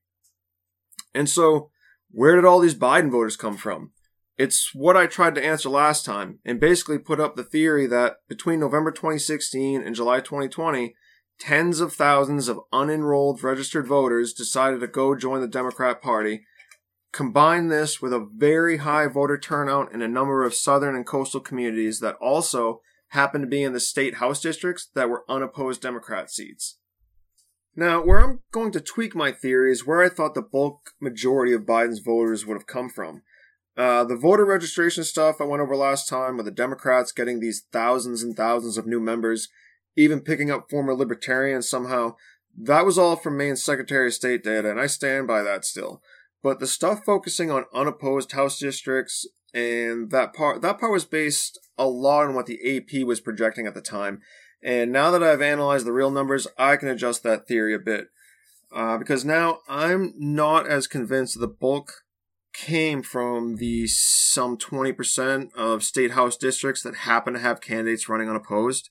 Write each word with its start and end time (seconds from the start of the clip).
And 1.14 1.30
so, 1.30 1.70
where 2.10 2.34
did 2.34 2.44
all 2.44 2.58
these 2.58 2.74
Biden 2.74 3.12
voters 3.12 3.36
come 3.36 3.56
from? 3.56 3.92
It's 4.36 4.74
what 4.74 4.96
I 4.96 5.06
tried 5.06 5.36
to 5.36 5.44
answer 5.44 5.68
last 5.68 6.04
time, 6.04 6.40
and 6.44 6.58
basically 6.58 6.98
put 6.98 7.20
up 7.20 7.36
the 7.36 7.44
theory 7.44 7.86
that 7.86 8.16
between 8.28 8.58
November 8.58 8.90
2016 8.90 9.82
and 9.82 9.94
July 9.94 10.18
2020, 10.18 10.96
tens 11.38 11.78
of 11.78 11.92
thousands 11.92 12.48
of 12.48 12.60
unenrolled 12.72 13.44
registered 13.44 13.86
voters 13.86 14.32
decided 14.32 14.80
to 14.80 14.88
go 14.88 15.14
join 15.14 15.40
the 15.40 15.46
Democrat 15.46 16.02
Party. 16.02 16.44
Combine 17.12 17.68
this 17.68 18.02
with 18.02 18.12
a 18.12 18.28
very 18.34 18.78
high 18.78 19.06
voter 19.06 19.38
turnout 19.38 19.92
in 19.92 20.02
a 20.02 20.08
number 20.08 20.42
of 20.42 20.54
southern 20.54 20.96
and 20.96 21.06
coastal 21.06 21.40
communities 21.40 22.00
that 22.00 22.16
also 22.16 22.80
happened 23.10 23.42
to 23.42 23.48
be 23.48 23.62
in 23.62 23.72
the 23.72 23.80
state 23.80 24.16
house 24.16 24.40
districts 24.40 24.88
that 24.94 25.08
were 25.08 25.24
unopposed 25.28 25.82
Democrat 25.82 26.30
seats. 26.30 26.78
Now, 27.76 28.02
where 28.02 28.18
I'm 28.18 28.40
going 28.50 28.72
to 28.72 28.80
tweak 28.80 29.14
my 29.14 29.30
theory 29.30 29.70
is 29.70 29.86
where 29.86 30.02
I 30.02 30.08
thought 30.08 30.34
the 30.34 30.42
bulk 30.42 30.90
majority 31.00 31.52
of 31.52 31.62
Biden's 31.62 32.00
voters 32.00 32.44
would 32.44 32.54
have 32.54 32.66
come 32.66 32.88
from. 32.88 33.22
Uh, 33.76 34.04
the 34.04 34.16
voter 34.16 34.44
registration 34.44 35.04
stuff 35.04 35.36
I 35.40 35.44
went 35.44 35.62
over 35.62 35.76
last 35.76 36.08
time 36.08 36.36
with 36.36 36.46
the 36.46 36.52
Democrats 36.52 37.12
getting 37.12 37.40
these 37.40 37.64
thousands 37.72 38.22
and 38.22 38.36
thousands 38.36 38.76
of 38.76 38.86
new 38.86 39.00
members, 39.00 39.48
even 39.96 40.20
picking 40.20 40.50
up 40.50 40.68
former 40.68 40.94
libertarians 40.94 41.68
somehow, 41.68 42.16
that 42.56 42.84
was 42.84 42.98
all 42.98 43.16
from 43.16 43.36
Maine's 43.36 43.64
Secretary 43.64 44.08
of 44.08 44.14
State 44.14 44.42
data, 44.42 44.70
and 44.70 44.80
I 44.80 44.86
stand 44.86 45.26
by 45.26 45.42
that 45.42 45.64
still. 45.64 46.02
But 46.42 46.58
the 46.58 46.66
stuff 46.66 47.04
focusing 47.04 47.50
on 47.50 47.64
unopposed 47.72 48.32
House 48.32 48.58
districts 48.58 49.26
and 49.52 50.10
that 50.10 50.34
part 50.34 50.62
that 50.62 50.78
part 50.78 50.92
was 50.92 51.04
based 51.04 51.58
a 51.76 51.86
lot 51.86 52.26
on 52.26 52.34
what 52.34 52.46
the 52.46 52.76
AP 52.76 53.04
was 53.06 53.20
projecting 53.20 53.66
at 53.66 53.74
the 53.74 53.80
time. 53.80 54.20
And 54.62 54.92
now 54.92 55.10
that 55.10 55.22
I've 55.22 55.40
analyzed 55.40 55.86
the 55.86 55.92
real 55.92 56.10
numbers, 56.10 56.46
I 56.58 56.76
can 56.76 56.88
adjust 56.88 57.22
that 57.22 57.46
theory 57.46 57.74
a 57.74 57.78
bit. 57.78 58.08
Uh, 58.72 58.98
because 58.98 59.24
now 59.24 59.58
I'm 59.68 60.12
not 60.16 60.68
as 60.68 60.86
convinced 60.86 61.34
that 61.34 61.40
the 61.40 61.52
bulk 61.52 62.04
came 62.52 63.02
from 63.02 63.56
the 63.56 63.86
some 63.86 64.56
20% 64.56 65.54
of 65.56 65.82
state 65.82 66.12
house 66.12 66.36
districts 66.36 66.82
that 66.82 66.96
happen 66.96 67.34
to 67.34 67.40
have 67.40 67.60
candidates 67.60 68.08
running 68.08 68.28
unopposed. 68.28 68.90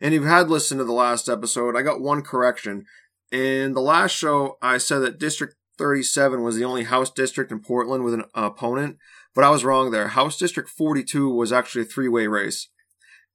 And 0.00 0.12
if 0.12 0.20
you've 0.20 0.28
had 0.28 0.50
listened 0.50 0.78
to 0.78 0.84
the 0.84 0.92
last 0.92 1.28
episode, 1.28 1.76
I 1.76 1.82
got 1.82 2.00
one 2.00 2.22
correction. 2.22 2.84
In 3.30 3.74
the 3.74 3.80
last 3.80 4.12
show, 4.12 4.56
I 4.60 4.78
said 4.78 5.00
that 5.00 5.18
District 5.18 5.54
37 5.78 6.42
was 6.42 6.56
the 6.56 6.64
only 6.64 6.84
house 6.84 7.10
district 7.10 7.52
in 7.52 7.60
Portland 7.60 8.04
with 8.04 8.14
an 8.14 8.24
opponent. 8.34 8.98
But 9.36 9.44
I 9.44 9.50
was 9.50 9.64
wrong 9.66 9.90
there. 9.90 10.08
House 10.08 10.38
District 10.38 10.66
42 10.66 11.28
was 11.28 11.52
actually 11.52 11.82
a 11.82 11.84
three 11.84 12.08
way 12.08 12.26
race. 12.26 12.70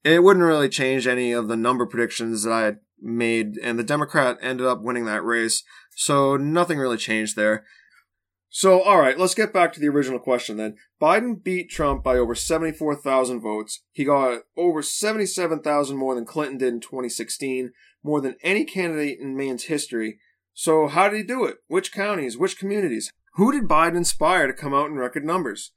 It 0.04 0.24
wouldn't 0.24 0.44
really 0.44 0.68
change 0.68 1.06
any 1.06 1.32
of 1.32 1.48
the 1.48 1.56
number 1.56 1.86
predictions 1.86 2.42
that 2.42 2.52
I 2.52 2.62
had 2.62 2.80
made, 3.00 3.60
and 3.62 3.78
the 3.78 3.84
Democrat 3.84 4.40
ended 4.42 4.66
up 4.66 4.82
winning 4.82 5.06
that 5.06 5.24
race, 5.24 5.64
so 5.96 6.38
nothing 6.38 6.80
really 6.80 6.98
changed 6.98 7.36
there. 7.36 7.66
So, 8.50 8.82
alright, 8.82 9.20
let's 9.20 9.36
get 9.36 9.54
back 9.54 9.72
to 9.74 9.80
the 9.80 9.90
original 9.90 10.20
question 10.20 10.58
then. 10.58 10.76
Biden 11.00 11.42
beat 11.42 11.70
Trump 11.70 12.04
by 12.04 12.18
over 12.18 12.34
74,000 12.34 13.40
votes. 13.40 13.84
He 13.92 14.04
got 14.04 14.42
over 14.58 14.82
77,000 14.82 15.96
more 15.96 16.16
than 16.16 16.26
Clinton 16.26 16.58
did 16.58 16.74
in 16.74 16.80
2016, 16.80 17.72
more 18.04 18.20
than 18.22 18.36
any 18.42 18.66
candidate 18.66 19.20
in 19.20 19.38
Maine's 19.38 19.66
history. 19.66 20.18
So, 20.54 20.88
how 20.88 21.10
did 21.10 21.18
he 21.18 21.24
do 21.24 21.46
it? 21.46 21.58
Which 21.68 21.94
counties? 21.94 22.40
Which 22.40 22.58
communities? 22.58 23.12
Who 23.36 23.52
did 23.52 23.70
Biden 23.70 23.98
inspire 23.98 24.48
to 24.48 24.54
come 24.54 24.74
out 24.74 24.90
in 24.90 24.96
record 24.96 25.24
numbers? 25.24 25.72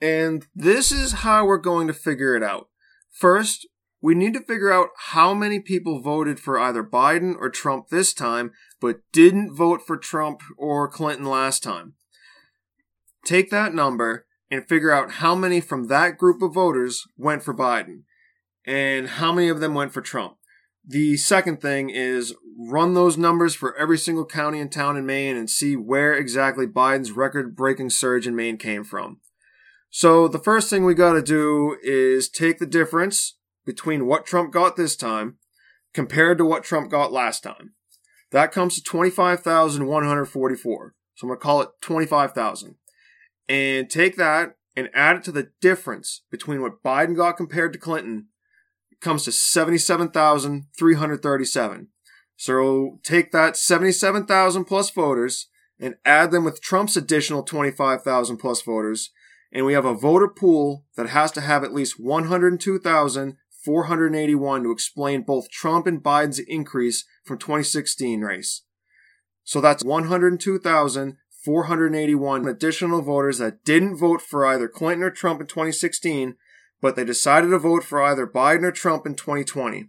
And 0.00 0.46
this 0.54 0.90
is 0.90 1.12
how 1.12 1.44
we're 1.44 1.58
going 1.58 1.86
to 1.86 1.92
figure 1.92 2.34
it 2.34 2.42
out. 2.42 2.68
First, 3.10 3.66
we 4.02 4.14
need 4.14 4.32
to 4.34 4.40
figure 4.40 4.72
out 4.72 4.88
how 4.96 5.34
many 5.34 5.60
people 5.60 6.00
voted 6.00 6.40
for 6.40 6.58
either 6.58 6.82
Biden 6.82 7.34
or 7.38 7.50
Trump 7.50 7.88
this 7.88 8.14
time, 8.14 8.52
but 8.80 9.00
didn't 9.12 9.54
vote 9.54 9.82
for 9.86 9.98
Trump 9.98 10.40
or 10.56 10.88
Clinton 10.88 11.26
last 11.26 11.62
time. 11.62 11.94
Take 13.26 13.50
that 13.50 13.74
number 13.74 14.26
and 14.50 14.66
figure 14.66 14.90
out 14.90 15.12
how 15.12 15.34
many 15.34 15.60
from 15.60 15.88
that 15.88 16.16
group 16.16 16.40
of 16.40 16.54
voters 16.54 17.04
went 17.18 17.42
for 17.42 17.54
Biden 17.54 18.04
and 18.66 19.06
how 19.08 19.32
many 19.32 19.48
of 19.48 19.60
them 19.60 19.74
went 19.74 19.92
for 19.92 20.00
Trump. 20.00 20.36
The 20.86 21.18
second 21.18 21.60
thing 21.60 21.90
is 21.90 22.34
run 22.58 22.94
those 22.94 23.18
numbers 23.18 23.54
for 23.54 23.76
every 23.76 23.98
single 23.98 24.24
county 24.24 24.60
and 24.60 24.72
town 24.72 24.96
in 24.96 25.04
Maine 25.04 25.36
and 25.36 25.48
see 25.48 25.76
where 25.76 26.14
exactly 26.14 26.66
Biden's 26.66 27.12
record 27.12 27.54
breaking 27.54 27.90
surge 27.90 28.26
in 28.26 28.34
Maine 28.34 28.56
came 28.56 28.82
from. 28.82 29.20
So 29.90 30.26
the 30.28 30.38
first 30.38 30.70
thing 30.70 30.84
we 30.84 30.94
got 30.94 31.14
to 31.14 31.22
do 31.22 31.76
is 31.82 32.28
take 32.28 32.58
the 32.58 32.66
difference 32.66 33.36
between 33.66 34.06
what 34.06 34.24
Trump 34.24 34.52
got 34.52 34.76
this 34.76 34.94
time 34.96 35.38
compared 35.92 36.38
to 36.38 36.44
what 36.44 36.62
Trump 36.62 36.88
got 36.90 37.12
last 37.12 37.42
time. 37.42 37.74
That 38.30 38.52
comes 38.52 38.76
to 38.76 38.82
25,144. 38.82 40.94
So 41.14 41.24
I'm 41.24 41.28
going 41.28 41.38
to 41.38 41.42
call 41.42 41.62
it 41.62 41.70
25,000. 41.82 42.76
And 43.48 43.90
take 43.90 44.14
that 44.16 44.54
and 44.76 44.88
add 44.94 45.16
it 45.16 45.24
to 45.24 45.32
the 45.32 45.50
difference 45.60 46.22
between 46.30 46.62
what 46.62 46.84
Biden 46.84 47.16
got 47.16 47.36
compared 47.36 47.72
to 47.72 47.80
Clinton. 47.80 48.28
It 48.92 49.00
comes 49.00 49.24
to 49.24 49.32
77,337. 49.32 51.88
So 52.36 53.00
take 53.02 53.32
that 53.32 53.56
77,000 53.56 54.64
plus 54.64 54.90
voters 54.90 55.48
and 55.80 55.96
add 56.04 56.30
them 56.30 56.44
with 56.44 56.62
Trump's 56.62 56.96
additional 56.96 57.42
25,000 57.42 58.36
plus 58.36 58.62
voters 58.62 59.10
and 59.52 59.66
we 59.66 59.72
have 59.72 59.84
a 59.84 59.94
voter 59.94 60.28
pool 60.28 60.84
that 60.96 61.08
has 61.08 61.32
to 61.32 61.40
have 61.40 61.64
at 61.64 61.74
least 61.74 61.98
102,481 61.98 64.62
to 64.62 64.70
explain 64.70 65.22
both 65.22 65.50
Trump 65.50 65.86
and 65.86 66.02
Biden's 66.02 66.38
increase 66.38 67.04
from 67.24 67.38
2016 67.38 68.20
race. 68.20 68.62
So 69.44 69.60
that's 69.60 69.82
102,481 69.82 72.48
additional 72.48 73.02
voters 73.02 73.38
that 73.38 73.64
didn't 73.64 73.96
vote 73.96 74.22
for 74.22 74.46
either 74.46 74.68
Clinton 74.68 75.02
or 75.02 75.10
Trump 75.10 75.40
in 75.40 75.48
2016, 75.48 76.36
but 76.80 76.94
they 76.94 77.04
decided 77.04 77.48
to 77.48 77.58
vote 77.58 77.82
for 77.82 78.00
either 78.02 78.24
Biden 78.26 78.62
or 78.62 78.70
Trump 78.70 79.04
in 79.06 79.16
2020. 79.16 79.88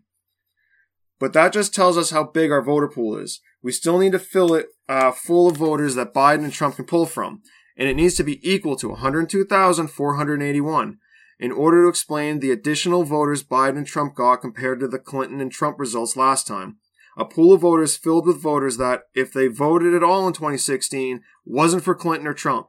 But 1.19 1.33
that 1.33 1.53
just 1.53 1.75
tells 1.75 1.99
us 1.99 2.09
how 2.09 2.23
big 2.23 2.51
our 2.51 2.63
voter 2.63 2.87
pool 2.87 3.15
is. 3.15 3.41
We 3.61 3.71
still 3.71 3.99
need 3.99 4.13
to 4.13 4.19
fill 4.19 4.55
it 4.55 4.69
uh, 4.89 5.11
full 5.11 5.49
of 5.49 5.57
voters 5.57 5.93
that 5.93 6.15
Biden 6.15 6.43
and 6.43 6.51
Trump 6.51 6.77
can 6.77 6.85
pull 6.85 7.05
from, 7.05 7.43
and 7.77 7.89
it 7.89 7.95
needs 7.95 8.15
to 8.15 8.23
be 8.23 8.39
equal 8.47 8.75
to 8.77 8.89
102,481 8.89 10.97
in 11.39 11.51
order 11.51 11.83
to 11.83 11.89
explain 11.89 12.39
the 12.39 12.51
additional 12.51 13.03
voters 13.03 13.43
Biden 13.43 13.77
and 13.77 13.87
Trump 13.87 14.15
got 14.15 14.37
compared 14.37 14.79
to 14.79 14.87
the 14.87 14.99
Clinton 14.99 15.41
and 15.41 15.51
Trump 15.51 15.79
results 15.79 16.15
last 16.15 16.47
time 16.47 16.77
a 17.17 17.25
pool 17.25 17.53
of 17.53 17.61
voters 17.61 17.97
filled 17.97 18.25
with 18.25 18.41
voters 18.41 18.77
that, 18.77 19.03
if 19.13 19.33
they 19.33 19.47
voted 19.47 19.93
at 19.93 20.03
all 20.03 20.27
in 20.27 20.33
2016, 20.33 21.21
wasn't 21.45 21.83
for 21.83 21.95
Clinton 21.95 22.27
or 22.27 22.33
Trump. 22.33 22.67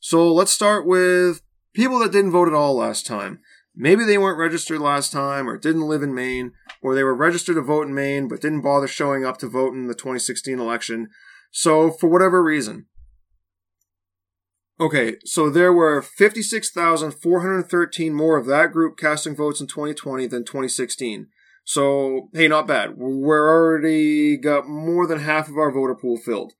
So 0.00 0.32
let's 0.32 0.52
start 0.52 0.86
with 0.86 1.40
people 1.72 1.98
that 2.00 2.12
didn't 2.12 2.32
vote 2.32 2.48
at 2.48 2.54
all 2.54 2.76
last 2.76 3.06
time. 3.06 3.40
Maybe 3.74 4.04
they 4.04 4.18
weren't 4.18 4.38
registered 4.38 4.80
last 4.80 5.12
time 5.12 5.48
or 5.48 5.56
didn't 5.56 5.88
live 5.88 6.02
in 6.02 6.14
Maine, 6.14 6.52
or 6.82 6.94
they 6.94 7.02
were 7.02 7.14
registered 7.14 7.56
to 7.56 7.62
vote 7.62 7.86
in 7.86 7.94
Maine 7.94 8.28
but 8.28 8.40
didn't 8.40 8.62
bother 8.62 8.86
showing 8.86 9.24
up 9.24 9.38
to 9.38 9.48
vote 9.48 9.72
in 9.72 9.86
the 9.86 9.94
2016 9.94 10.58
election. 10.58 11.08
So, 11.50 11.90
for 11.90 12.08
whatever 12.08 12.42
reason. 12.42 12.86
Okay, 14.80 15.18
so 15.24 15.50
there 15.50 15.72
were 15.72 16.02
56,413 16.02 18.12
more 18.12 18.36
of 18.36 18.46
that 18.46 18.72
group 18.72 18.98
casting 18.98 19.36
votes 19.36 19.60
in 19.60 19.68
2020 19.68 20.26
than 20.26 20.44
2016. 20.44 21.28
So, 21.64 22.28
hey, 22.32 22.48
not 22.48 22.66
bad. 22.66 22.96
We're 22.96 23.48
already 23.48 24.36
got 24.36 24.66
more 24.68 25.06
than 25.06 25.20
half 25.20 25.48
of 25.48 25.56
our 25.56 25.70
voter 25.70 25.94
pool 25.94 26.16
filled. 26.16 26.54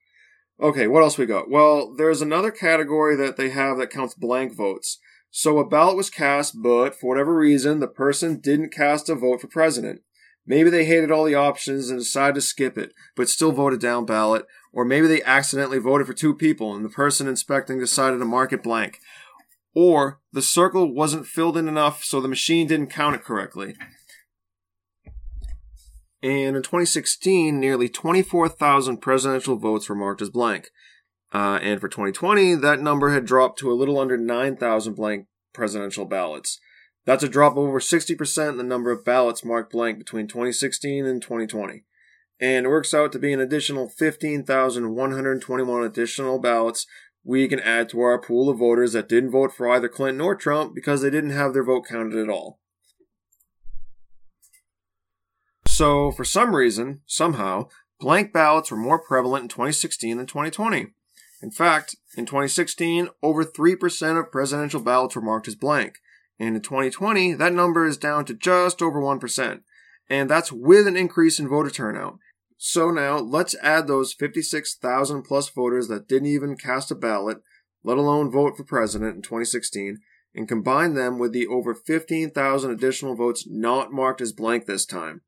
Okay, 0.61 0.87
what 0.87 1.03
else 1.03 1.19
we 1.19 1.27
got? 1.27 1.51
Well, 1.51 1.93
there's 1.97 2.23
another 2.23 2.53
category 2.53 3.17
that 3.17 3.37
they 3.37 3.51
have 3.51 3.79
that 3.79 3.91
counts 3.91 4.15
blank 4.15 4.57
votes. 4.57 5.01
So 5.31 5.59
a 5.59 5.69
ballot 5.69 5.97
was 5.97 6.11
cast, 6.11 6.63
but 6.63 6.95
for 6.95 7.09
whatever 7.09 7.35
reason, 7.35 7.81
the 7.81 7.89
person 7.89 8.39
didn't 8.39 8.73
cast 8.73 9.09
a 9.09 9.17
vote 9.17 9.41
for 9.41 9.49
president. 9.49 10.03
Maybe 10.47 10.69
they 10.69 10.85
hated 10.85 11.11
all 11.11 11.25
the 11.25 11.35
options 11.35 11.89
and 11.89 11.99
decided 11.99 12.35
to 12.35 12.41
skip 12.41 12.77
it, 12.77 12.93
but 13.17 13.29
still 13.29 13.53
voted 13.53 13.81
down 13.81 14.05
ballot. 14.05 14.47
Or 14.73 14.85
maybe 14.85 15.07
they 15.07 15.23
accidentally 15.23 15.79
voted 15.79 16.07
for 16.07 16.13
two 16.13 16.35
people 16.35 16.75
and 16.75 16.85
the 16.85 16.91
person 16.91 17.29
inspecting 17.29 17.79
decided 17.79 18.19
to 18.19 18.25
mark 18.25 18.53
it 18.53 18.63
blank. 18.63 18.99
Or 19.75 20.21
the 20.33 20.43
circle 20.43 20.93
wasn't 20.93 21.27
filled 21.27 21.57
in 21.57 21.69
enough 21.69 22.05
so 22.05 22.21
the 22.21 22.29
machine 22.29 22.67
didn't 22.67 22.91
count 22.91 23.17
it 23.17 23.25
correctly. 23.25 23.75
And 26.23 26.57
in 26.57 26.63
2016, 26.63 27.59
nearly 27.59 27.89
24,000 27.89 28.99
presidential 28.99 29.57
votes 29.57 29.89
were 29.89 29.95
marked 29.95 30.23
as 30.23 30.31
blank. 30.31 30.69
Uh, 31.33 31.59
and 31.63 31.81
for 31.81 31.89
2020, 31.89 32.55
that 32.55 32.81
number 32.81 33.11
had 33.11 33.27
dropped 33.27 33.59
to 33.59 33.71
a 33.71 33.75
little 33.75 33.99
under 33.99 34.17
9,000 34.17 34.95
blank 34.95 35.27
presidential 35.53 36.05
ballots. 36.05 36.61
That's 37.05 37.23
a 37.23 37.29
drop 37.29 37.53
of 37.53 37.59
over 37.59 37.81
60% 37.81 38.49
in 38.49 38.57
the 38.57 38.65
number 38.65 38.91
of 38.91 39.05
ballots 39.05 39.45
marked 39.45 39.73
blank 39.73 39.99
between 39.99 40.27
2016 40.27 41.05
and 41.05 41.21
2020. 41.21 41.85
And 42.41 42.67
it 42.67 42.71
works 42.71 42.95
out 42.95 43.13
to 43.13 43.19
be 43.19 43.33
an 43.33 43.41
additional 43.41 43.89
15,121 43.89 45.85
additional 45.85 46.39
ballots 46.39 46.87
we 47.25 47.49
can 47.49 47.61
add 47.61 47.89
to 47.89 48.01
our 48.01 48.21
pool 48.21 48.51
of 48.51 48.59
voters 48.59 48.93
that 48.93 49.09
didn't 49.09 49.31
vote 49.31 49.53
for 49.53 49.69
either 49.71 49.89
Clinton 49.89 50.21
or 50.21 50.35
Trump 50.35 50.75
because 50.75 51.01
they 51.01 51.11
didn't 51.11 51.31
have 51.31 51.55
their 51.55 51.65
vote 51.65 51.87
counted 51.89 52.19
at 52.19 52.29
all. 52.29 52.61
So, 55.67 56.13
for 56.13 56.25
some 56.25 56.55
reason, 56.55 57.01
somehow, 57.07 57.69
blank 57.99 58.33
ballots 58.33 58.71
were 58.71 58.77
more 58.77 58.99
prevalent 58.99 59.45
in 59.45 59.49
2016 59.49 60.19
than 60.19 60.27
2020. 60.27 60.89
In 61.43 61.51
fact, 61.51 61.97
in 62.17 62.27
2016, 62.27 63.09
over 63.23 63.45
3% 63.45 64.21
of 64.21 64.31
presidential 64.31 64.81
ballots 64.81 65.17
were 65.17 65.23
marked 65.23 65.49
as 65.49 65.57
blank. 65.57 65.97
And 66.39 66.57
in 66.57 66.63
2020, 66.63 67.35
that 67.35 67.53
number 67.53 67.87
is 67.87 67.97
down 67.97 68.25
to 68.27 68.35
just 68.35 68.83
over 68.83 69.01
1%. 69.01 69.61
And 70.09 70.29
that's 70.29 70.53
with 70.53 70.87
an 70.87 70.97
increase 70.97 71.39
in 71.39 71.49
voter 71.49 71.71
turnout. 71.71 72.19
So 72.57 72.91
now, 72.91 73.19
let's 73.19 73.55
add 73.63 73.87
those 73.87 74.15
56,000 74.15 75.23
plus 75.23 75.49
voters 75.49 75.89
that 75.89 76.09
didn't 76.09 76.29
even 76.29 76.57
cast 76.57 76.91
a 76.91 76.95
ballot, 76.95 77.39
let 77.83 77.99
alone 77.99 78.31
vote 78.31 78.57
for 78.57 78.65
president 78.65 79.17
in 79.17 79.23
2016, 79.23 79.99
and 80.35 80.49
combine 80.49 80.95
them 80.95 81.19
with 81.19 81.33
the 81.33 81.47
over 81.47 81.75
15,000 81.75 82.71
additional 82.71 83.15
votes 83.15 83.47
not 83.49 83.93
marked 83.93 84.21
as 84.21 84.33
blank 84.33 84.67
this 84.67 84.87
time. 84.87 85.23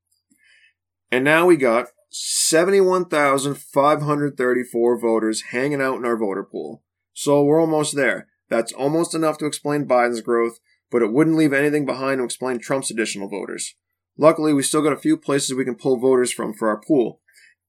And 1.10 1.24
now 1.24 1.46
we 1.46 1.56
got 1.56 1.86
71,534 2.10 5.00
voters 5.00 5.42
hanging 5.50 5.80
out 5.80 5.98
in 5.98 6.04
our 6.04 6.16
voter 6.16 6.44
pool. 6.44 6.82
So 7.12 7.44
we're 7.44 7.60
almost 7.60 7.94
there. 7.94 8.26
That's 8.48 8.72
almost 8.72 9.14
enough 9.14 9.38
to 9.38 9.46
explain 9.46 9.86
Biden's 9.86 10.20
growth, 10.20 10.58
but 10.90 11.02
it 11.02 11.12
wouldn't 11.12 11.36
leave 11.36 11.52
anything 11.52 11.86
behind 11.86 12.18
to 12.18 12.24
explain 12.24 12.58
Trump's 12.58 12.90
additional 12.90 13.28
voters. 13.28 13.74
Luckily, 14.18 14.52
we 14.52 14.62
still 14.62 14.82
got 14.82 14.92
a 14.92 14.98
few 14.98 15.16
places 15.16 15.54
we 15.54 15.64
can 15.64 15.74
pull 15.74 15.98
voters 15.98 16.32
from 16.32 16.54
for 16.54 16.68
our 16.68 16.80
pool. 16.80 17.20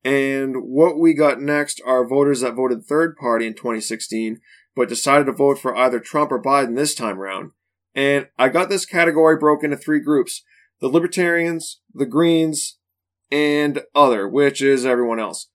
And 0.03 0.63
what 0.63 0.99
we 0.99 1.13
got 1.13 1.41
next 1.41 1.81
are 1.85 2.07
voters 2.07 2.41
that 2.41 2.55
voted 2.55 2.85
third 2.85 3.17
party 3.17 3.45
in 3.45 3.53
2016, 3.53 4.39
but 4.75 4.87
decided 4.87 5.25
to 5.25 5.33
vote 5.33 5.59
for 5.59 5.75
either 5.75 5.99
Trump 5.99 6.31
or 6.31 6.41
Biden 6.41 6.75
this 6.75 6.95
time 6.95 7.19
around. 7.19 7.51
And 7.93 8.27
I 8.37 8.49
got 8.49 8.69
this 8.69 8.85
category 8.85 9.37
broken 9.37 9.71
into 9.71 9.83
three 9.83 9.99
groups 9.99 10.43
the 10.79 10.87
Libertarians, 10.87 11.81
the 11.93 12.05
Greens, 12.05 12.77
and 13.31 13.81
other, 13.95 14.29
which 14.29 14.61
is 14.61 14.85
everyone 14.85 15.19
else. 15.19 15.49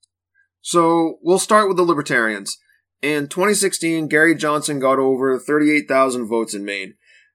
So 0.61 1.19
we'll 1.23 1.39
start 1.39 1.69
with 1.69 1.77
the 1.77 1.85
Libertarians. 1.85 2.59
In 3.01 3.29
2016, 3.29 4.09
Gary 4.09 4.35
Johnson 4.35 4.79
got 4.79 4.99
over 4.99 5.39
38,000 5.39 6.27
votes 6.27 6.55
in 6.55 6.65
Maine. 6.65 6.95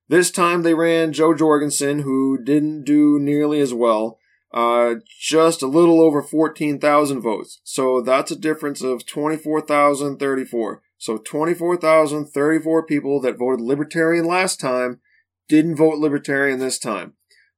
This 0.09 0.31
time 0.31 0.61
they 0.61 0.73
ran 0.73 1.11
Jo 1.11 1.33
Jorgensen, 1.33 1.99
who 1.99 2.41
didn't 2.41 2.83
do 2.83 3.19
nearly 3.19 3.59
as 3.59 3.73
well, 3.73 4.19
uh, 4.53 4.95
just 5.19 5.61
a 5.61 5.67
little 5.67 5.99
over 5.99 6.23
14,000 6.23 7.21
votes. 7.21 7.59
So 7.63 7.99
that's 8.01 8.31
a 8.31 8.37
difference 8.37 8.81
of 8.81 9.05
24,034. 9.05 10.81
So 10.97 11.17
24,034 11.17 12.85
people 12.85 13.19
that 13.21 13.37
voted 13.37 13.61
Libertarian 13.61 14.25
last 14.25 14.59
time 14.59 14.99
didn't 15.47 15.75
vote 15.75 15.99
Libertarian 15.99 16.57
this 16.59 16.79
time. 16.79 17.13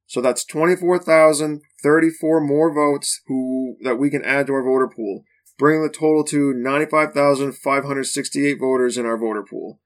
So 0.06 0.20
that's 0.20 0.44
24,034 0.44 2.40
more 2.40 2.74
votes 2.74 3.22
who 3.28 3.76
that 3.82 3.96
we 3.96 4.10
can 4.10 4.24
add 4.24 4.48
to 4.48 4.54
our 4.54 4.64
voter 4.64 4.88
pool, 4.88 5.22
bringing 5.56 5.84
the 5.84 5.88
total 5.88 6.24
to 6.24 6.52
95,568 6.52 8.58
voters 8.58 8.98
in 8.98 9.06
our 9.06 9.16
voter 9.16 9.44
pool. 9.48 9.78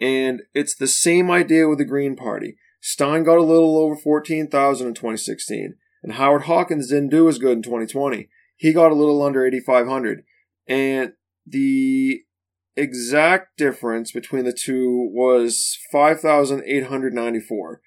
And 0.00 0.42
it's 0.54 0.74
the 0.74 0.86
same 0.86 1.30
idea 1.30 1.68
with 1.68 1.78
the 1.78 1.84
Green 1.84 2.16
Party. 2.16 2.56
Stein 2.80 3.24
got 3.24 3.38
a 3.38 3.42
little 3.42 3.78
over 3.78 3.96
14,000 3.96 4.86
in 4.86 4.94
2016, 4.94 5.74
and 6.02 6.12
Howard 6.14 6.42
Hawkins 6.42 6.88
didn't 6.88 7.10
do 7.10 7.28
as 7.28 7.38
good 7.38 7.56
in 7.56 7.62
2020. 7.62 8.28
He 8.56 8.72
got 8.72 8.92
a 8.92 8.94
little 8.94 9.22
under 9.22 9.46
8,500. 9.46 10.24
And 10.66 11.12
the 11.46 12.22
exact 12.76 13.56
difference 13.56 14.10
between 14.12 14.44
the 14.44 14.52
two 14.52 15.08
was 15.12 15.78
5,894. 15.92 17.80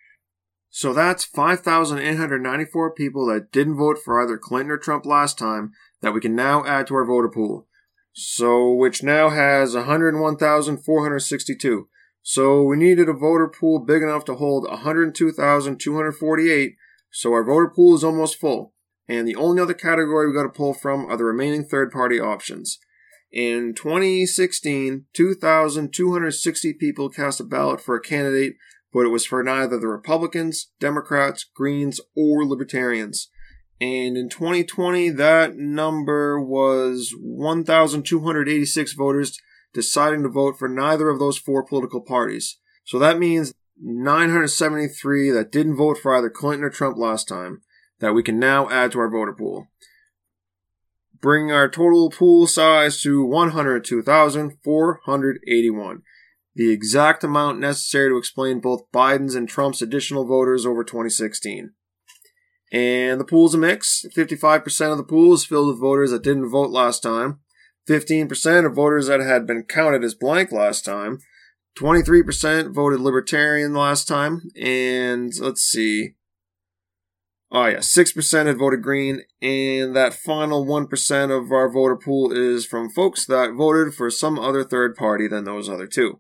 So 0.69 0.93
that's 0.93 1.25
5,894 1.25 2.93
people 2.93 3.25
that 3.27 3.51
didn't 3.51 3.77
vote 3.77 3.97
for 4.03 4.19
either 4.21 4.37
Clinton 4.37 4.71
or 4.71 4.77
Trump 4.77 5.05
last 5.05 5.37
time 5.37 5.71
that 6.01 6.13
we 6.13 6.19
can 6.19 6.35
now 6.35 6.65
add 6.65 6.87
to 6.87 6.95
our 6.95 7.05
voter 7.05 7.29
pool. 7.29 7.67
So, 8.13 8.73
which 8.73 9.03
now 9.03 9.29
has 9.29 9.75
101,462. 9.75 11.87
So 12.21 12.63
we 12.63 12.77
needed 12.77 13.09
a 13.09 13.13
voter 13.13 13.47
pool 13.47 13.79
big 13.79 14.01
enough 14.01 14.25
to 14.25 14.35
hold 14.35 14.67
102,248. 14.69 16.75
So 17.11 17.33
our 17.33 17.43
voter 17.43 17.71
pool 17.73 17.95
is 17.95 18.03
almost 18.03 18.39
full. 18.39 18.73
And 19.07 19.27
the 19.27 19.35
only 19.35 19.61
other 19.61 19.73
category 19.73 20.27
we 20.27 20.33
got 20.33 20.43
to 20.43 20.49
pull 20.49 20.73
from 20.73 21.05
are 21.05 21.17
the 21.17 21.23
remaining 21.23 21.63
third 21.63 21.91
party 21.91 22.19
options. 22.19 22.79
In 23.31 23.73
2016, 23.73 25.05
2,260 25.13 26.73
people 26.73 27.09
cast 27.09 27.39
a 27.39 27.43
ballot 27.43 27.81
for 27.81 27.95
a 27.95 28.01
candidate 28.01 28.55
but 28.93 29.05
it 29.05 29.09
was 29.09 29.25
for 29.25 29.43
neither 29.43 29.77
the 29.77 29.87
Republicans, 29.87 30.71
Democrats, 30.79 31.43
Greens, 31.43 31.99
or 32.15 32.45
Libertarians. 32.45 33.29
And 33.79 34.17
in 34.17 34.29
2020, 34.29 35.09
that 35.11 35.55
number 35.55 36.41
was 36.41 37.13
1,286 37.19 38.93
voters 38.93 39.39
deciding 39.73 40.23
to 40.23 40.29
vote 40.29 40.57
for 40.57 40.67
neither 40.67 41.09
of 41.09 41.19
those 41.19 41.37
four 41.37 41.63
political 41.63 42.01
parties. 42.01 42.57
So 42.83 42.97
that 42.99 43.19
means 43.19 43.53
973 43.81 45.31
that 45.31 45.51
didn't 45.51 45.75
vote 45.75 45.97
for 45.97 46.15
either 46.15 46.29
Clinton 46.29 46.65
or 46.65 46.69
Trump 46.69 46.97
last 46.97 47.27
time 47.27 47.61
that 47.99 48.13
we 48.13 48.23
can 48.23 48.39
now 48.39 48.69
add 48.69 48.93
to 48.93 48.99
our 48.99 49.09
voter 49.09 49.33
pool. 49.33 49.67
Bringing 51.19 51.51
our 51.51 51.67
total 51.67 52.09
pool 52.09 52.47
size 52.47 53.01
to 53.01 53.25
102,481 53.25 56.03
the 56.57 56.71
exact 56.71 57.23
amount 57.23 57.59
necessary 57.59 58.09
to 58.09 58.17
explain 58.17 58.59
both 58.59 58.91
Biden's 58.91 59.35
and 59.35 59.47
Trump's 59.47 59.83
additional 59.83 60.25
voters 60.25 60.65
over 60.65 60.83
2016. 60.83 61.71
And 62.71 63.19
the 63.19 63.25
pool's 63.25 63.53
a 63.53 63.59
mix. 63.59 64.03
55% 64.15 64.91
of 64.91 64.97
the 64.97 65.03
pool 65.03 65.35
is 65.35 65.45
filled 65.45 65.67
with 65.67 65.79
voters 65.79 66.09
that 66.09 66.23
didn't 66.23 66.49
vote 66.49 66.71
last 66.71 67.03
time. 67.03 67.41
15% 67.87 68.65
of 68.65 68.75
voters 68.75 69.07
that 69.07 69.19
had 69.19 69.47
been 69.47 69.63
counted 69.63 70.03
as 70.03 70.13
blank 70.13 70.51
last 70.51 70.83
time. 70.83 71.19
23% 71.79 72.73
voted 72.73 72.99
Libertarian 72.99 73.73
last 73.73 74.07
time. 74.07 74.49
And 74.59 75.31
let's 75.39 75.61
see. 75.61 76.15
Oh, 77.49 77.67
yeah, 77.67 77.77
6% 77.77 78.45
had 78.45 78.57
voted 78.57 78.81
Green. 78.81 79.21
And 79.41 79.95
that 79.95 80.13
final 80.13 80.65
1% 80.65 81.37
of 81.37 81.51
our 81.51 81.71
voter 81.71 81.95
pool 81.95 82.31
is 82.31 82.65
from 82.65 82.89
folks 82.89 83.25
that 83.25 83.53
voted 83.53 83.93
for 83.93 84.09
some 84.09 84.37
other 84.37 84.63
third 84.63 84.95
party 84.95 85.27
than 85.27 85.45
those 85.45 85.69
other 85.69 85.87
two. 85.87 86.19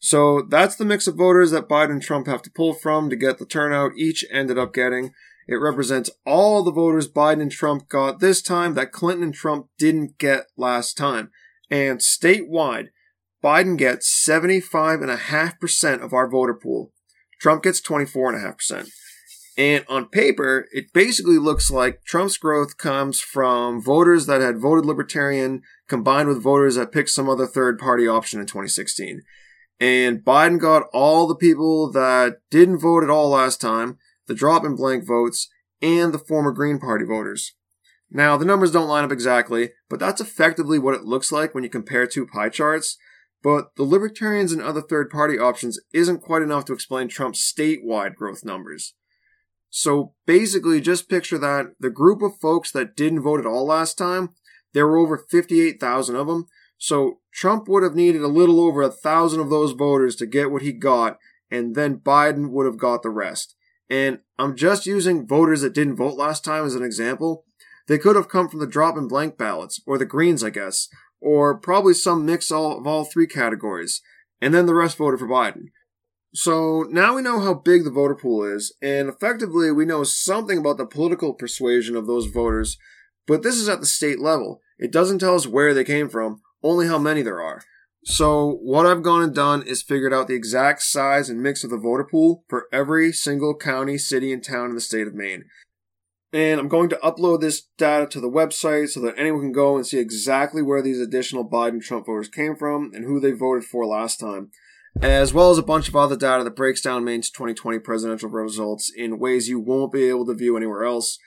So 0.00 0.42
that's 0.48 0.76
the 0.76 0.84
mix 0.84 1.06
of 1.06 1.16
voters 1.16 1.50
that 1.50 1.68
Biden 1.68 1.90
and 1.90 2.02
Trump 2.02 2.26
have 2.26 2.42
to 2.42 2.50
pull 2.50 2.74
from 2.74 3.10
to 3.10 3.16
get 3.16 3.38
the 3.38 3.46
turnout 3.46 3.92
each 3.96 4.24
ended 4.30 4.58
up 4.58 4.72
getting. 4.72 5.10
It 5.48 5.56
represents 5.56 6.10
all 6.24 6.62
the 6.62 6.72
voters 6.72 7.10
Biden 7.10 7.42
and 7.42 7.50
Trump 7.50 7.88
got 7.88 8.20
this 8.20 8.42
time 8.42 8.74
that 8.74 8.92
Clinton 8.92 9.24
and 9.24 9.34
Trump 9.34 9.68
didn't 9.78 10.18
get 10.18 10.46
last 10.56 10.96
time. 10.96 11.30
And 11.70 11.98
statewide, 11.98 12.88
Biden 13.42 13.76
gets 13.76 14.08
75.5% 14.26 16.02
of 16.02 16.12
our 16.12 16.28
voter 16.30 16.54
pool. 16.54 16.92
Trump 17.40 17.64
gets 17.64 17.80
24.5%. 17.80 18.88
And 19.58 19.84
on 19.88 20.08
paper, 20.08 20.66
it 20.72 20.92
basically 20.94 21.36
looks 21.36 21.70
like 21.70 22.04
Trump's 22.04 22.38
growth 22.38 22.78
comes 22.78 23.20
from 23.20 23.82
voters 23.82 24.26
that 24.26 24.40
had 24.40 24.58
voted 24.58 24.86
Libertarian 24.86 25.62
combined 25.88 26.28
with 26.28 26.42
voters 26.42 26.76
that 26.76 26.92
picked 26.92 27.10
some 27.10 27.28
other 27.28 27.46
third 27.46 27.78
party 27.78 28.08
option 28.08 28.40
in 28.40 28.46
2016. 28.46 29.22
And 29.78 30.24
Biden 30.24 30.58
got 30.58 30.84
all 30.94 31.26
the 31.26 31.34
people 31.34 31.90
that 31.92 32.38
didn't 32.50 32.78
vote 32.78 33.02
at 33.02 33.10
all 33.10 33.30
last 33.30 33.60
time, 33.60 33.98
the 34.32 34.38
drop 34.38 34.64
in 34.64 34.74
blank 34.74 35.06
votes, 35.06 35.50
and 35.82 36.14
the 36.14 36.18
former 36.18 36.52
Green 36.52 36.78
Party 36.78 37.04
voters. 37.04 37.52
Now, 38.10 38.38
the 38.38 38.46
numbers 38.46 38.72
don't 38.72 38.88
line 38.88 39.04
up 39.04 39.12
exactly, 39.12 39.72
but 39.90 40.00
that's 40.00 40.22
effectively 40.22 40.78
what 40.78 40.94
it 40.94 41.04
looks 41.04 41.30
like 41.30 41.54
when 41.54 41.64
you 41.64 41.68
compare 41.68 42.06
two 42.06 42.26
pie 42.26 42.48
charts. 42.48 42.96
But 43.42 43.76
the 43.76 43.82
Libertarians 43.82 44.50
and 44.50 44.62
other 44.62 44.80
third 44.80 45.10
party 45.10 45.38
options 45.38 45.78
isn't 45.92 46.22
quite 46.22 46.40
enough 46.40 46.64
to 46.66 46.72
explain 46.72 47.08
Trump's 47.08 47.40
statewide 47.40 48.14
growth 48.14 48.42
numbers. 48.42 48.94
So 49.68 50.14
basically, 50.24 50.80
just 50.80 51.10
picture 51.10 51.36
that 51.38 51.74
the 51.78 51.90
group 51.90 52.22
of 52.22 52.38
folks 52.40 52.72
that 52.72 52.96
didn't 52.96 53.22
vote 53.22 53.40
at 53.40 53.46
all 53.46 53.66
last 53.66 53.98
time, 53.98 54.30
there 54.72 54.86
were 54.86 54.98
over 54.98 55.18
58,000 55.18 56.16
of 56.16 56.26
them. 56.26 56.46
So 56.78 57.18
Trump 57.34 57.68
would 57.68 57.82
have 57.82 57.94
needed 57.94 58.22
a 58.22 58.28
little 58.28 58.60
over 58.60 58.80
a 58.80 58.90
thousand 58.90 59.40
of 59.40 59.50
those 59.50 59.72
voters 59.72 60.16
to 60.16 60.26
get 60.26 60.50
what 60.50 60.62
he 60.62 60.72
got, 60.72 61.18
and 61.50 61.74
then 61.74 61.98
Biden 61.98 62.50
would 62.50 62.64
have 62.64 62.78
got 62.78 63.02
the 63.02 63.10
rest. 63.10 63.56
And 63.90 64.20
I'm 64.38 64.56
just 64.56 64.86
using 64.86 65.26
voters 65.26 65.60
that 65.60 65.74
didn't 65.74 65.96
vote 65.96 66.16
last 66.16 66.44
time 66.44 66.64
as 66.64 66.74
an 66.74 66.82
example. 66.82 67.44
They 67.88 67.98
could 67.98 68.16
have 68.16 68.28
come 68.28 68.48
from 68.48 68.60
the 68.60 68.66
drop 68.66 68.96
in 68.96 69.08
blank 69.08 69.36
ballots, 69.36 69.80
or 69.86 69.98
the 69.98 70.06
Greens, 70.06 70.42
I 70.42 70.50
guess, 70.50 70.88
or 71.20 71.56
probably 71.56 71.94
some 71.94 72.24
mix 72.24 72.50
of 72.50 72.86
all 72.86 73.04
three 73.04 73.26
categories, 73.26 74.00
and 74.40 74.54
then 74.54 74.66
the 74.66 74.74
rest 74.74 74.98
voted 74.98 75.20
for 75.20 75.28
Biden. 75.28 75.66
So 76.34 76.86
now 76.88 77.14
we 77.14 77.22
know 77.22 77.40
how 77.40 77.54
big 77.54 77.84
the 77.84 77.90
voter 77.90 78.14
pool 78.14 78.44
is, 78.44 78.74
and 78.80 79.08
effectively 79.08 79.70
we 79.70 79.84
know 79.84 80.02
something 80.02 80.58
about 80.58 80.78
the 80.78 80.86
political 80.86 81.34
persuasion 81.34 81.94
of 81.94 82.06
those 82.06 82.26
voters, 82.26 82.78
but 83.26 83.42
this 83.42 83.56
is 83.56 83.68
at 83.68 83.80
the 83.80 83.86
state 83.86 84.18
level. 84.18 84.60
It 84.78 84.92
doesn't 84.92 85.18
tell 85.18 85.34
us 85.34 85.46
where 85.46 85.74
they 85.74 85.84
came 85.84 86.08
from, 86.08 86.40
only 86.62 86.86
how 86.86 86.98
many 86.98 87.22
there 87.22 87.40
are. 87.40 87.62
So 88.04 88.58
what 88.62 88.86
I've 88.86 89.02
gone 89.02 89.22
and 89.22 89.34
done 89.34 89.62
is 89.62 89.82
figured 89.82 90.12
out 90.12 90.26
the 90.26 90.34
exact 90.34 90.82
size 90.82 91.30
and 91.30 91.40
mix 91.40 91.62
of 91.62 91.70
the 91.70 91.78
voter 91.78 92.04
pool 92.04 92.44
for 92.48 92.66
every 92.72 93.12
single 93.12 93.54
county, 93.54 93.96
city, 93.96 94.32
and 94.32 94.42
town 94.42 94.70
in 94.70 94.74
the 94.74 94.80
state 94.80 95.06
of 95.06 95.14
Maine. 95.14 95.44
And 96.32 96.58
I'm 96.58 96.68
going 96.68 96.88
to 96.88 96.98
upload 97.04 97.40
this 97.40 97.68
data 97.76 98.06
to 98.06 98.20
the 98.20 98.30
website 98.30 98.88
so 98.88 99.00
that 99.02 99.14
anyone 99.18 99.42
can 99.42 99.52
go 99.52 99.76
and 99.76 99.86
see 99.86 99.98
exactly 99.98 100.62
where 100.62 100.82
these 100.82 100.98
additional 100.98 101.48
Biden 101.48 101.80
Trump 101.80 102.06
voters 102.06 102.28
came 102.28 102.56
from 102.56 102.90
and 102.94 103.04
who 103.04 103.20
they 103.20 103.32
voted 103.32 103.64
for 103.64 103.86
last 103.86 104.18
time, 104.18 104.50
as 105.00 105.32
well 105.34 105.50
as 105.50 105.58
a 105.58 105.62
bunch 105.62 105.88
of 105.88 105.94
other 105.94 106.16
data 106.16 106.42
that 106.42 106.56
breaks 106.56 106.80
down 106.80 107.04
Maine's 107.04 107.30
2020 107.30 107.78
presidential 107.80 108.30
results 108.30 108.90
in 108.96 109.18
ways 109.18 109.48
you 109.48 109.60
won't 109.60 109.92
be 109.92 110.08
able 110.08 110.26
to 110.26 110.34
view 110.34 110.56
anywhere 110.56 110.84
else. 110.84 111.18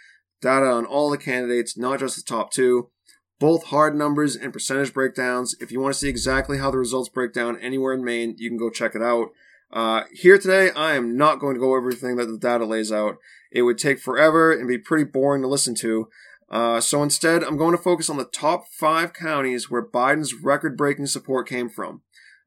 Data 0.41 0.65
on 0.65 0.85
all 0.85 1.11
the 1.11 1.17
candidates, 1.17 1.77
not 1.77 1.99
just 1.99 2.17
the 2.17 2.23
top 2.23 2.51
two, 2.51 2.89
both 3.39 3.65
hard 3.65 3.95
numbers 3.95 4.35
and 4.35 4.53
percentage 4.53 4.93
breakdowns. 4.93 5.55
If 5.59 5.71
you 5.71 5.79
want 5.79 5.93
to 5.93 5.99
see 5.99 6.09
exactly 6.09 6.57
how 6.57 6.71
the 6.71 6.77
results 6.77 7.09
break 7.09 7.33
down 7.33 7.59
anywhere 7.59 7.93
in 7.93 8.03
Maine, 8.03 8.35
you 8.37 8.49
can 8.49 8.57
go 8.57 8.69
check 8.69 8.95
it 8.95 9.01
out. 9.01 9.29
Uh, 9.71 10.03
here 10.13 10.37
today, 10.37 10.71
I 10.71 10.95
am 10.95 11.17
not 11.17 11.39
going 11.39 11.55
to 11.55 11.59
go 11.59 11.69
over 11.69 11.77
everything 11.77 12.15
that 12.17 12.27
the 12.27 12.37
data 12.37 12.65
lays 12.65 12.91
out. 12.91 13.17
It 13.51 13.63
would 13.63 13.77
take 13.77 13.99
forever 13.99 14.51
and 14.51 14.67
be 14.67 14.77
pretty 14.77 15.03
boring 15.03 15.41
to 15.41 15.47
listen 15.47 15.75
to. 15.75 16.07
Uh, 16.49 16.79
so 16.79 17.01
instead, 17.01 17.43
I'm 17.43 17.57
going 17.57 17.75
to 17.75 17.81
focus 17.81 18.09
on 18.09 18.17
the 18.17 18.25
top 18.25 18.65
five 18.69 19.13
counties 19.13 19.69
where 19.69 19.85
Biden's 19.85 20.33
record 20.33 20.77
breaking 20.77 21.07
support 21.07 21.49
came 21.49 21.69
from. 21.69 22.01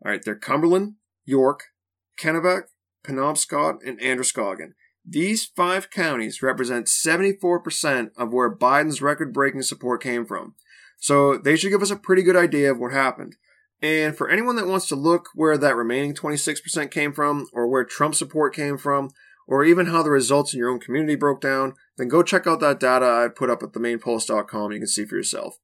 All 0.05 0.13
right, 0.13 0.23
they're 0.25 0.37
Cumberland, 0.37 0.95
York, 1.25 1.65
Kennebec, 2.19 2.63
Penobscot, 3.05 3.79
and 3.85 4.01
Androscoggin. 4.01 4.75
These 5.05 5.47
five 5.47 5.91
counties 5.91 6.43
represent 6.43 6.87
74% 6.87 8.11
of 8.17 8.33
where 8.33 8.55
Biden's 8.55 9.03
record 9.03 9.33
breaking 9.33 9.63
support 9.63 10.03
came 10.03 10.25
from. 10.27 10.55
So 10.99 11.39
they 11.39 11.57
should 11.57 11.71
give 11.71 11.83
us 11.83 11.91
a 11.91 11.97
pretty 11.97 12.23
good 12.23 12.37
idea 12.37 12.71
of 12.71 12.79
what 12.79 12.93
happened. 12.93 13.37
And 13.81 14.17
for 14.17 14.29
anyone 14.29 14.57
that 14.57 14.67
wants 14.67 14.89
to 14.89 14.97
look 14.97 15.29
where 15.35 15.57
that 15.57 15.77
remaining 15.77 16.15
26% 16.15 16.91
came 16.91 17.13
from, 17.13 17.47
or 17.53 17.69
where 17.69 17.85
Trump 17.85 18.15
support 18.15 18.55
came 18.55 18.77
from, 18.77 19.11
or 19.47 19.65
even 19.65 19.87
how 19.87 20.03
the 20.03 20.11
results 20.11 20.53
in 20.53 20.59
your 20.59 20.69
own 20.69 20.81
community 20.81 21.15
broke 21.15 21.41
down, 21.41 21.75
then 21.97 22.09
go 22.09 22.23
check 22.23 22.47
out 22.47 22.61
that 22.61 22.81
data 22.81 23.07
I 23.07 23.29
put 23.29 23.51
up 23.51 23.63
at 23.63 23.73
themainepulse.com. 23.73 24.73
You 24.73 24.79
can 24.79 24.87
see 24.89 25.05
for 25.05 25.17
yourself. 25.17 25.57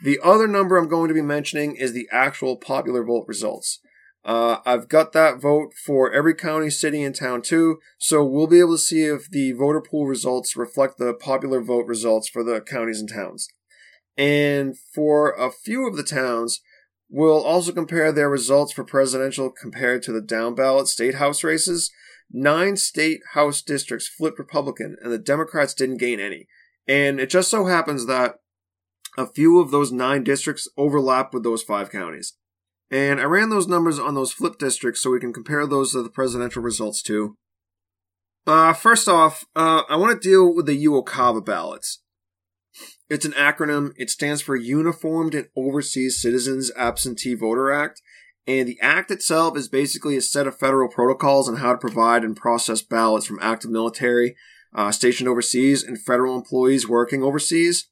The 0.00 0.20
other 0.22 0.46
number 0.46 0.76
I'm 0.76 0.88
going 0.88 1.08
to 1.08 1.14
be 1.14 1.22
mentioning 1.22 1.74
is 1.74 1.92
the 1.92 2.08
actual 2.12 2.56
popular 2.56 3.04
vote 3.04 3.24
results. 3.26 3.80
Uh, 4.24 4.58
I've 4.64 4.88
got 4.88 5.12
that 5.12 5.40
vote 5.40 5.72
for 5.74 6.12
every 6.12 6.34
county, 6.34 6.70
city, 6.70 7.02
and 7.02 7.14
town 7.14 7.42
too, 7.42 7.78
so 7.98 8.24
we'll 8.24 8.46
be 8.46 8.60
able 8.60 8.74
to 8.74 8.78
see 8.78 9.04
if 9.04 9.28
the 9.30 9.52
voter 9.52 9.80
pool 9.80 10.06
results 10.06 10.56
reflect 10.56 10.98
the 10.98 11.14
popular 11.14 11.60
vote 11.60 11.86
results 11.86 12.28
for 12.28 12.44
the 12.44 12.60
counties 12.60 13.00
and 13.00 13.08
towns. 13.08 13.48
And 14.18 14.76
for 14.76 15.30
a 15.30 15.52
few 15.52 15.86
of 15.86 15.96
the 15.96 16.02
towns, 16.02 16.60
we'll 17.08 17.42
also 17.42 17.70
compare 17.70 18.10
their 18.10 18.28
results 18.28 18.72
for 18.72 18.82
presidential 18.82 19.50
compared 19.50 20.02
to 20.02 20.12
the 20.12 20.20
down 20.20 20.56
ballot 20.56 20.88
state 20.88 21.14
house 21.14 21.44
races. 21.44 21.92
Nine 22.30 22.76
state 22.76 23.20
house 23.32 23.62
districts 23.62 24.08
flipped 24.08 24.38
Republican, 24.38 24.96
and 25.00 25.12
the 25.12 25.18
Democrats 25.18 25.72
didn't 25.72 25.98
gain 25.98 26.18
any. 26.18 26.46
And 26.86 27.20
it 27.20 27.30
just 27.30 27.48
so 27.48 27.66
happens 27.66 28.06
that 28.06 28.34
a 29.16 29.26
few 29.26 29.60
of 29.60 29.70
those 29.70 29.92
nine 29.92 30.24
districts 30.24 30.68
overlap 30.76 31.32
with 31.32 31.44
those 31.44 31.62
five 31.62 31.90
counties. 31.90 32.34
And 32.90 33.20
I 33.20 33.24
ran 33.24 33.50
those 33.50 33.68
numbers 33.68 33.98
on 33.98 34.14
those 34.14 34.32
flip 34.32 34.58
districts 34.58 35.00
so 35.00 35.10
we 35.10 35.20
can 35.20 35.32
compare 35.32 35.66
those 35.66 35.92
to 35.92 36.02
the 36.02 36.10
presidential 36.10 36.62
results 36.62 37.02
too. 37.02 37.36
Uh, 38.46 38.72
first 38.72 39.08
off, 39.08 39.44
uh, 39.54 39.82
I 39.88 39.96
want 39.96 40.20
to 40.20 40.28
deal 40.28 40.54
with 40.54 40.66
the 40.66 40.84
UOCAVA 40.86 41.44
ballots. 41.44 42.00
It's 43.08 43.24
an 43.24 43.32
acronym. 43.32 43.92
It 43.96 44.10
stands 44.10 44.42
for 44.42 44.54
Uniformed 44.54 45.34
and 45.34 45.48
Overseas 45.56 46.20
Citizens 46.20 46.70
Absentee 46.76 47.34
Voter 47.34 47.72
Act. 47.72 48.02
And 48.46 48.68
the 48.68 48.78
act 48.80 49.10
itself 49.10 49.56
is 49.56 49.68
basically 49.68 50.16
a 50.16 50.22
set 50.22 50.46
of 50.46 50.58
federal 50.58 50.88
protocols 50.88 51.48
on 51.48 51.56
how 51.56 51.72
to 51.72 51.78
provide 51.78 52.24
and 52.24 52.36
process 52.36 52.82
ballots 52.82 53.26
from 53.26 53.38
active 53.42 53.70
military 53.70 54.36
uh, 54.74 54.90
stationed 54.90 55.28
overseas 55.28 55.82
and 55.82 56.00
federal 56.00 56.36
employees 56.36 56.88
working 56.88 57.22
overseas. 57.22 57.88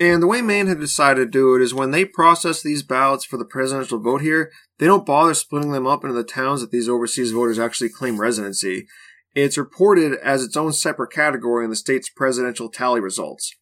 And 0.00 0.22
the 0.22 0.26
way 0.26 0.42
Maine 0.42 0.66
had 0.66 0.80
decided 0.80 1.20
to 1.20 1.30
do 1.30 1.54
it 1.54 1.62
is 1.62 1.72
when 1.72 1.92
they 1.92 2.04
process 2.04 2.62
these 2.62 2.82
ballots 2.82 3.24
for 3.24 3.36
the 3.36 3.44
presidential 3.44 4.00
vote 4.00 4.22
here, 4.22 4.50
they 4.78 4.86
don't 4.86 5.06
bother 5.06 5.34
splitting 5.34 5.70
them 5.70 5.86
up 5.86 6.02
into 6.02 6.14
the 6.14 6.24
towns 6.24 6.60
that 6.60 6.72
these 6.72 6.88
overseas 6.88 7.30
voters 7.30 7.60
actually 7.60 7.90
claim 7.90 8.20
residency. 8.20 8.86
It's 9.34 9.58
reported 9.58 10.14
as 10.14 10.42
its 10.42 10.56
own 10.56 10.72
separate 10.72 11.12
category 11.12 11.64
in 11.64 11.70
the 11.70 11.76
state's 11.76 12.08
presidential 12.08 12.68
tally 12.68 13.00
results. 13.00 13.54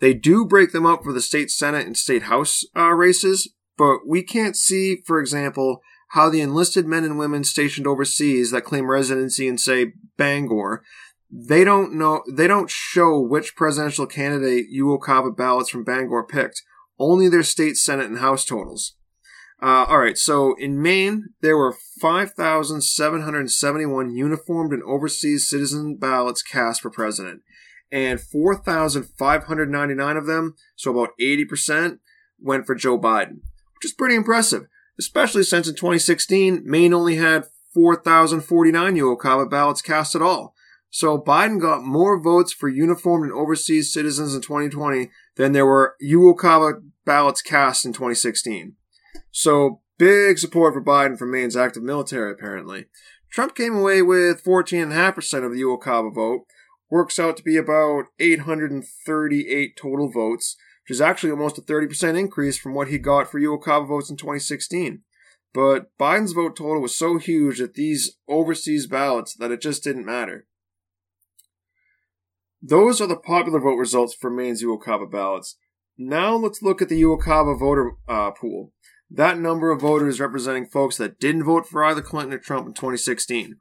They 0.00 0.14
do 0.14 0.44
break 0.44 0.72
them 0.72 0.86
up 0.86 1.02
for 1.02 1.12
the 1.12 1.20
state 1.20 1.50
senate 1.50 1.86
and 1.86 1.96
state 1.96 2.22
house 2.24 2.64
uh, 2.76 2.92
races, 2.92 3.52
but 3.76 4.06
we 4.06 4.22
can't 4.22 4.56
see, 4.56 5.02
for 5.04 5.20
example, 5.20 5.80
how 6.10 6.30
the 6.30 6.40
enlisted 6.40 6.86
men 6.86 7.04
and 7.04 7.18
women 7.18 7.44
stationed 7.44 7.86
overseas 7.86 8.50
that 8.50 8.64
claim 8.64 8.90
residency 8.90 9.46
in, 9.46 9.58
say, 9.58 9.92
Bangor, 10.16 10.82
they 11.30 11.64
don't 11.64 11.92
know, 11.92 12.22
they 12.30 12.46
don't 12.46 12.70
show 12.70 13.20
which 13.20 13.56
presidential 13.56 14.06
candidate 14.06 14.68
UOCAVA 14.74 15.36
ballots 15.36 15.68
from 15.68 15.84
Bangor 15.84 16.24
picked, 16.24 16.62
only 16.98 17.28
their 17.28 17.42
state 17.42 17.76
senate 17.76 18.06
and 18.06 18.16
house 18.18 18.46
totals. 18.46 18.94
Uh, 19.60 19.84
all 19.88 19.98
right, 19.98 20.16
so 20.16 20.54
in 20.58 20.80
Maine, 20.80 21.30
there 21.40 21.56
were 21.56 21.74
5,771 22.00 24.14
uniformed 24.14 24.72
and 24.72 24.84
overseas 24.84 25.48
citizen 25.48 25.96
ballots 25.96 26.42
cast 26.42 26.80
for 26.80 26.90
president 26.90 27.42
and 27.90 28.20
4,599 28.20 30.16
of 30.16 30.26
them, 30.26 30.54
so 30.76 30.90
about 30.90 31.10
80%, 31.20 31.98
went 32.40 32.66
for 32.66 32.74
Joe 32.74 32.98
Biden, 32.98 33.40
which 33.74 33.84
is 33.84 33.92
pretty 33.92 34.14
impressive, 34.14 34.66
especially 34.98 35.42
since 35.42 35.68
in 35.68 35.74
2016, 35.74 36.62
Maine 36.64 36.94
only 36.94 37.16
had 37.16 37.44
4,049 37.74 38.94
UOCAVA 38.96 39.50
ballots 39.50 39.82
cast 39.82 40.14
at 40.14 40.22
all. 40.22 40.54
So 40.90 41.18
Biden 41.18 41.60
got 41.60 41.84
more 41.84 42.20
votes 42.20 42.52
for 42.52 42.68
uniformed 42.68 43.24
and 43.24 43.32
overseas 43.32 43.92
citizens 43.92 44.34
in 44.34 44.40
2020 44.40 45.10
than 45.36 45.52
there 45.52 45.66
were 45.66 45.96
UOCAVA 46.02 46.82
ballots 47.04 47.42
cast 47.42 47.84
in 47.84 47.92
2016. 47.92 48.74
So 49.30 49.82
big 49.98 50.38
support 50.38 50.74
for 50.74 50.82
Biden 50.82 51.18
from 51.18 51.30
Maine's 51.30 51.56
active 51.56 51.82
military, 51.82 52.32
apparently. 52.32 52.86
Trump 53.30 53.54
came 53.54 53.76
away 53.76 54.00
with 54.00 54.42
14.5% 54.42 55.44
of 55.44 55.52
the 55.52 55.60
UOCAVA 55.60 56.14
vote, 56.14 56.46
works 56.90 57.18
out 57.18 57.36
to 57.36 57.42
be 57.42 57.56
about 57.56 58.06
838 58.18 59.76
total 59.76 60.10
votes, 60.10 60.56
which 60.84 60.94
is 60.94 61.00
actually 61.00 61.30
almost 61.30 61.58
a 61.58 61.62
30% 61.62 62.18
increase 62.18 62.58
from 62.58 62.74
what 62.74 62.88
he 62.88 62.98
got 62.98 63.30
for 63.30 63.40
UOCAVA 63.40 63.86
votes 63.86 64.10
in 64.10 64.16
2016. 64.16 65.02
But 65.54 65.96
Biden's 65.98 66.32
vote 66.32 66.56
total 66.56 66.82
was 66.82 66.96
so 66.96 67.18
huge 67.18 67.60
at 67.60 67.74
these 67.74 68.16
overseas 68.28 68.86
ballots 68.86 69.34
that 69.34 69.50
it 69.50 69.60
just 69.60 69.82
didn't 69.82 70.06
matter. 70.06 70.46
Those 72.60 73.00
are 73.00 73.06
the 73.06 73.16
popular 73.16 73.60
vote 73.60 73.76
results 73.76 74.14
for 74.14 74.30
Maine's 74.30 74.62
UOCAVA 74.62 75.10
ballots. 75.10 75.56
Now 75.96 76.36
let's 76.36 76.62
look 76.62 76.82
at 76.82 76.88
the 76.88 77.00
UOCAVA 77.02 77.58
voter 77.58 77.92
uh, 78.08 78.30
pool. 78.32 78.72
That 79.10 79.38
number 79.38 79.70
of 79.70 79.80
voters 79.80 80.20
representing 80.20 80.66
folks 80.66 80.96
that 80.98 81.18
didn't 81.18 81.44
vote 81.44 81.66
for 81.66 81.84
either 81.84 82.02
Clinton 82.02 82.34
or 82.34 82.38
Trump 82.38 82.66
in 82.66 82.74
2016. 82.74 83.56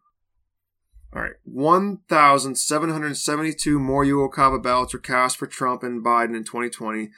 All 1.14 1.22
right, 1.22 1.36
1,772 1.46 3.80
more 3.80 4.04
UOCAVA 4.04 4.62
ballots 4.62 4.94
were 4.94 5.00
cast 5.00 5.38
for 5.38 5.48
Trump 5.48 5.82
and 5.82 6.04
Biden 6.04 6.36
in 6.36 6.44
2020 6.44 7.10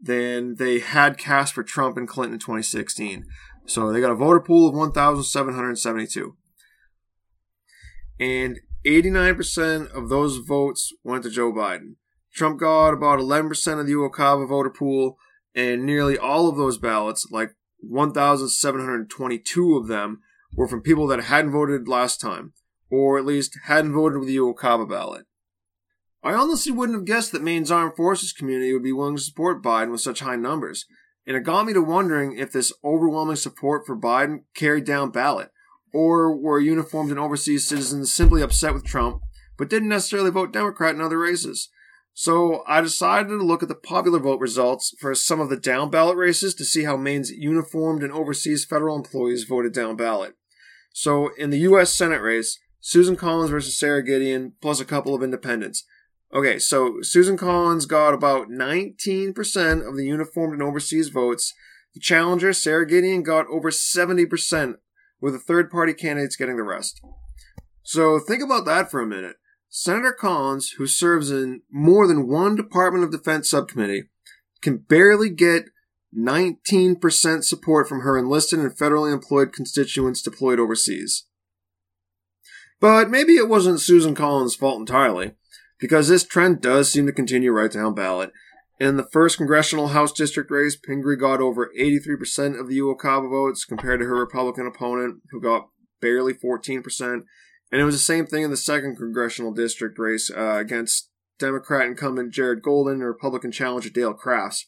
than 0.00 0.56
they 0.56 0.80
had 0.80 1.16
cast 1.16 1.54
for 1.54 1.62
Trump 1.62 1.96
and 1.96 2.06
Clinton 2.06 2.34
in 2.34 2.40
2016. 2.40 3.24
So 3.64 3.90
they 3.90 4.00
got 4.00 4.10
a 4.10 4.16
voter 4.16 4.40
pool 4.40 4.68
of 4.68 4.74
1,772. 4.74 6.36
And 8.20 8.60
89% 8.84 9.90
of 9.92 10.08
those 10.08 10.38
votes 10.38 10.92
went 11.04 11.22
to 11.24 11.30
Joe 11.30 11.52
Biden. 11.52 11.94
Trump 12.34 12.60
got 12.60 12.90
about 12.90 13.18
11% 13.18 13.80
of 13.80 13.86
the 13.86 13.92
UOCAVA 13.92 14.48
voter 14.48 14.70
pool, 14.70 15.16
and 15.54 15.84
nearly 15.84 16.18
all 16.18 16.48
of 16.48 16.56
those 16.56 16.78
ballots, 16.78 17.28
like 17.30 17.50
1,722 17.80 19.76
of 19.76 19.86
them, 19.86 20.20
were 20.54 20.66
from 20.66 20.82
people 20.82 21.06
that 21.06 21.24
hadn't 21.24 21.52
voted 21.52 21.88
last 21.88 22.20
time, 22.20 22.52
or 22.92 23.18
at 23.18 23.24
least 23.24 23.58
hadn't 23.64 23.94
voted 23.94 24.18
with 24.18 24.28
the 24.28 24.36
UOCAVA 24.36 24.86
ballot. 24.86 25.24
I 26.22 26.34
honestly 26.34 26.70
wouldn't 26.70 26.96
have 26.98 27.06
guessed 27.06 27.32
that 27.32 27.42
Maine's 27.42 27.70
armed 27.70 27.96
forces 27.96 28.34
community 28.34 28.72
would 28.72 28.82
be 28.82 28.92
willing 28.92 29.16
to 29.16 29.22
support 29.22 29.62
Biden 29.62 29.90
with 29.90 30.02
such 30.02 30.20
high 30.20 30.36
numbers, 30.36 30.84
and 31.26 31.34
it 31.34 31.40
got 31.40 31.64
me 31.64 31.72
to 31.72 31.80
wondering 31.80 32.38
if 32.38 32.52
this 32.52 32.70
overwhelming 32.84 33.36
support 33.36 33.86
for 33.86 33.96
Biden 33.96 34.40
carried 34.54 34.84
down 34.84 35.10
ballot, 35.10 35.48
or 35.94 36.36
were 36.36 36.60
uniformed 36.60 37.10
and 37.10 37.18
overseas 37.18 37.66
citizens 37.66 38.14
simply 38.14 38.42
upset 38.42 38.74
with 38.74 38.84
Trump, 38.84 39.22
but 39.56 39.70
didn't 39.70 39.88
necessarily 39.88 40.30
vote 40.30 40.52
Democrat 40.52 40.94
in 40.94 41.00
other 41.00 41.18
races. 41.18 41.70
So 42.12 42.62
I 42.68 42.82
decided 42.82 43.28
to 43.28 43.36
look 43.36 43.62
at 43.62 43.70
the 43.70 43.74
popular 43.74 44.18
vote 44.18 44.38
results 44.38 44.94
for 45.00 45.14
some 45.14 45.40
of 45.40 45.48
the 45.48 45.56
down 45.56 45.88
ballot 45.88 46.18
races 46.18 46.54
to 46.56 46.64
see 46.64 46.84
how 46.84 46.98
Maine's 46.98 47.30
uniformed 47.30 48.02
and 48.02 48.12
overseas 48.12 48.66
federal 48.66 48.96
employees 48.96 49.44
voted 49.44 49.72
down 49.72 49.96
ballot. 49.96 50.34
So 50.92 51.30
in 51.38 51.48
the 51.48 51.60
U.S. 51.60 51.94
Senate 51.94 52.20
race, 52.20 52.58
Susan 52.84 53.14
Collins 53.14 53.50
versus 53.50 53.78
Sara 53.78 54.02
Gideon, 54.04 54.54
plus 54.60 54.80
a 54.80 54.84
couple 54.84 55.14
of 55.14 55.22
independents. 55.22 55.84
Okay, 56.34 56.58
so 56.58 57.00
Susan 57.00 57.36
Collins 57.36 57.86
got 57.86 58.12
about 58.12 58.48
19% 58.48 59.88
of 59.88 59.96
the 59.96 60.04
uniformed 60.04 60.54
and 60.54 60.62
overseas 60.62 61.08
votes. 61.08 61.54
The 61.94 62.00
challenger, 62.00 62.52
Sara 62.52 62.84
Gideon, 62.84 63.22
got 63.22 63.46
over 63.46 63.70
70%, 63.70 64.74
with 65.20 65.32
the 65.32 65.38
third 65.38 65.70
party 65.70 65.94
candidates 65.94 66.34
getting 66.34 66.56
the 66.56 66.64
rest. 66.64 67.00
So 67.84 68.18
think 68.18 68.42
about 68.42 68.64
that 68.64 68.90
for 68.90 69.00
a 69.00 69.06
minute. 69.06 69.36
Senator 69.68 70.12
Collins, 70.12 70.70
who 70.76 70.86
serves 70.88 71.30
in 71.30 71.62
more 71.70 72.08
than 72.08 72.26
one 72.26 72.56
Department 72.56 73.04
of 73.04 73.12
Defense 73.12 73.48
subcommittee, 73.48 74.04
can 74.60 74.78
barely 74.78 75.30
get 75.30 75.66
19% 76.18 77.44
support 77.44 77.88
from 77.88 78.00
her 78.00 78.18
enlisted 78.18 78.58
and 78.58 78.76
federally 78.76 79.12
employed 79.12 79.52
constituents 79.52 80.20
deployed 80.20 80.58
overseas. 80.58 81.26
But 82.82 83.10
maybe 83.10 83.34
it 83.34 83.48
wasn't 83.48 83.80
Susan 83.80 84.12
Collins' 84.12 84.56
fault 84.56 84.80
entirely, 84.80 85.34
because 85.78 86.08
this 86.08 86.24
trend 86.24 86.60
does 86.60 86.90
seem 86.90 87.06
to 87.06 87.12
continue 87.12 87.52
right 87.52 87.70
down 87.70 87.94
ballot. 87.94 88.32
In 88.80 88.96
the 88.96 89.08
first 89.12 89.36
congressional 89.36 89.88
House 89.88 90.10
district 90.10 90.50
race, 90.50 90.74
Pingree 90.74 91.16
got 91.16 91.40
over 91.40 91.70
83% 91.78 92.58
of 92.58 92.68
the 92.68 92.80
UOCAVA 92.80 93.30
votes 93.30 93.64
compared 93.64 94.00
to 94.00 94.06
her 94.06 94.16
Republican 94.16 94.66
opponent, 94.66 95.22
who 95.30 95.40
got 95.40 95.68
barely 96.00 96.34
14%. 96.34 97.22
And 97.70 97.80
it 97.80 97.84
was 97.84 97.94
the 97.94 98.00
same 98.00 98.26
thing 98.26 98.42
in 98.42 98.50
the 98.50 98.56
second 98.56 98.96
congressional 98.96 99.52
district 99.52 99.96
race 99.96 100.28
uh, 100.28 100.56
against 100.58 101.08
Democrat 101.38 101.86
incumbent 101.86 102.34
Jared 102.34 102.62
Golden 102.62 102.94
and 102.94 103.04
Republican 103.04 103.52
challenger 103.52 103.90
Dale 103.90 104.12
Crafts. 104.12 104.66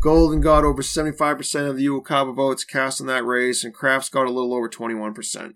Golden 0.00 0.40
got 0.40 0.62
over 0.62 0.80
75% 0.80 1.68
of 1.68 1.76
the 1.76 1.86
UOCAVA 1.86 2.36
votes 2.36 2.62
cast 2.62 3.00
in 3.00 3.08
that 3.08 3.26
race, 3.26 3.64
and 3.64 3.74
Crafts 3.74 4.08
got 4.08 4.28
a 4.28 4.30
little 4.30 4.54
over 4.54 4.68
21%. 4.68 5.54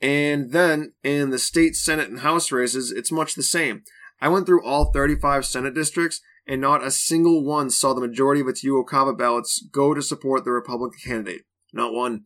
And 0.00 0.52
then 0.52 0.92
in 1.02 1.30
the 1.30 1.38
state 1.38 1.76
Senate 1.76 2.08
and 2.08 2.20
House 2.20 2.52
races, 2.52 2.90
it's 2.90 3.12
much 3.12 3.34
the 3.34 3.42
same. 3.42 3.82
I 4.20 4.28
went 4.28 4.46
through 4.46 4.64
all 4.64 4.92
35 4.92 5.46
Senate 5.46 5.74
districts, 5.74 6.20
and 6.46 6.60
not 6.60 6.84
a 6.84 6.90
single 6.90 7.44
one 7.44 7.70
saw 7.70 7.94
the 7.94 8.00
majority 8.00 8.40
of 8.40 8.48
its 8.48 8.64
UOCAVA 8.64 9.16
ballots 9.16 9.66
go 9.72 9.94
to 9.94 10.02
support 10.02 10.44
the 10.44 10.50
Republican 10.50 11.00
candidate. 11.02 11.42
Not 11.72 11.92
one. 11.92 12.24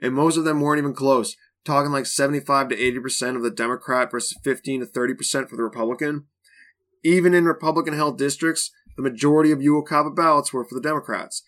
And 0.00 0.14
most 0.14 0.36
of 0.36 0.44
them 0.44 0.60
weren't 0.60 0.78
even 0.78 0.94
close, 0.94 1.34
talking 1.64 1.90
like 1.90 2.06
75 2.06 2.68
to 2.68 2.76
80% 2.76 3.36
of 3.36 3.42
the 3.42 3.50
Democrat 3.50 4.10
versus 4.10 4.36
15 4.44 4.80
to 4.80 4.86
30% 4.86 5.48
for 5.48 5.56
the 5.56 5.62
Republican. 5.62 6.26
Even 7.02 7.34
in 7.34 7.44
Republican 7.44 7.94
held 7.94 8.18
districts, 8.18 8.70
the 8.96 9.02
majority 9.02 9.50
of 9.50 9.58
UOCAVA 9.58 10.14
ballots 10.14 10.52
were 10.52 10.64
for 10.64 10.74
the 10.74 10.80
Democrats. 10.80 11.42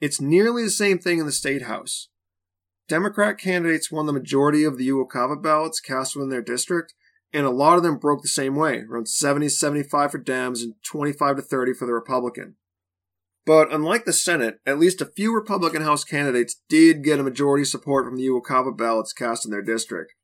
It's 0.00 0.20
nearly 0.20 0.64
the 0.64 0.70
same 0.70 0.98
thing 0.98 1.18
in 1.18 1.26
the 1.26 1.32
state 1.32 1.62
house. 1.62 2.08
Democrat 2.88 3.38
candidates 3.38 3.90
won 3.90 4.06
the 4.06 4.12
majority 4.12 4.64
of 4.64 4.76
the 4.76 4.88
UOCAVA 4.88 5.42
ballots 5.42 5.80
cast 5.80 6.14
within 6.14 6.28
their 6.28 6.42
district, 6.42 6.94
and 7.32 7.46
a 7.46 7.50
lot 7.50 7.76
of 7.76 7.82
them 7.82 7.96
broke 7.96 8.22
the 8.22 8.28
same 8.28 8.54
way, 8.54 8.82
around 8.88 9.08
70 9.08 9.48
75 9.48 10.12
for 10.12 10.18
Dems 10.18 10.62
and 10.62 10.74
25 10.84 11.36
to 11.36 11.42
30 11.42 11.72
for 11.74 11.86
the 11.86 11.92
Republican. 11.92 12.56
But 13.46 13.72
unlike 13.72 14.04
the 14.04 14.12
Senate, 14.12 14.60
at 14.64 14.78
least 14.78 15.00
a 15.00 15.06
few 15.06 15.34
Republican 15.34 15.82
House 15.82 16.04
candidates 16.04 16.62
did 16.68 17.04
get 17.04 17.20
a 17.20 17.24
majority 17.24 17.64
support 17.64 18.06
from 18.06 18.16
the 18.16 18.26
UOCAVA 18.26 18.76
ballots 18.76 19.12
cast 19.12 19.44
in 19.44 19.50
their 19.50 19.62
district. 19.62 20.14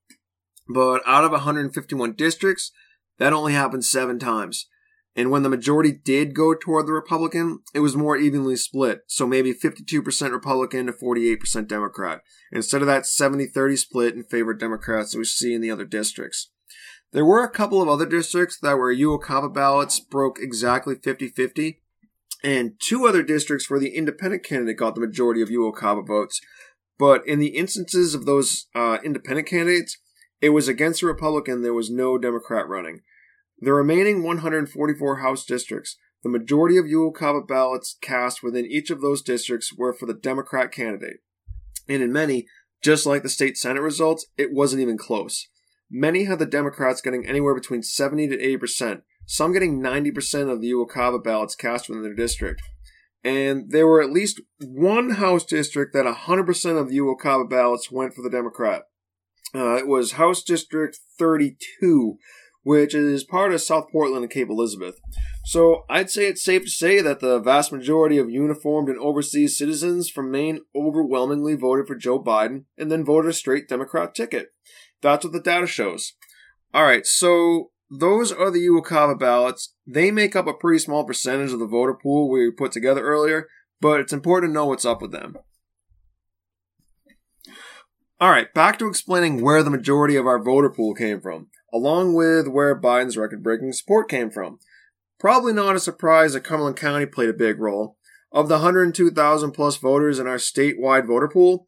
But 0.68 1.02
out 1.06 1.24
of 1.24 1.32
151 1.32 2.12
districts, 2.12 2.72
that 3.18 3.32
only 3.32 3.52
happened 3.52 3.84
seven 3.84 4.18
times. 4.18 4.68
And 5.16 5.30
when 5.30 5.42
the 5.42 5.48
majority 5.48 5.92
did 5.92 6.34
go 6.34 6.54
toward 6.54 6.86
the 6.86 6.92
Republican, 6.92 7.60
it 7.74 7.80
was 7.80 7.96
more 7.96 8.16
evenly 8.16 8.56
split, 8.56 9.00
so 9.06 9.26
maybe 9.26 9.52
52% 9.52 10.32
Republican 10.32 10.86
to 10.86 10.92
48% 10.92 11.66
Democrat, 11.66 12.20
instead 12.52 12.80
of 12.80 12.86
that 12.86 13.06
70 13.06 13.46
30 13.46 13.76
split 13.76 14.14
in 14.14 14.22
favor 14.22 14.52
of 14.52 14.60
Democrats 14.60 15.12
that 15.12 15.18
we 15.18 15.24
see 15.24 15.52
in 15.52 15.60
the 15.60 15.70
other 15.70 15.84
districts. 15.84 16.50
There 17.12 17.24
were 17.24 17.42
a 17.42 17.50
couple 17.50 17.82
of 17.82 17.88
other 17.88 18.06
districts 18.06 18.58
that 18.60 18.78
where 18.78 18.94
UOCAVA 18.94 19.52
ballots 19.52 19.98
broke 19.98 20.38
exactly 20.40 20.94
50 20.94 21.28
50, 21.28 21.82
and 22.44 22.74
two 22.80 23.06
other 23.06 23.22
districts 23.22 23.68
where 23.68 23.80
the 23.80 23.96
independent 23.96 24.44
candidate 24.44 24.78
got 24.78 24.94
the 24.94 25.00
majority 25.00 25.42
of 25.42 25.48
UOCAVA 25.48 26.06
votes. 26.06 26.40
But 26.98 27.26
in 27.26 27.38
the 27.40 27.56
instances 27.56 28.14
of 28.14 28.26
those 28.26 28.66
uh, 28.74 28.98
independent 29.04 29.48
candidates, 29.48 29.98
it 30.40 30.50
was 30.50 30.68
against 30.68 31.02
a 31.02 31.06
Republican, 31.06 31.62
there 31.62 31.74
was 31.74 31.90
no 31.90 32.16
Democrat 32.16 32.68
running. 32.68 33.00
The 33.60 33.72
remaining 33.72 34.22
144 34.22 35.16
House 35.16 35.44
districts, 35.44 35.96
the 36.22 36.30
majority 36.30 36.78
of 36.78 36.86
UOCAVA 36.86 37.46
ballots 37.46 37.96
cast 38.00 38.42
within 38.42 38.66
each 38.66 38.90
of 38.90 39.00
those 39.00 39.22
districts 39.22 39.72
were 39.76 39.92
for 39.92 40.06
the 40.06 40.14
Democrat 40.14 40.72
candidate. 40.72 41.18
And 41.88 42.02
in 42.02 42.12
many, 42.12 42.46
just 42.82 43.04
like 43.04 43.22
the 43.22 43.28
state 43.28 43.58
Senate 43.58 43.82
results, 43.82 44.26
it 44.38 44.52
wasn't 44.52 44.82
even 44.82 44.96
close. 44.96 45.46
Many 45.90 46.24
had 46.24 46.38
the 46.38 46.46
Democrats 46.46 47.00
getting 47.00 47.26
anywhere 47.26 47.54
between 47.54 47.82
70 47.82 48.28
to 48.28 48.36
80%, 48.36 49.02
some 49.26 49.52
getting 49.52 49.80
90% 49.80 50.50
of 50.50 50.60
the 50.60 50.70
UOCAVA 50.70 51.22
ballots 51.22 51.54
cast 51.54 51.88
within 51.88 52.02
their 52.02 52.14
district. 52.14 52.62
And 53.22 53.70
there 53.70 53.86
were 53.86 54.00
at 54.00 54.12
least 54.12 54.40
one 54.60 55.10
House 55.10 55.44
district 55.44 55.92
that 55.92 56.06
100% 56.06 56.80
of 56.80 56.88
the 56.88 56.98
UOCAVA 56.98 57.50
ballots 57.50 57.90
went 57.90 58.14
for 58.14 58.22
the 58.22 58.30
Democrat. 58.30 58.84
Uh, 59.54 59.74
it 59.74 59.86
was 59.86 60.12
House 60.12 60.42
District 60.44 60.98
32, 61.18 62.18
which 62.62 62.94
is 62.94 63.24
part 63.24 63.52
of 63.52 63.60
South 63.60 63.86
Portland 63.90 64.24
and 64.24 64.32
Cape 64.32 64.48
Elizabeth. 64.50 65.00
So 65.44 65.84
I'd 65.88 66.10
say 66.10 66.26
it's 66.26 66.44
safe 66.44 66.62
to 66.64 66.70
say 66.70 67.00
that 67.00 67.20
the 67.20 67.38
vast 67.38 67.72
majority 67.72 68.18
of 68.18 68.30
uniformed 68.30 68.88
and 68.88 68.98
overseas 68.98 69.56
citizens 69.56 70.10
from 70.10 70.30
Maine 70.30 70.60
overwhelmingly 70.76 71.54
voted 71.54 71.86
for 71.86 71.96
Joe 71.96 72.22
Biden 72.22 72.64
and 72.76 72.90
then 72.90 73.04
voted 73.04 73.30
a 73.30 73.34
straight 73.34 73.68
Democrat 73.68 74.14
ticket. 74.14 74.48
That's 75.02 75.24
what 75.24 75.32
the 75.32 75.40
data 75.40 75.66
shows. 75.66 76.12
All 76.74 76.84
right, 76.84 77.06
so 77.06 77.70
those 77.90 78.30
are 78.30 78.50
the 78.50 78.66
UOCAVA 78.66 79.18
ballots. 79.18 79.74
They 79.86 80.10
make 80.10 80.36
up 80.36 80.46
a 80.46 80.54
pretty 80.54 80.78
small 80.78 81.04
percentage 81.04 81.52
of 81.52 81.58
the 81.58 81.66
voter 81.66 81.94
pool 81.94 82.30
we 82.30 82.50
put 82.50 82.70
together 82.70 83.02
earlier, 83.02 83.48
but 83.80 84.00
it's 84.00 84.12
important 84.12 84.50
to 84.50 84.54
know 84.54 84.66
what's 84.66 84.84
up 84.84 85.02
with 85.02 85.10
them. 85.10 85.36
All 88.20 88.30
right, 88.30 88.52
back 88.52 88.78
to 88.78 88.86
explaining 88.86 89.40
where 89.40 89.62
the 89.62 89.70
majority 89.70 90.14
of 90.14 90.26
our 90.26 90.40
voter 90.40 90.68
pool 90.68 90.94
came 90.94 91.22
from, 91.22 91.48
along 91.72 92.14
with 92.14 92.48
where 92.48 92.78
Biden's 92.78 93.16
record 93.16 93.42
breaking 93.42 93.72
support 93.72 94.08
came 94.08 94.30
from. 94.30 94.58
Probably 95.18 95.52
not 95.52 95.76
a 95.76 95.80
surprise 95.80 96.32
that 96.32 96.44
Cumberland 96.44 96.76
County 96.76 97.06
played 97.06 97.28
a 97.28 97.34
big 97.34 97.60
role. 97.60 97.96
Of 98.32 98.48
the 98.48 98.54
102,000 98.54 99.50
plus 99.50 99.76
voters 99.76 100.18
in 100.18 100.26
our 100.26 100.36
statewide 100.36 101.06
voter 101.06 101.28
pool, 101.28 101.66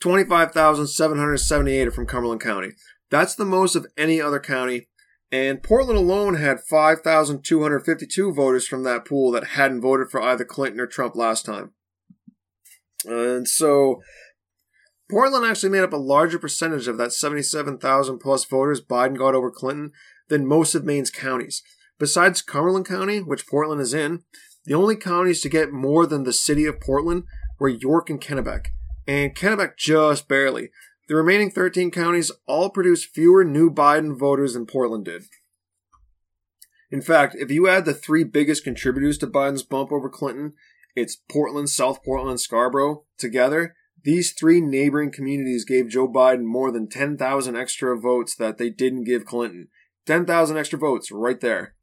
25,778 0.00 1.88
are 1.88 1.90
from 1.90 2.06
Cumberland 2.06 2.40
County. 2.40 2.70
That's 3.10 3.34
the 3.34 3.44
most 3.44 3.76
of 3.76 3.86
any 3.96 4.20
other 4.20 4.40
county. 4.40 4.88
And 5.30 5.62
Portland 5.62 5.98
alone 5.98 6.36
had 6.36 6.60
5,252 6.60 8.32
voters 8.32 8.66
from 8.66 8.84
that 8.84 9.04
pool 9.04 9.30
that 9.32 9.48
hadn't 9.48 9.80
voted 9.80 10.08
for 10.10 10.22
either 10.22 10.44
Clinton 10.44 10.80
or 10.80 10.86
Trump 10.86 11.14
last 11.14 11.44
time. 11.44 11.72
And 13.04 13.46
so 13.46 14.02
Portland 15.08 15.44
actually 15.44 15.70
made 15.70 15.82
up 15.82 15.92
a 15.92 15.96
larger 15.96 16.38
percentage 16.38 16.88
of 16.88 16.98
that 16.98 17.12
77,000 17.12 18.18
plus 18.18 18.44
voters 18.44 18.80
Biden 18.80 19.16
got 19.16 19.34
over 19.34 19.50
Clinton 19.50 19.92
than 20.28 20.46
most 20.46 20.74
of 20.74 20.84
Maine's 20.84 21.10
counties. 21.10 21.62
Besides 21.98 22.42
Cumberland 22.42 22.86
County, 22.86 23.20
which 23.20 23.46
Portland 23.46 23.80
is 23.80 23.94
in, 23.94 24.24
the 24.64 24.74
only 24.74 24.96
counties 24.96 25.40
to 25.42 25.48
get 25.48 25.72
more 25.72 26.06
than 26.06 26.24
the 26.24 26.32
city 26.32 26.66
of 26.66 26.80
Portland 26.80 27.24
were 27.58 27.68
York 27.68 28.10
and 28.10 28.20
Kennebec, 28.20 28.66
and 29.06 29.34
Kennebec 29.34 29.76
just 29.76 30.28
barely. 30.28 30.70
The 31.08 31.14
remaining 31.14 31.50
13 31.52 31.92
counties 31.92 32.32
all 32.46 32.70
produced 32.70 33.14
fewer 33.14 33.44
new 33.44 33.70
Biden 33.70 34.18
voters 34.18 34.54
than 34.54 34.66
Portland 34.66 35.04
did. 35.04 35.22
In 36.90 37.00
fact, 37.00 37.36
if 37.38 37.50
you 37.50 37.68
add 37.68 37.84
the 37.84 37.94
three 37.94 38.24
biggest 38.24 38.64
contributors 38.64 39.18
to 39.18 39.26
Biden's 39.26 39.62
bump 39.62 39.92
over 39.92 40.08
Clinton, 40.08 40.54
it's 40.96 41.16
Portland, 41.16 41.70
South 41.70 42.02
Portland, 42.04 42.40
Scarborough, 42.40 43.04
together, 43.18 43.76
these 44.06 44.32
three 44.32 44.60
neighboring 44.60 45.10
communities 45.10 45.64
gave 45.64 45.88
Joe 45.88 46.06
Biden 46.06 46.44
more 46.44 46.70
than 46.70 46.88
10,000 46.88 47.56
extra 47.56 47.98
votes 47.98 48.36
that 48.36 48.56
they 48.56 48.70
didn't 48.70 49.02
give 49.02 49.24
Clinton. 49.24 49.66
10,000 50.06 50.56
extra 50.56 50.78
votes 50.78 51.10
right 51.10 51.40
there. 51.40 51.74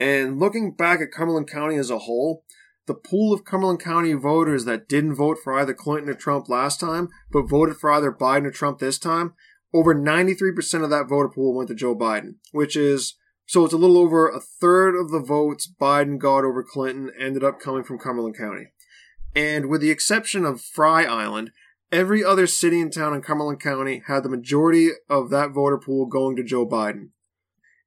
And 0.00 0.40
looking 0.40 0.74
back 0.74 1.02
at 1.02 1.12
Cumberland 1.12 1.50
County 1.50 1.76
as 1.76 1.90
a 1.90 1.98
whole, 1.98 2.42
the 2.86 2.94
pool 2.94 3.34
of 3.34 3.44
Cumberland 3.44 3.80
County 3.80 4.14
voters 4.14 4.64
that 4.64 4.88
didn't 4.88 5.16
vote 5.16 5.36
for 5.44 5.58
either 5.60 5.74
Clinton 5.74 6.08
or 6.08 6.14
Trump 6.14 6.48
last 6.48 6.80
time, 6.80 7.10
but 7.30 7.50
voted 7.50 7.76
for 7.76 7.92
either 7.92 8.12
Biden 8.12 8.46
or 8.46 8.50
Trump 8.50 8.78
this 8.78 8.98
time, 8.98 9.34
over 9.74 9.94
93% 9.94 10.82
of 10.82 10.88
that 10.88 11.06
voter 11.06 11.28
pool 11.28 11.54
went 11.54 11.68
to 11.68 11.74
Joe 11.74 11.94
Biden, 11.94 12.36
which 12.50 12.76
is 12.76 13.18
so 13.44 13.66
it's 13.66 13.74
a 13.74 13.78
little 13.78 13.98
over 13.98 14.26
a 14.26 14.40
third 14.40 14.98
of 14.98 15.10
the 15.10 15.20
votes 15.20 15.70
Biden 15.78 16.18
got 16.18 16.44
over 16.44 16.62
Clinton 16.62 17.10
ended 17.20 17.44
up 17.44 17.60
coming 17.60 17.84
from 17.84 17.98
Cumberland 17.98 18.38
County. 18.38 18.68
And 19.34 19.68
with 19.68 19.80
the 19.80 19.90
exception 19.90 20.44
of 20.44 20.60
Frye 20.60 21.04
Island, 21.04 21.52
every 21.92 22.24
other 22.24 22.46
city 22.46 22.80
and 22.80 22.92
town 22.92 23.14
in 23.14 23.22
Cumberland 23.22 23.60
County 23.60 24.02
had 24.06 24.22
the 24.22 24.28
majority 24.28 24.90
of 25.08 25.30
that 25.30 25.50
voter 25.50 25.78
pool 25.78 26.06
going 26.06 26.36
to 26.36 26.42
Joe 26.42 26.66
Biden. 26.66 27.10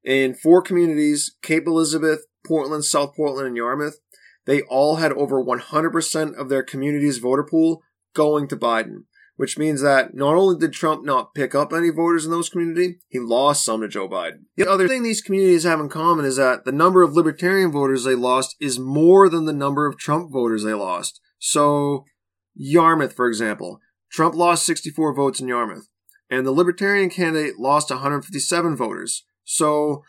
In 0.03 0.33
four 0.33 0.61
communities, 0.61 1.35
Cape 1.41 1.67
Elizabeth, 1.67 2.25
Portland, 2.45 2.85
South 2.85 3.15
Portland, 3.15 3.47
and 3.47 3.57
Yarmouth, 3.57 3.99
they 4.45 4.61
all 4.63 4.95
had 4.95 5.11
over 5.13 5.43
100% 5.43 6.35
of 6.35 6.49
their 6.49 6.63
community's 6.63 7.19
voter 7.19 7.43
pool 7.43 7.83
going 8.13 8.47
to 8.47 8.57
Biden, 8.57 9.03
which 9.35 9.57
means 9.57 9.81
that 9.81 10.15
not 10.15 10.35
only 10.35 10.57
did 10.57 10.73
Trump 10.73 11.05
not 11.05 11.35
pick 11.35 11.53
up 11.53 11.71
any 11.71 11.89
voters 11.89 12.25
in 12.25 12.31
those 12.31 12.49
communities, 12.49 12.95
he 13.07 13.19
lost 13.19 13.63
some 13.63 13.81
to 13.81 13.87
Joe 13.87 14.09
Biden. 14.09 14.45
The 14.55 14.69
other 14.69 14.87
thing 14.87 15.03
these 15.03 15.21
communities 15.21 15.63
have 15.63 15.79
in 15.79 15.89
common 15.89 16.25
is 16.25 16.37
that 16.37 16.65
the 16.65 16.71
number 16.71 17.03
of 17.03 17.13
libertarian 17.13 17.71
voters 17.71 18.03
they 18.03 18.15
lost 18.15 18.55
is 18.59 18.79
more 18.79 19.29
than 19.29 19.45
the 19.45 19.53
number 19.53 19.85
of 19.85 19.97
Trump 19.97 20.31
voters 20.31 20.63
they 20.63 20.73
lost. 20.73 21.21
So, 21.43 22.05
Yarmouth, 22.53 23.13
for 23.13 23.27
example, 23.27 23.79
Trump 24.11 24.35
lost 24.35 24.63
64 24.65 25.15
votes 25.15 25.39
in 25.39 25.47
Yarmouth, 25.47 25.87
and 26.29 26.45
the 26.45 26.51
libertarian 26.51 27.09
candidate 27.09 27.57
lost 27.57 27.89
157 27.89 28.75
voters. 28.77 29.25
So 29.43 30.03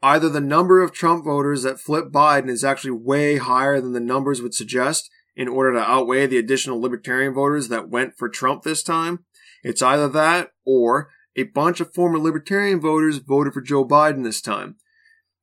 either 0.00 0.28
the 0.28 0.40
number 0.40 0.80
of 0.80 0.92
Trump 0.92 1.24
voters 1.24 1.64
that 1.64 1.80
flip 1.80 2.12
Biden 2.12 2.48
is 2.48 2.62
actually 2.62 2.92
way 2.92 3.38
higher 3.38 3.80
than 3.80 3.94
the 3.94 4.00
numbers 4.00 4.40
would 4.40 4.54
suggest 4.54 5.10
in 5.34 5.48
order 5.48 5.72
to 5.72 5.80
outweigh 5.90 6.26
the 6.26 6.38
additional 6.38 6.80
libertarian 6.80 7.34
voters 7.34 7.68
that 7.68 7.88
went 7.88 8.14
for 8.16 8.28
Trump 8.28 8.62
this 8.62 8.82
time. 8.82 9.24
It's 9.64 9.82
either 9.82 10.08
that 10.08 10.50
or 10.64 11.10
a 11.34 11.42
bunch 11.42 11.80
of 11.80 11.92
former 11.92 12.18
libertarian 12.18 12.80
voters 12.80 13.18
voted 13.18 13.52
for 13.52 13.60
Joe 13.60 13.84
Biden 13.84 14.22
this 14.22 14.40
time. 14.40 14.76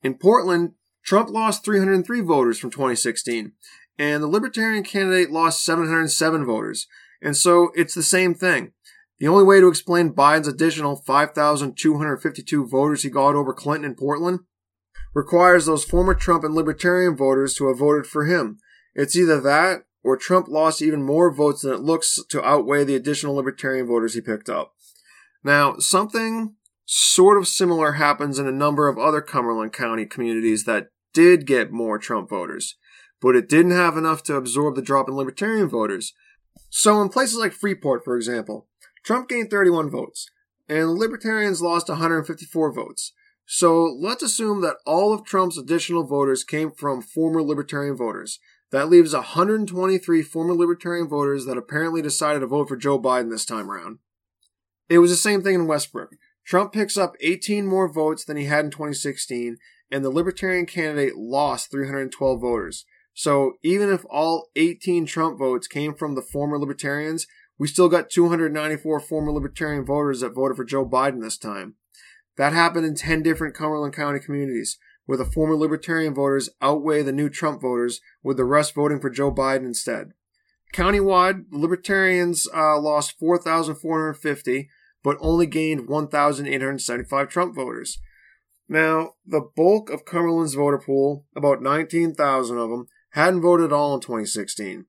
In 0.01 0.15
Portland, 0.15 0.71
Trump 1.03 1.29
lost 1.29 1.65
303 1.65 2.21
voters 2.21 2.57
from 2.57 2.71
2016, 2.71 3.51
and 3.97 4.23
the 4.23 4.27
libertarian 4.27 4.83
candidate 4.83 5.31
lost 5.31 5.63
707 5.63 6.45
voters. 6.45 6.87
And 7.21 7.37
so 7.37 7.71
it's 7.75 7.93
the 7.93 8.03
same 8.03 8.33
thing. 8.33 8.73
The 9.19 9.27
only 9.27 9.43
way 9.43 9.59
to 9.59 9.67
explain 9.67 10.13
Biden's 10.13 10.47
additional 10.47 10.95
5,252 10.95 12.67
voters 12.67 13.03
he 13.03 13.09
got 13.09 13.35
over 13.35 13.53
Clinton 13.53 13.91
in 13.91 13.95
Portland 13.95 14.39
requires 15.13 15.65
those 15.65 15.85
former 15.85 16.13
Trump 16.13 16.43
and 16.43 16.53
Libertarian 16.53 17.15
voters 17.15 17.53
to 17.55 17.67
have 17.67 17.79
voted 17.79 18.05
for 18.05 18.25
him. 18.25 18.57
It's 18.95 19.15
either 19.15 19.39
that 19.41 19.83
or 20.03 20.17
Trump 20.17 20.47
lost 20.47 20.81
even 20.81 21.03
more 21.03 21.33
votes 21.33 21.61
than 21.61 21.73
it 21.73 21.79
looks 21.79 22.19
to 22.29 22.43
outweigh 22.43 22.83
the 22.83 22.95
additional 22.95 23.35
Libertarian 23.35 23.87
voters 23.87 24.13
he 24.13 24.21
picked 24.21 24.49
up. 24.49 24.73
Now, 25.43 25.77
something 25.77 26.55
sort 26.85 27.37
of 27.37 27.47
similar 27.47 27.93
happens 27.93 28.39
in 28.39 28.47
a 28.47 28.51
number 28.51 28.87
of 28.87 28.97
other 28.97 29.21
Cumberland 29.21 29.73
County 29.73 30.05
communities 30.05 30.65
that 30.65 30.89
did 31.13 31.47
get 31.47 31.71
more 31.71 31.97
Trump 31.97 32.29
voters, 32.29 32.75
but 33.23 33.35
it 33.35 33.49
didn't 33.49 33.71
have 33.71 33.97
enough 33.97 34.21
to 34.23 34.35
absorb 34.35 34.75
the 34.75 34.81
drop 34.81 35.07
in 35.07 35.15
Libertarian 35.15 35.69
voters. 35.69 36.13
So, 36.69 37.01
in 37.01 37.09
places 37.09 37.37
like 37.37 37.53
Freeport, 37.53 38.03
for 38.03 38.17
example, 38.17 38.67
Trump 39.03 39.29
gained 39.29 39.49
31 39.49 39.89
votes, 39.89 40.29
and 40.69 40.91
Libertarians 40.91 41.61
lost 41.61 41.89
154 41.89 42.73
votes. 42.73 43.13
So 43.45 43.83
let's 43.83 44.23
assume 44.23 44.61
that 44.61 44.77
all 44.85 45.13
of 45.13 45.25
Trump's 45.25 45.57
additional 45.57 46.03
voters 46.03 46.43
came 46.43 46.71
from 46.71 47.01
former 47.01 47.43
Libertarian 47.43 47.95
voters. 47.95 48.39
That 48.71 48.89
leaves 48.89 49.13
123 49.13 50.21
former 50.23 50.53
Libertarian 50.53 51.07
voters 51.07 51.45
that 51.45 51.57
apparently 51.57 52.01
decided 52.01 52.39
to 52.39 52.47
vote 52.47 52.69
for 52.69 52.77
Joe 52.77 52.99
Biden 52.99 53.29
this 53.29 53.45
time 53.45 53.69
around. 53.69 53.99
It 54.89 54.99
was 54.99 55.11
the 55.11 55.17
same 55.17 55.41
thing 55.43 55.55
in 55.55 55.67
Westbrook. 55.67 56.11
Trump 56.45 56.73
picks 56.73 56.97
up 56.97 57.15
18 57.21 57.67
more 57.67 57.91
votes 57.91 58.25
than 58.25 58.37
he 58.37 58.45
had 58.45 58.65
in 58.65 58.71
2016, 58.71 59.57
and 59.91 60.03
the 60.03 60.09
Libertarian 60.09 60.65
candidate 60.65 61.15
lost 61.15 61.71
312 61.71 62.41
voters. 62.41 62.85
So 63.13 63.53
even 63.63 63.89
if 63.89 64.05
all 64.09 64.49
18 64.55 65.05
Trump 65.05 65.37
votes 65.37 65.67
came 65.67 65.93
from 65.93 66.15
the 66.15 66.21
former 66.21 66.57
Libertarians, 66.57 67.27
we 67.57 67.67
still 67.67 67.89
got 67.89 68.09
294 68.09 68.99
former 68.99 69.31
Libertarian 69.31 69.85
voters 69.85 70.21
that 70.21 70.33
voted 70.33 70.57
for 70.57 70.65
Joe 70.65 70.85
Biden 70.85 71.21
this 71.21 71.37
time. 71.37 71.75
That 72.37 72.53
happened 72.53 72.85
in 72.85 72.95
10 72.95 73.21
different 73.21 73.55
Cumberland 73.55 73.93
County 73.93 74.19
communities, 74.19 74.79
where 75.05 75.17
the 75.17 75.25
former 75.25 75.55
Libertarian 75.55 76.15
voters 76.15 76.49
outweigh 76.61 77.03
the 77.03 77.11
new 77.11 77.29
Trump 77.29 77.61
voters, 77.61 78.01
with 78.23 78.37
the 78.37 78.45
rest 78.45 78.73
voting 78.73 78.99
for 78.99 79.09
Joe 79.09 79.31
Biden 79.31 79.65
instead. 79.65 80.13
Countywide, 80.73 81.45
Libertarians 81.51 82.47
uh, 82.53 82.79
lost 82.79 83.19
4,450, 83.19 84.69
but 85.03 85.17
only 85.19 85.45
gained 85.45 85.87
1,875 85.87 87.29
Trump 87.29 87.55
voters. 87.55 87.99
Now, 88.67 89.11
the 89.25 89.41
bulk 89.55 89.91
of 89.91 90.05
Cumberland's 90.05 90.55
voter 90.55 90.79
pool, 90.79 91.25
about 91.35 91.61
19,000 91.61 92.57
of 92.57 92.69
them, 92.69 92.87
hadn't 93.13 93.41
voted 93.41 93.67
at 93.67 93.73
all 93.73 93.95
in 93.95 94.01
2016. 94.01 94.85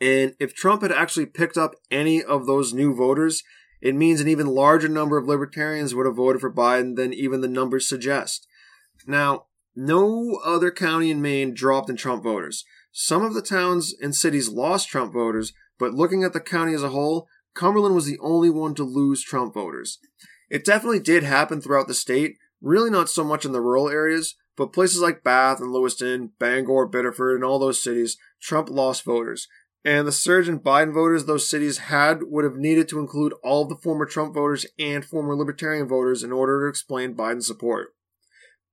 And 0.00 0.34
if 0.38 0.54
Trump 0.54 0.82
had 0.82 0.92
actually 0.92 1.26
picked 1.26 1.56
up 1.56 1.74
any 1.90 2.22
of 2.22 2.46
those 2.46 2.72
new 2.72 2.94
voters, 2.94 3.42
it 3.80 3.94
means 3.94 4.20
an 4.20 4.28
even 4.28 4.46
larger 4.46 4.88
number 4.88 5.16
of 5.16 5.26
libertarians 5.26 5.94
would 5.94 6.06
have 6.06 6.16
voted 6.16 6.40
for 6.40 6.52
Biden 6.52 6.96
than 6.96 7.12
even 7.12 7.40
the 7.40 7.48
numbers 7.48 7.88
suggest. 7.88 8.46
Now, 9.06 9.46
no 9.74 10.40
other 10.44 10.70
county 10.70 11.10
in 11.10 11.22
Maine 11.22 11.54
dropped 11.54 11.88
in 11.88 11.96
Trump 11.96 12.24
voters. 12.24 12.64
Some 12.90 13.24
of 13.24 13.34
the 13.34 13.42
towns 13.42 13.94
and 14.00 14.14
cities 14.14 14.48
lost 14.48 14.88
Trump 14.88 15.12
voters, 15.12 15.52
but 15.78 15.94
looking 15.94 16.24
at 16.24 16.32
the 16.32 16.40
county 16.40 16.74
as 16.74 16.82
a 16.82 16.88
whole, 16.88 17.28
Cumberland 17.54 17.94
was 17.94 18.06
the 18.06 18.18
only 18.18 18.50
one 18.50 18.74
to 18.74 18.84
lose 18.84 19.22
Trump 19.22 19.54
voters. 19.54 19.98
It 20.50 20.64
definitely 20.64 21.00
did 21.00 21.22
happen 21.22 21.60
throughout 21.60 21.86
the 21.86 21.94
state, 21.94 22.36
really 22.60 22.90
not 22.90 23.08
so 23.08 23.22
much 23.22 23.44
in 23.44 23.52
the 23.52 23.60
rural 23.60 23.88
areas, 23.88 24.34
but 24.58 24.74
places 24.74 25.00
like 25.00 25.24
Bath 25.24 25.60
and 25.60 25.72
Lewiston, 25.72 26.32
Bangor, 26.38 26.86
Biddeford, 26.86 27.36
and 27.36 27.44
all 27.44 27.58
those 27.58 27.82
cities, 27.82 28.18
Trump 28.42 28.68
lost 28.68 29.04
voters 29.04 29.48
and 29.84 30.06
the 30.06 30.12
surge 30.12 30.48
in 30.48 30.60
Biden 30.60 30.92
voters 30.92 31.24
those 31.24 31.48
cities 31.48 31.78
had 31.78 32.24
would 32.24 32.44
have 32.44 32.56
needed 32.56 32.88
to 32.88 32.98
include 32.98 33.32
all 33.42 33.62
of 33.62 33.68
the 33.68 33.76
former 33.76 34.04
Trump 34.04 34.34
voters 34.34 34.66
and 34.78 35.04
former 35.04 35.34
Libertarian 35.34 35.88
voters 35.88 36.22
in 36.22 36.32
order 36.32 36.60
to 36.60 36.68
explain 36.68 37.14
Biden's 37.14 37.46
support. 37.46 37.94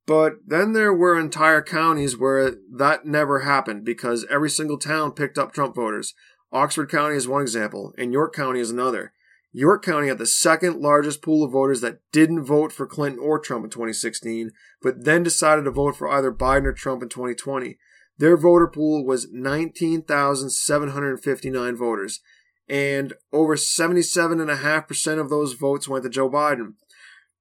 But 0.08 0.34
then 0.46 0.74
there 0.74 0.94
were 0.94 1.18
entire 1.20 1.62
counties 1.62 2.18
where 2.18 2.56
that 2.76 3.06
never 3.06 3.40
happened 3.40 3.86
because 3.86 4.26
every 4.30 4.50
single 4.50 4.78
town 4.78 5.14
picked 5.14 5.38
up 5.38 5.54
Trump 5.54 5.76
voters. 5.76 6.14
Oxford 6.52 6.92
County 6.92 7.16
is 7.16 7.28
one 7.28 7.42
example, 7.42 7.94
and 7.98 8.14
York 8.14 8.34
County 8.36 8.60
is 8.60 8.70
another. 8.70 9.14
York 9.58 9.86
County 9.86 10.10
had 10.10 10.18
the 10.18 10.26
second 10.26 10.82
largest 10.82 11.22
pool 11.22 11.46
of 11.46 11.54
voters 11.54 11.80
that 11.80 12.00
didn't 12.12 12.44
vote 12.44 12.74
for 12.74 12.86
Clinton 12.86 13.22
or 13.22 13.40
Trump 13.40 13.64
in 13.64 13.70
2016, 13.70 14.52
but 14.82 15.06
then 15.06 15.24
decided 15.24 15.64
to 15.64 15.72
vote 15.72 15.96
for 15.96 16.10
either 16.10 16.30
Biden 16.30 16.66
or 16.66 16.74
Trump 16.74 17.02
in 17.02 17.08
2020. 17.08 17.78
Their 18.18 18.36
voter 18.36 18.68
pool 18.68 19.06
was 19.06 19.30
19,759 19.32 21.76
voters, 21.78 22.20
and 22.68 23.14
over 23.32 23.56
77.5% 23.56 25.22
of 25.22 25.30
those 25.30 25.54
votes 25.54 25.88
went 25.88 26.04
to 26.04 26.10
Joe 26.10 26.30
Biden. 26.30 26.74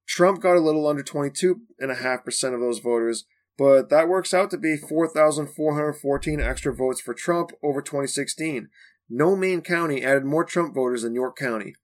Trump 0.06 0.40
got 0.40 0.56
a 0.56 0.60
little 0.60 0.86
under 0.86 1.02
22.5% 1.02 2.54
of 2.54 2.60
those 2.60 2.78
voters, 2.78 3.24
but 3.58 3.88
that 3.88 4.06
works 4.06 4.32
out 4.32 4.52
to 4.52 4.58
be 4.58 4.76
4,414 4.76 6.40
extra 6.40 6.72
votes 6.72 7.00
for 7.00 7.12
Trump 7.12 7.50
over 7.60 7.82
2016. 7.82 8.68
No 9.10 9.34
Maine 9.34 9.62
county 9.62 10.04
added 10.04 10.24
more 10.24 10.44
Trump 10.44 10.76
voters 10.76 11.02
than 11.02 11.16
York 11.16 11.36
County. 11.36 11.74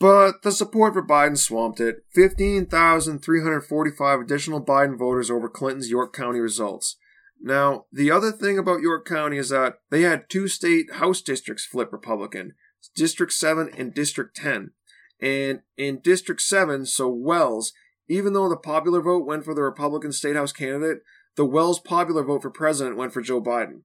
But 0.00 0.42
the 0.42 0.52
support 0.52 0.94
for 0.94 1.04
Biden 1.04 1.36
swamped 1.36 1.80
it 1.80 2.04
15,345 2.14 4.20
additional 4.20 4.64
Biden 4.64 4.96
voters 4.96 5.28
over 5.30 5.48
Clinton's 5.48 5.90
York 5.90 6.14
County 6.14 6.38
results. 6.38 6.96
Now, 7.40 7.86
the 7.92 8.10
other 8.10 8.32
thing 8.32 8.58
about 8.58 8.80
York 8.80 9.06
County 9.06 9.38
is 9.38 9.50
that 9.50 9.74
they 9.90 10.02
had 10.02 10.28
two 10.28 10.48
state 10.48 10.94
House 10.94 11.22
districts 11.22 11.64
flip 11.64 11.92
Republican 11.92 12.54
District 12.94 13.32
7 13.32 13.70
and 13.76 13.94
District 13.94 14.34
10. 14.36 14.72
And 15.20 15.60
in 15.76 16.00
District 16.00 16.40
7, 16.40 16.86
so 16.86 17.08
Wells, 17.08 17.72
even 18.08 18.32
though 18.32 18.48
the 18.48 18.56
popular 18.56 19.00
vote 19.00 19.26
went 19.26 19.44
for 19.44 19.54
the 19.54 19.62
Republican 19.62 20.12
State 20.12 20.36
House 20.36 20.52
candidate, 20.52 20.98
the 21.36 21.44
Wells 21.44 21.80
popular 21.80 22.22
vote 22.22 22.42
for 22.42 22.50
president 22.50 22.96
went 22.96 23.12
for 23.12 23.20
Joe 23.20 23.40
Biden. 23.40 23.82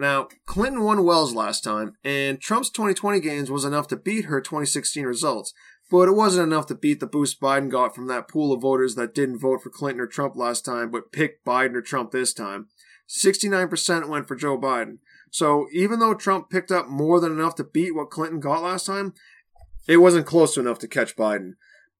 Now, 0.00 0.28
Clinton 0.46 0.82
won 0.82 1.04
Wells 1.04 1.34
last 1.34 1.62
time, 1.62 1.92
and 2.02 2.40
Trump's 2.40 2.70
2020 2.70 3.20
gains 3.20 3.50
was 3.50 3.66
enough 3.66 3.86
to 3.88 3.96
beat 3.96 4.24
her 4.24 4.40
2016 4.40 5.04
results, 5.04 5.52
but 5.90 6.08
it 6.08 6.12
wasn't 6.12 6.50
enough 6.50 6.64
to 6.68 6.74
beat 6.74 7.00
the 7.00 7.06
boost 7.06 7.38
Biden 7.38 7.68
got 7.68 7.94
from 7.94 8.06
that 8.06 8.26
pool 8.26 8.50
of 8.50 8.62
voters 8.62 8.94
that 8.94 9.14
didn't 9.14 9.40
vote 9.40 9.62
for 9.62 9.68
Clinton 9.68 10.00
or 10.00 10.06
Trump 10.06 10.36
last 10.36 10.64
time, 10.64 10.90
but 10.90 11.12
picked 11.12 11.44
Biden 11.44 11.74
or 11.74 11.82
Trump 11.82 12.12
this 12.12 12.32
time. 12.32 12.68
69% 13.10 14.08
went 14.08 14.26
for 14.26 14.36
Joe 14.36 14.58
Biden. 14.58 15.00
So 15.30 15.66
even 15.70 15.98
though 15.98 16.14
Trump 16.14 16.48
picked 16.48 16.72
up 16.72 16.88
more 16.88 17.20
than 17.20 17.32
enough 17.32 17.56
to 17.56 17.64
beat 17.64 17.94
what 17.94 18.08
Clinton 18.08 18.40
got 18.40 18.62
last 18.62 18.86
time, 18.86 19.12
it 19.86 19.98
wasn't 19.98 20.24
close 20.24 20.56
enough 20.56 20.78
to 20.78 20.88
catch 20.88 21.14
Biden. 21.14 21.56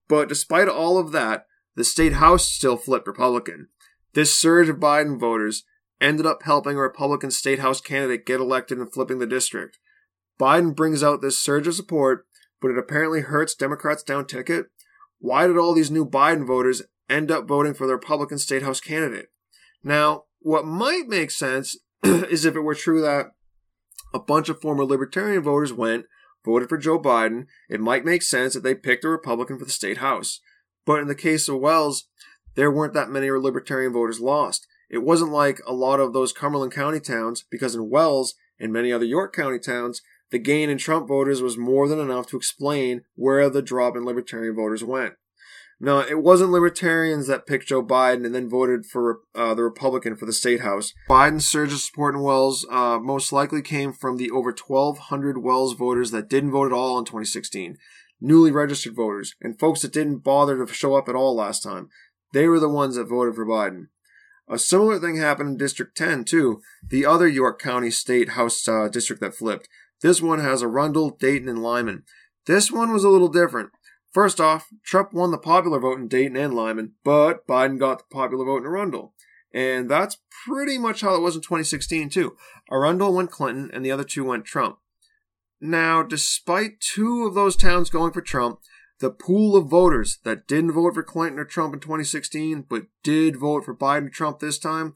But 0.09 0.31
despite 0.31 0.69
all 0.69 0.97
of 0.97 1.13
that, 1.13 1.45
the 1.75 1.85
state 1.85 2.15
house 2.15 2.49
still 2.49 2.79
flipped 2.79 3.07
Republican. 3.07 3.69
This 4.15 4.35
surge 4.35 4.71
of 4.71 4.77
Biden 4.77 5.21
voters 5.21 5.65
ended 6.01 6.27
up 6.27 6.43
helping 6.45 6.77
a 6.77 6.81
Republican 6.81 7.31
state 7.31 7.59
house 7.59 7.81
candidate 7.81 8.27
get 8.27 8.41
elected 8.41 8.79
and 8.79 8.93
flipping 8.93 9.19
the 9.19 9.27
district. 9.27 9.79
Biden 10.41 10.75
brings 10.75 11.03
out 11.03 11.21
this 11.21 11.39
surge 11.39 11.67
of 11.67 11.75
support, 11.75 12.27
but 12.61 12.71
it 12.71 12.79
apparently 12.79 13.21
hurts 13.21 13.55
Democrats 13.55 14.03
down 14.03 14.27
ticket. 14.27 14.67
Why 15.19 15.47
did 15.47 15.59
all 15.59 15.75
these 15.75 15.91
new 15.91 16.07
Biden 16.07 16.47
voters 16.47 16.83
end 17.09 17.31
up 17.31 17.47
voting 17.47 17.75
for 17.75 17.87
the 17.87 17.95
Republican 17.95 18.39
state 18.39 18.63
house 18.63 18.81
candidate? 18.81 19.27
Now, 19.85 20.25
what 20.41 20.65
might 20.65 21.09
make 21.09 21.31
sense 21.31 21.77
is 22.03 22.45
if 22.45 22.57
it 22.57 22.61
were 22.61 22.75
true 22.75 23.03
that 23.03 23.27
a 24.15 24.19
bunch 24.19 24.49
of 24.49 24.61
former 24.61 24.85
libertarian 24.85 25.43
voters 25.43 25.73
went, 25.73 26.07
voted 26.45 26.69
for 26.69 26.79
Joe 26.79 26.99
Biden, 26.99 27.47
it 27.69 27.81
might 27.81 28.05
make 28.05 28.23
sense 28.23 28.55
that 28.55 28.63
they 28.63 28.75
picked 28.75 29.05
a 29.05 29.09
Republican 29.09 29.59
for 29.59 29.67
the 29.67 29.71
state 29.71 29.99
house. 29.99 30.41
But 30.87 31.01
in 31.01 31.09
the 31.09 31.15
case 31.15 31.49
of 31.49 31.61
Wells, 31.61 32.09
there 32.55 32.71
weren't 32.71 32.95
that 32.95 33.11
many 33.11 33.31
libertarian 33.31 33.93
voters 33.93 34.21
lost. 34.21 34.67
It 34.91 35.05
wasn't 35.05 35.31
like 35.31 35.61
a 35.67 35.73
lot 35.73 36.01
of 36.01 36.13
those 36.13 36.33
Cumberland 36.33 36.73
County 36.73 37.01
towns, 37.01 37.45
because 37.51 37.75
in 37.75 37.89
Wells 37.89 38.35
and 38.59 38.73
many 38.73 38.93
other 38.93 39.05
York 39.05 39.35
County 39.35 39.59
towns, 39.59 40.03
the 40.31 40.39
gain 40.39 40.69
in 40.69 40.79
Trump 40.79 41.09
voters 41.09 41.41
was 41.43 41.57
more 41.57 41.89
than 41.89 42.01
enough 42.01 42.27
to 42.29 42.37
explain 42.37 43.03
where 43.15 43.49
the 43.49 43.63
drop 43.63 43.97
in 43.97 44.05
libertarian 44.05 44.55
voters 44.55 44.85
went. 44.85 45.15
Now, 45.83 46.01
it 46.01 46.23
wasn't 46.23 46.51
libertarians 46.51 47.27
that 47.29 47.47
picked 47.47 47.69
Joe 47.69 47.83
Biden 47.83 48.27
and 48.27 48.35
then 48.35 48.51
voted 48.51 48.85
for 48.85 49.21
uh, 49.35 49.55
the 49.55 49.63
Republican 49.63 50.15
for 50.15 50.27
the 50.27 50.33
state 50.33 50.61
house. 50.61 50.93
Biden's 51.09 51.49
surge 51.49 51.73
of 51.73 51.79
support 51.79 52.15
in 52.15 52.21
Wells 52.21 52.67
uh, 52.71 52.99
most 53.01 53.33
likely 53.33 53.63
came 53.63 53.95
from 53.95 54.19
the 54.19 54.31
over 54.31 54.55
1,200 54.55 55.43
Wells 55.43 55.73
voters 55.73 56.11
that 56.11 56.29
didn't 56.29 56.51
vote 56.51 56.67
at 56.67 56.77
all 56.77 56.99
in 56.99 57.07
2016, 57.07 57.79
newly 58.21 58.51
registered 58.51 58.95
voters, 58.95 59.35
and 59.41 59.59
folks 59.59 59.81
that 59.81 59.93
didn't 59.93 60.19
bother 60.19 60.65
to 60.65 60.73
show 60.73 60.97
up 60.97 61.09
at 61.09 61.15
all 61.15 61.35
last 61.35 61.63
time. 61.63 61.89
They 62.35 62.47
were 62.47 62.61
the 62.61 62.69
ones 62.69 62.97
that 62.97 63.09
voted 63.09 63.35
for 63.35 63.47
Biden. 63.47 63.87
A 64.51 64.59
similar 64.59 64.99
thing 64.99 65.17
happened 65.17 65.51
in 65.51 65.57
District 65.57 65.97
10, 65.97 66.25
too, 66.25 66.61
the 66.87 67.07
other 67.07 67.29
York 67.29 67.63
County 67.63 67.91
State 67.91 68.31
House 68.31 68.67
uh, 68.67 68.89
district 68.89 69.23
that 69.23 69.35
flipped. 69.35 69.69
This 70.03 70.21
one 70.21 70.41
has 70.41 70.61
Arundel, 70.61 71.11
Dayton, 71.11 71.49
and 71.49 71.63
Lyman. 71.63 72.03
This 72.47 72.73
one 72.73 72.93
was 72.93 73.05
a 73.05 73.09
little 73.09 73.29
different. 73.29 73.71
First 74.13 74.41
off, 74.41 74.67
Trump 74.85 75.13
won 75.13 75.31
the 75.31 75.39
popular 75.39 75.79
vote 75.79 76.01
in 76.01 76.09
Dayton 76.09 76.37
and 76.37 76.53
Lyman, 76.53 76.95
but 77.05 77.47
Biden 77.47 77.79
got 77.79 77.99
the 77.99 78.05
popular 78.13 78.45
vote 78.45 78.63
in 78.63 78.67
Arundel. 78.67 79.15
And 79.55 79.89
that's 79.89 80.19
pretty 80.45 80.79
much 80.79 81.03
how 81.03 81.15
it 81.15 81.21
was 81.21 81.37
in 81.37 81.43
2016, 81.43 82.11
too. 82.11 82.37
Arundel 82.73 83.15
went 83.15 83.31
Clinton, 83.31 83.71
and 83.73 83.85
the 83.85 83.93
other 83.93 84.03
two 84.03 84.25
went 84.25 84.47
Trump. 84.47 84.79
Now, 85.61 86.03
despite 86.03 86.81
two 86.81 87.25
of 87.25 87.35
those 87.35 87.55
towns 87.55 87.89
going 87.89 88.13
for 88.13 88.23
Trump, 88.23 88.59
the 89.01 89.11
pool 89.11 89.57
of 89.57 89.69
voters 89.69 90.19
that 90.25 90.47
didn't 90.47 90.73
vote 90.73 90.95
for 90.95 91.03
Clinton 91.03 91.39
or 91.39 91.45
Trump 91.45 91.75
in 91.75 91.81
2016 91.81 92.67
but 92.69 92.85
did 93.03 93.37
vote 93.37 93.65
for 93.65 93.75
Biden 93.75 94.07
or 94.07 94.11
Trump 94.11 94.39
this 94.39 94.59
time, 94.59 94.95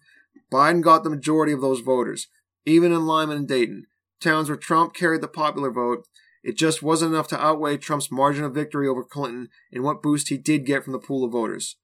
Biden 0.52 0.82
got 0.82 1.04
the 1.04 1.10
majority 1.10 1.52
of 1.52 1.60
those 1.60 1.80
voters, 1.80 2.28
even 2.64 2.92
in 2.92 3.06
Lyman 3.06 3.38
and 3.38 3.48
Dayton, 3.48 3.86
towns 4.20 4.48
where 4.48 4.58
Trump 4.58 4.94
carried 4.94 5.22
the 5.22 5.28
popular 5.28 5.70
vote. 5.70 6.06
It 6.42 6.58
just 6.58 6.82
wasn't 6.82 7.14
enough 7.14 7.28
to 7.28 7.42
outweigh 7.42 7.78
Trump's 7.78 8.10
margin 8.10 8.44
of 8.44 8.54
victory 8.54 8.86
over 8.86 9.02
Clinton 9.02 9.48
and 9.72 9.82
what 9.82 10.02
boost 10.02 10.28
he 10.28 10.36
did 10.36 10.66
get 10.66 10.84
from 10.84 10.92
the 10.92 10.98
pool 10.98 11.24
of 11.24 11.32
voters. 11.32 11.76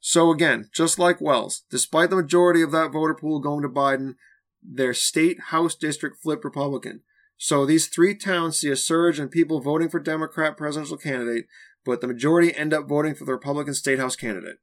So 0.00 0.30
again, 0.30 0.70
just 0.72 0.98
like 0.98 1.20
Wells, 1.20 1.64
despite 1.70 2.10
the 2.10 2.16
majority 2.16 2.62
of 2.62 2.72
that 2.72 2.90
voter 2.90 3.14
pool 3.14 3.38
going 3.38 3.62
to 3.62 3.68
Biden, 3.68 4.14
their 4.62 4.94
state 4.94 5.38
House 5.48 5.74
district 5.74 6.16
flipped 6.22 6.44
Republican. 6.44 7.02
So 7.44 7.66
these 7.66 7.88
three 7.88 8.14
towns 8.14 8.56
see 8.56 8.70
a 8.70 8.76
surge 8.76 9.18
in 9.18 9.28
people 9.28 9.58
voting 9.58 9.88
for 9.88 9.98
Democrat 9.98 10.56
presidential 10.56 10.96
candidate, 10.96 11.46
but 11.84 12.00
the 12.00 12.06
majority 12.06 12.54
end 12.54 12.72
up 12.72 12.86
voting 12.86 13.16
for 13.16 13.24
the 13.24 13.32
Republican 13.32 13.74
state 13.74 13.98
house 13.98 14.14
candidate. 14.14 14.58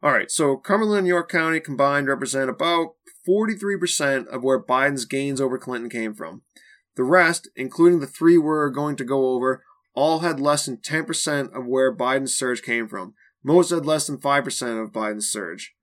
All 0.00 0.12
right, 0.12 0.30
so 0.30 0.56
Cumberland 0.56 0.98
and 1.00 1.08
York 1.08 1.28
County 1.28 1.58
combined 1.58 2.06
represent 2.06 2.48
about 2.48 2.94
43% 3.28 4.28
of 4.28 4.44
where 4.44 4.62
Biden's 4.62 5.06
gains 5.06 5.40
over 5.40 5.58
Clinton 5.58 5.90
came 5.90 6.14
from. 6.14 6.42
The 6.94 7.02
rest, 7.02 7.48
including 7.56 7.98
the 7.98 8.06
three 8.06 8.38
we're 8.38 8.70
going 8.70 8.94
to 8.94 9.04
go 9.04 9.30
over, 9.30 9.64
all 9.92 10.20
had 10.20 10.38
less 10.38 10.66
than 10.66 10.76
10% 10.76 11.52
of 11.52 11.66
where 11.66 11.92
Biden's 11.92 12.32
surge 12.32 12.62
came 12.62 12.86
from. 12.86 13.14
Most 13.42 13.70
had 13.70 13.84
less 13.84 14.06
than 14.06 14.18
5% 14.18 14.80
of 14.80 14.92
Biden's 14.92 15.28
surge. 15.28 15.74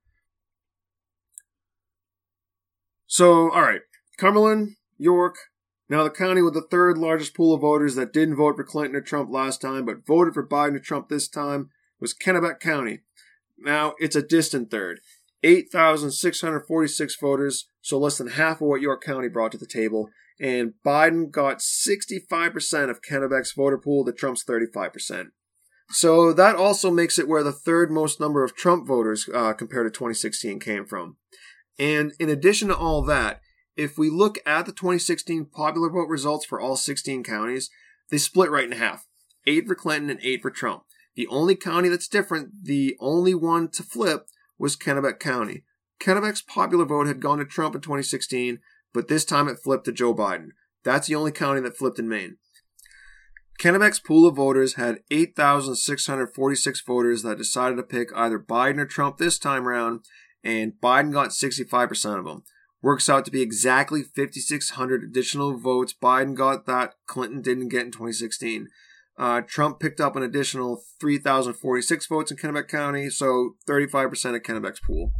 So, 3.06 3.50
all 3.50 3.60
right, 3.60 3.82
Cumberland, 4.16 4.76
York, 4.96 5.36
now, 5.88 6.02
the 6.02 6.10
county 6.10 6.40
with 6.40 6.54
the 6.54 6.62
third 6.62 6.96
largest 6.96 7.34
pool 7.34 7.54
of 7.54 7.60
voters 7.60 7.94
that 7.94 8.12
didn't 8.12 8.36
vote 8.36 8.56
for 8.56 8.64
Clinton 8.64 8.96
or 8.96 9.02
Trump 9.02 9.30
last 9.30 9.60
time, 9.60 9.84
but 9.84 10.06
voted 10.06 10.32
for 10.32 10.46
Biden 10.46 10.76
or 10.76 10.78
Trump 10.78 11.08
this 11.08 11.28
time, 11.28 11.70
was 12.00 12.14
Kennebec 12.14 12.58
County. 12.58 13.00
Now, 13.58 13.94
it's 13.98 14.16
a 14.16 14.22
distant 14.22 14.70
third. 14.70 15.00
8,646 15.42 17.16
voters, 17.20 17.68
so 17.82 17.98
less 17.98 18.16
than 18.16 18.28
half 18.28 18.62
of 18.62 18.68
what 18.68 18.80
York 18.80 19.02
County 19.02 19.28
brought 19.28 19.52
to 19.52 19.58
the 19.58 19.66
table, 19.66 20.08
and 20.40 20.72
Biden 20.84 21.30
got 21.30 21.58
65% 21.58 22.90
of 22.90 23.02
Kennebec's 23.02 23.52
voter 23.52 23.78
pool 23.78 24.06
to 24.06 24.12
Trump's 24.12 24.42
35%. 24.42 25.26
So 25.90 26.32
that 26.32 26.56
also 26.56 26.90
makes 26.90 27.18
it 27.18 27.28
where 27.28 27.42
the 27.42 27.52
third 27.52 27.90
most 27.90 28.18
number 28.18 28.42
of 28.42 28.56
Trump 28.56 28.88
voters 28.88 29.28
uh, 29.32 29.52
compared 29.52 29.86
to 29.86 29.90
2016 29.90 30.60
came 30.60 30.86
from. 30.86 31.18
And 31.78 32.12
in 32.18 32.30
addition 32.30 32.68
to 32.68 32.76
all 32.76 33.02
that, 33.02 33.40
if 33.76 33.98
we 33.98 34.10
look 34.10 34.38
at 34.46 34.66
the 34.66 34.72
2016 34.72 35.46
popular 35.46 35.90
vote 35.90 36.08
results 36.08 36.44
for 36.44 36.60
all 36.60 36.76
16 36.76 37.24
counties, 37.24 37.70
they 38.10 38.18
split 38.18 38.50
right 38.50 38.64
in 38.64 38.72
half 38.72 39.06
eight 39.46 39.66
for 39.66 39.74
Clinton 39.74 40.10
and 40.10 40.20
eight 40.22 40.42
for 40.42 40.50
Trump. 40.50 40.84
The 41.16 41.26
only 41.28 41.54
county 41.54 41.88
that's 41.88 42.08
different, 42.08 42.64
the 42.64 42.96
only 42.98 43.34
one 43.34 43.68
to 43.72 43.82
flip, 43.82 44.26
was 44.58 44.76
Kennebec 44.76 45.20
County. 45.20 45.64
Kennebec's 46.00 46.42
popular 46.42 46.84
vote 46.84 47.06
had 47.06 47.20
gone 47.20 47.38
to 47.38 47.44
Trump 47.44 47.74
in 47.74 47.80
2016, 47.80 48.58
but 48.92 49.08
this 49.08 49.24
time 49.24 49.48
it 49.48 49.58
flipped 49.62 49.84
to 49.84 49.92
Joe 49.92 50.14
Biden. 50.14 50.48
That's 50.82 51.08
the 51.08 51.14
only 51.14 51.32
county 51.32 51.60
that 51.60 51.76
flipped 51.76 51.98
in 51.98 52.08
Maine. 52.08 52.38
Kennebec's 53.60 54.00
pool 54.00 54.26
of 54.26 54.36
voters 54.36 54.74
had 54.74 55.00
8,646 55.10 56.80
voters 56.80 57.22
that 57.22 57.38
decided 57.38 57.76
to 57.76 57.82
pick 57.84 58.08
either 58.14 58.38
Biden 58.38 58.78
or 58.78 58.86
Trump 58.86 59.18
this 59.18 59.38
time 59.38 59.68
around, 59.68 60.00
and 60.42 60.72
Biden 60.82 61.12
got 61.12 61.30
65% 61.30 62.18
of 62.18 62.24
them 62.24 62.42
works 62.84 63.08
out 63.08 63.24
to 63.24 63.30
be 63.30 63.40
exactly 63.40 64.02
5,600 64.02 65.02
additional 65.02 65.56
votes. 65.56 65.94
Biden 65.94 66.34
got 66.34 66.66
that 66.66 66.92
Clinton 67.06 67.40
didn't 67.40 67.70
get 67.70 67.86
in 67.86 67.90
2016. 67.90 68.68
Uh, 69.16 69.40
Trump 69.40 69.80
picked 69.80 70.00
up 70.00 70.16
an 70.16 70.22
additional 70.22 70.82
3,046 71.00 72.06
votes 72.06 72.30
in 72.30 72.36
Kennebec 72.36 72.68
County, 72.68 73.08
so 73.08 73.54
35% 73.66 74.36
of 74.36 74.42
Kennebec's 74.42 74.80
pool. 74.80 75.12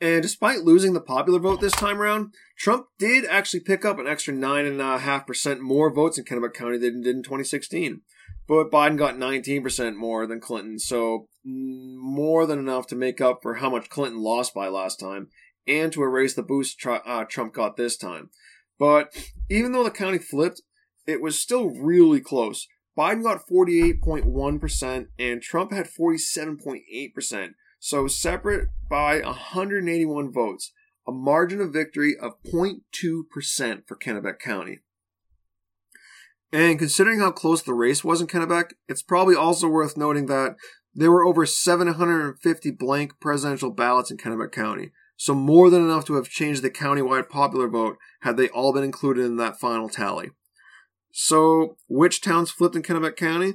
And 0.00 0.22
despite 0.22 0.64
losing 0.64 0.94
the 0.94 1.00
popular 1.00 1.38
vote 1.38 1.60
this 1.60 1.72
time 1.72 2.00
around, 2.00 2.34
Trump 2.56 2.86
did 2.98 3.24
actually 3.24 3.60
pick 3.60 3.84
up 3.84 4.00
an 4.00 4.08
extra 4.08 4.34
9.5% 4.34 5.60
more 5.60 5.94
votes 5.94 6.18
in 6.18 6.24
Kennebec 6.24 6.54
County 6.54 6.78
than 6.78 6.96
he 6.96 7.02
did 7.02 7.16
in 7.16 7.22
2016. 7.22 8.00
But 8.48 8.70
Biden 8.70 8.96
got 8.96 9.16
19% 9.16 9.96
more 9.96 10.26
than 10.26 10.40
Clinton, 10.40 10.78
so 10.78 11.28
more 11.44 12.46
than 12.46 12.58
enough 12.58 12.86
to 12.88 12.96
make 12.96 13.20
up 13.20 13.40
for 13.42 13.56
how 13.56 13.70
much 13.70 13.90
Clinton 13.90 14.22
lost 14.22 14.54
by 14.54 14.68
last 14.68 14.98
time 14.98 15.28
and 15.66 15.92
to 15.92 16.02
erase 16.02 16.34
the 16.34 16.42
boost 16.42 16.84
uh, 16.86 17.24
Trump 17.24 17.52
got 17.52 17.76
this 17.76 17.96
time. 17.96 18.30
But 18.78 19.14
even 19.50 19.72
though 19.72 19.84
the 19.84 19.90
county 19.90 20.18
flipped, 20.18 20.62
it 21.06 21.20
was 21.20 21.38
still 21.38 21.70
really 21.70 22.20
close. 22.20 22.68
Biden 22.96 23.22
got 23.22 23.46
48.1% 23.48 25.06
and 25.18 25.42
Trump 25.42 25.72
had 25.72 25.86
47.8%. 25.86 27.54
So 27.80 28.08
separate 28.08 28.68
by 28.90 29.20
181 29.20 30.32
votes, 30.32 30.72
a 31.06 31.12
margin 31.12 31.60
of 31.60 31.72
victory 31.72 32.16
of 32.20 32.42
0.2% 32.42 33.86
for 33.86 33.96
Kennebec 33.96 34.40
County. 34.40 34.80
And 36.52 36.78
considering 36.78 37.20
how 37.20 37.30
close 37.30 37.62
the 37.62 37.74
race 37.74 38.02
was 38.02 38.20
in 38.20 38.26
Kennebec, 38.26 38.70
it's 38.88 39.02
probably 39.02 39.36
also 39.36 39.68
worth 39.68 39.96
noting 39.96 40.26
that 40.26 40.56
there 40.94 41.12
were 41.12 41.24
over 41.24 41.46
750 41.46 42.70
blank 42.72 43.20
presidential 43.20 43.70
ballots 43.70 44.10
in 44.10 44.16
Kennebec 44.16 44.50
County, 44.50 44.90
so 45.18 45.34
more 45.34 45.68
than 45.68 45.82
enough 45.82 46.04
to 46.06 46.14
have 46.14 46.28
changed 46.28 46.62
the 46.62 46.70
countywide 46.70 47.28
popular 47.28 47.68
vote 47.68 47.98
had 48.20 48.36
they 48.36 48.48
all 48.50 48.72
been 48.72 48.84
included 48.84 49.26
in 49.26 49.36
that 49.36 49.58
final 49.58 49.88
tally. 49.88 50.30
So, 51.12 51.76
which 51.88 52.20
towns 52.20 52.52
flipped 52.52 52.76
in 52.76 52.82
Kennebec 52.82 53.16
County? 53.16 53.54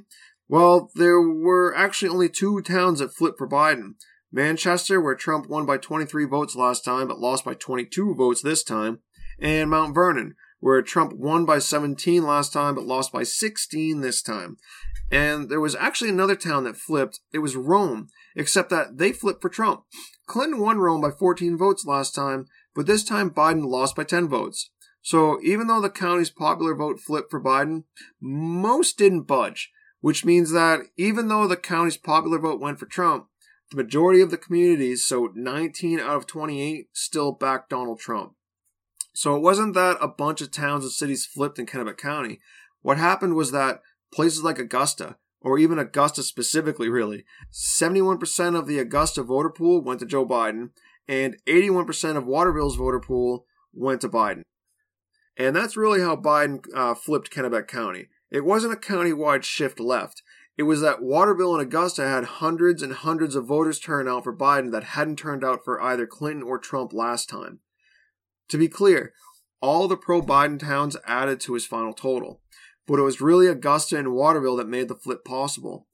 Well, 0.49 0.91
there 0.95 1.21
were 1.21 1.73
actually 1.73 2.10
only 2.10 2.28
two 2.28 2.62
towns 2.62 2.99
that 2.99 3.15
flipped 3.15 3.38
for 3.38 3.47
Biden. 3.47 3.93
Manchester, 4.30 4.99
where 4.99 5.15
Trump 5.15 5.47
won 5.47 5.65
by 5.65 5.78
23 5.78 6.26
votes 6.26 6.54
last 6.54 6.84
time 6.84 7.08
but 7.08 7.19
lost 7.19 7.45
by 7.45 7.54
22 7.54 8.13
votes 8.13 8.41
this 8.41 8.63
time, 8.63 8.99
and 9.39 9.69
Mount 9.69 9.95
Vernon, 9.95 10.36
where 10.63 10.82
Trump 10.82 11.12
won 11.12 11.43
by 11.43 11.60
17 11.60 12.23
last 12.23 12.54
time 12.54 12.73
but 12.73 12.86
lost 12.86 13.12
by 13.12 13.21
16 13.21 13.99
this 13.99 14.21
time. 14.21 14.56
And 15.12 15.49
there 15.49 15.60
was 15.60 15.76
actually 15.76 16.10
another 16.10 16.38
town 16.38 16.63
that 16.63 16.78
flipped. 16.78 17.19
It 17.34 17.39
was 17.39 17.58
Rome, 17.58 18.08
except 18.34 18.69
that 18.69 18.97
they 18.97 19.12
flipped 19.12 19.41
for 19.41 19.49
Trump. 19.49 19.84
Clinton 20.26 20.62
won 20.62 20.78
Rome 20.78 21.02
by 21.02 21.12
14 21.12 21.58
votes 21.58 21.86
last 21.86 22.15
time, 22.15 22.45
but 22.73 22.86
this 22.86 23.04
time 23.04 23.30
Biden 23.30 23.65
lost 23.65 23.97
by 23.97 24.06
10 24.06 24.30
votes. 24.30 24.69
So 25.02 25.38
even 25.43 25.67
though 25.67 25.82
the 25.82 25.89
county's 25.89 26.30
popular 26.30 26.73
vote 26.73 27.02
flipped 27.02 27.30
for 27.30 27.43
Biden, 27.43 27.84
most 28.21 28.97
didn't 28.97 29.23
budge, 29.23 29.69
which 29.99 30.23
means 30.23 30.54
that 30.54 30.80
even 30.95 31.28
though 31.28 31.45
the 31.45 31.58
county's 31.58 31.97
popular 31.97 32.39
vote 32.39 32.62
went 32.62 32.80
for 32.80 32.86
Trump, 32.86 33.28
the 33.69 33.76
majority 33.76 34.21
of 34.21 34.32
the 34.32 34.38
communities, 34.38 35.04
so 35.04 35.30
19 35.36 35.99
out 35.99 36.15
of 36.15 36.26
28, 36.26 36.88
still 36.93 37.34
backed 37.34 37.69
Donald 37.69 37.99
Trump. 37.99 38.36
So 39.13 39.36
it 39.36 39.41
wasn't 39.41 39.76
that 39.76 39.97
a 40.02 40.08
bunch 40.08 40.41
of 40.41 40.52
towns 40.52 40.84
and 40.84 40.91
cities 40.91 41.26
flipped 41.26 41.60
in 41.60 41.65
Kennebec 41.65 41.97
County. 41.97 42.39
What 42.82 42.97
happened 42.97 43.36
was 43.36 43.52
that 43.52 43.82
places 44.12 44.43
like 44.43 44.60
Augusta, 44.60 45.17
or 45.39 45.60
even 45.60 45.78
Augusta 45.78 46.23
specifically, 46.23 46.89
really, 46.89 47.26
71% 47.52 48.58
of 48.58 48.67
the 48.67 48.80
Augusta 48.80 49.23
voter 49.23 49.49
pool 49.49 49.82
went 49.82 49.99
to 49.99 50.06
Joe 50.06 50.26
Biden, 50.26 50.71
and 51.08 51.38
81% 51.47 52.17
of 52.17 52.26
Waterville's 52.26 52.76
voter 52.76 52.99
pool 52.99 53.45
went 53.73 54.02
to 54.02 54.10
Biden. 54.10 54.41
And 55.38 55.56
that's 55.56 55.78
really 55.78 56.02
how 56.02 56.15
Biden 56.15 56.63
uh, 56.76 56.93
flipped 56.93 57.32
Kennebec 57.32 57.67
County. 57.67 58.08
It 58.32 58.45
wasn't 58.45 58.73
a 58.73 58.78
county-wide 58.78 59.45
shift 59.45 59.80
left. 59.80 60.21
It 60.58 60.63
was 60.63 60.82
that 60.82 61.02
Waterville 61.02 61.54
and 61.54 61.62
Augusta 61.62 62.08
had 62.08 62.26
hundreds 62.26 62.84
and 62.84 62.93
hundreds 62.93 63.36
of 63.36 63.47
voters 63.47 63.80
turn 63.80 64.08
out 64.08 64.23
for 64.23 64.36
Biden 64.36 64.71
that 64.71 64.84
hadn't 64.84 65.17
turned 65.17 65.43
out 65.43 65.63
for 65.65 65.82
either 65.82 66.06
Clinton 66.06 66.43
or 66.43 66.60
Trump 66.60 66.93
last 66.93 67.28
time. 67.28 67.60
To 68.49 68.58
be 68.58 68.67
clear, 68.67 69.13
all 69.62 69.88
the 69.88 69.97
pro 69.97 70.21
Biden 70.21 70.60
towns 70.60 70.97
added 71.08 71.39
to 71.41 71.53
his 71.53 71.65
final 71.65 71.93
total, 71.93 72.41
but 72.88 72.99
it 72.99 73.03
was 73.03 73.21
really 73.21 73.47
Augusta 73.47 73.97
and 73.97 74.13
Waterville 74.13 74.58
that 74.58 74.67
made 74.67 74.88
the 74.88 74.95
flip 74.95 75.23
possible. 75.23 75.88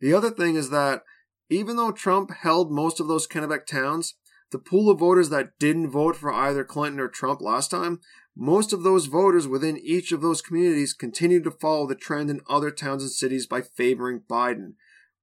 The 0.00 0.12
other 0.12 0.30
thing 0.30 0.56
is 0.56 0.70
that 0.70 1.02
even 1.50 1.76
though 1.76 1.92
Trump 1.92 2.30
held 2.30 2.70
most 2.70 3.00
of 3.00 3.08
those 3.08 3.26
Kennebec 3.26 3.66
towns, 3.66 4.14
the 4.50 4.58
pool 4.58 4.90
of 4.90 5.00
voters 5.00 5.30
that 5.30 5.58
didn't 5.58 5.90
vote 5.90 6.16
for 6.16 6.32
either 6.32 6.64
Clinton 6.64 7.00
or 7.00 7.08
Trump 7.08 7.40
last 7.40 7.70
time 7.70 8.00
most 8.36 8.72
of 8.72 8.82
those 8.82 9.06
voters 9.06 9.46
within 9.46 9.78
each 9.78 10.10
of 10.10 10.20
those 10.20 10.42
communities 10.42 10.92
continued 10.92 11.44
to 11.44 11.50
follow 11.52 11.86
the 11.86 11.94
trend 11.94 12.30
in 12.30 12.40
other 12.48 12.70
towns 12.70 13.02
and 13.02 13.12
cities 13.12 13.46
by 13.46 13.62
favoring 13.62 14.22
Biden. 14.28 14.72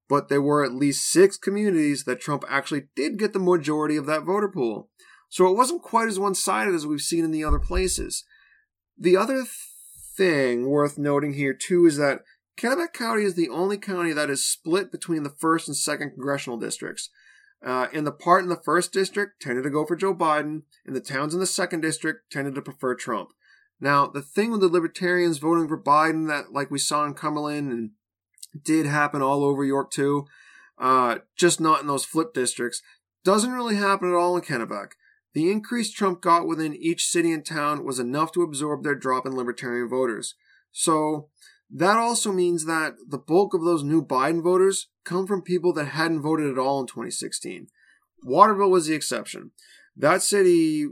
But 0.08 0.30
there 0.30 0.42
were 0.42 0.64
at 0.64 0.74
least 0.74 1.10
six 1.10 1.38
communities 1.38 2.06
that 2.06 2.22
Trump 2.22 2.44
actually 2.50 2.88
did 2.96 3.20
get 3.20 3.34
the 3.34 3.40
majority 3.40 3.98
of 3.98 4.06
that 4.06 4.24
voter 4.24 4.48
pool. 4.48 4.90
So 5.32 5.48
it 5.48 5.56
wasn't 5.56 5.82
quite 5.82 6.10
as 6.10 6.20
one 6.20 6.36
sided 6.36 6.76
as 6.76 6.86
we've 6.86 7.00
seen 7.00 7.24
in 7.24 7.32
the 7.32 7.46
other 7.46 7.58
places. 7.58 8.26
The 8.98 9.16
other 9.16 9.46
thing 10.18 10.68
worth 10.68 10.98
noting 10.98 11.34
here, 11.34 11.54
too, 11.54 11.86
is 11.86 11.96
that 11.96 12.20
Kennebec 12.58 12.92
County 12.92 13.24
is 13.24 13.36
the 13.36 13.48
only 13.48 13.78
county 13.78 14.12
that 14.12 14.30
is 14.30 14.46
split 14.46 14.92
between 14.92 15.24
the 15.24 15.30
first 15.30 15.70
and 15.70 15.78
second 15.78 16.12
congressional 16.12 16.60
districts. 16.60 17.10
Uh, 17.66 17.88
in 17.94 18.04
the 18.04 18.12
part 18.12 18.44
in 18.44 18.50
the 18.50 18.62
first 18.66 18.92
district 18.92 19.42
tended 19.42 19.64
to 19.64 19.70
go 19.70 19.86
for 19.86 19.96
Joe 19.96 20.14
Biden, 20.14 20.64
and 20.86 20.94
the 20.94 21.00
towns 21.00 21.34
in 21.34 21.40
the 21.40 21.46
second 21.46 21.80
district 21.80 22.30
tended 22.30 22.54
to 22.56 22.62
prefer 22.62 22.94
Trump. 22.94 23.30
Now, 23.80 24.08
the 24.08 24.22
thing 24.22 24.52
with 24.52 24.60
the 24.60 24.68
libertarians 24.68 25.38
voting 25.38 25.70
for 25.70 25.82
Biden 25.82 26.28
that, 26.28 26.52
like 26.52 26.70
we 26.70 26.78
saw 26.78 27.06
in 27.06 27.14
Cumberland 27.14 27.72
and 27.72 27.92
did 28.62 28.86
happen 28.86 29.22
all 29.22 29.46
over 29.46 29.64
York 29.64 29.92
too, 29.92 30.26
uh, 30.78 31.20
just 31.38 31.62
not 31.62 31.80
in 31.80 31.88
those 31.88 32.04
flip 32.04 32.34
districts, 32.34 32.82
doesn't 33.24 33.54
really 33.54 33.78
happen 33.78 34.10
at 34.12 34.18
all 34.18 34.36
in 34.36 34.44
Kennebec. 34.44 34.92
The 35.34 35.52
increase 35.52 35.92
Trump 35.92 36.22
got 36.22 36.48
within 36.48 36.76
each 36.76 37.06
city 37.06 37.32
and 37.32 37.46
town 37.46 37.86
was 37.86 38.00
enough 38.00 38.32
to 38.34 38.42
absorb 38.42 38.84
their 38.84 38.96
drop 38.96 39.26
in 39.26 39.36
libertarian 39.36 39.88
voters. 39.88 40.36
So, 40.72 41.30
that 41.74 41.98
also 41.98 42.34
means 42.34 42.66
that 42.66 42.96
the 43.08 43.18
bulk 43.18 43.54
of 43.54 43.64
those 43.64 43.84
new 43.84 44.06
Biden 44.06 44.44
voters 44.44 44.88
come 45.06 45.26
from 45.26 45.42
people 45.42 45.72
that 45.74 45.86
hadn't 45.86 46.22
voted 46.22 46.52
at 46.52 46.58
all 46.58 46.82
in 46.82 46.88
2016. 46.88 47.68
Waterville 48.24 48.70
was 48.70 48.88
the 48.88 48.94
exception. 48.94 49.52
That 49.96 50.22
city 50.22 50.88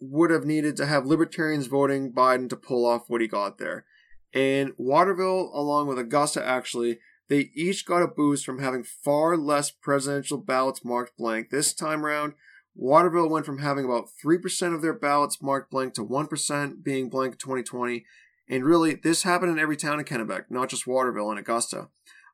would 0.00 0.30
have 0.30 0.44
needed 0.44 0.76
to 0.76 0.86
have 0.86 1.06
libertarians 1.06 1.66
voting 1.66 2.12
Biden 2.12 2.48
to 2.50 2.56
pull 2.56 2.84
off 2.84 3.08
what 3.08 3.20
he 3.20 3.28
got 3.28 3.58
there. 3.58 3.86
And 4.34 4.72
Waterville, 4.76 5.50
along 5.54 5.86
with 5.86 5.98
Augusta, 5.98 6.44
actually, 6.44 6.98
they 7.28 7.50
each 7.54 7.86
got 7.86 8.02
a 8.02 8.08
boost 8.08 8.44
from 8.44 8.58
having 8.58 8.82
far 8.82 9.36
less 9.36 9.70
presidential 9.70 10.38
ballots 10.38 10.84
marked 10.84 11.16
blank. 11.16 11.50
This 11.50 11.72
time 11.72 12.04
around, 12.04 12.34
Waterville 12.74 13.28
went 13.28 13.46
from 13.46 13.58
having 13.58 13.84
about 13.84 14.08
3% 14.24 14.74
of 14.74 14.82
their 14.82 14.94
ballots 14.94 15.42
marked 15.42 15.70
blank 15.70 15.94
to 15.94 16.04
1% 16.04 16.82
being 16.82 17.08
blank 17.08 17.34
in 17.34 17.38
2020, 17.38 18.04
and 18.48 18.64
really, 18.64 18.94
this 18.94 19.22
happened 19.22 19.52
in 19.52 19.58
every 19.58 19.76
town 19.76 19.98
in 19.98 20.04
Kennebec, 20.04 20.44
not 20.50 20.68
just 20.68 20.86
Waterville 20.86 21.30
and 21.30 21.38
Augusta. 21.38 21.88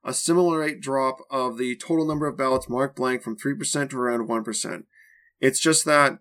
A 0.05 0.15
similar 0.15 0.61
rate 0.61 0.81
drop 0.81 1.19
of 1.31 1.59
the 1.59 1.77
total 1.77 2.07
number 2.07 2.27
of 2.27 2.37
ballots 2.37 2.69
marked 2.69 2.97
blank 2.97 3.23
from 3.23 3.37
3% 3.37 3.91
to 3.91 3.99
around 3.99 4.29
1%. 4.29 4.85
It's 5.41 5.61
just 5.61 5.85
that 5.85 6.19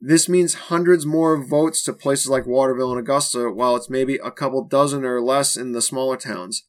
this 0.00 0.28
means 0.28 0.54
hundreds 0.54 1.06
more 1.06 1.42
votes 1.42 1.82
to 1.84 1.92
places 1.92 2.28
like 2.28 2.46
Waterville 2.46 2.90
and 2.90 3.00
Augusta, 3.00 3.50
while 3.50 3.74
it's 3.76 3.90
maybe 3.90 4.16
a 4.16 4.30
couple 4.30 4.62
dozen 4.64 5.04
or 5.04 5.20
less 5.20 5.56
in 5.56 5.72
the 5.72 5.82
smaller 5.82 6.16
towns. 6.16 6.66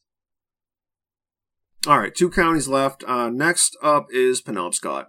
All 1.86 2.00
right, 2.00 2.15
two 2.15 2.30
counties 2.30 2.67
left. 2.67 3.04
Uh, 3.06 3.30
next 3.30 3.78
up 3.84 4.08
is 4.12 4.41
Penobscot. 4.41 5.08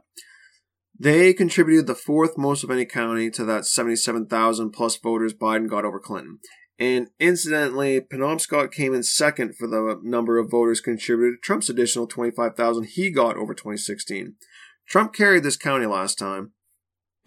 They 0.98 1.32
contributed 1.32 1.86
the 1.86 1.94
fourth 1.94 2.36
most 2.36 2.64
of 2.64 2.70
any 2.70 2.84
county 2.84 3.30
to 3.30 3.44
that 3.44 3.66
77,000 3.66 4.70
plus 4.70 4.96
voters 4.96 5.32
Biden 5.32 5.68
got 5.68 5.84
over 5.84 6.00
Clinton. 6.00 6.40
And 6.78 7.08
incidentally, 7.18 8.00
Penobscot 8.00 8.72
came 8.72 8.94
in 8.94 9.02
second 9.02 9.56
for 9.56 9.66
the 9.66 10.00
number 10.02 10.38
of 10.38 10.50
voters 10.50 10.80
contributed 10.80 11.34
to 11.42 11.46
Trump's 11.46 11.68
additional 11.68 12.06
25,000 12.06 12.84
he 12.84 13.10
got 13.10 13.36
over 13.36 13.54
2016. 13.54 14.34
Trump 14.88 15.12
carried 15.12 15.42
this 15.42 15.56
county 15.56 15.86
last 15.86 16.18
time. 16.18 16.52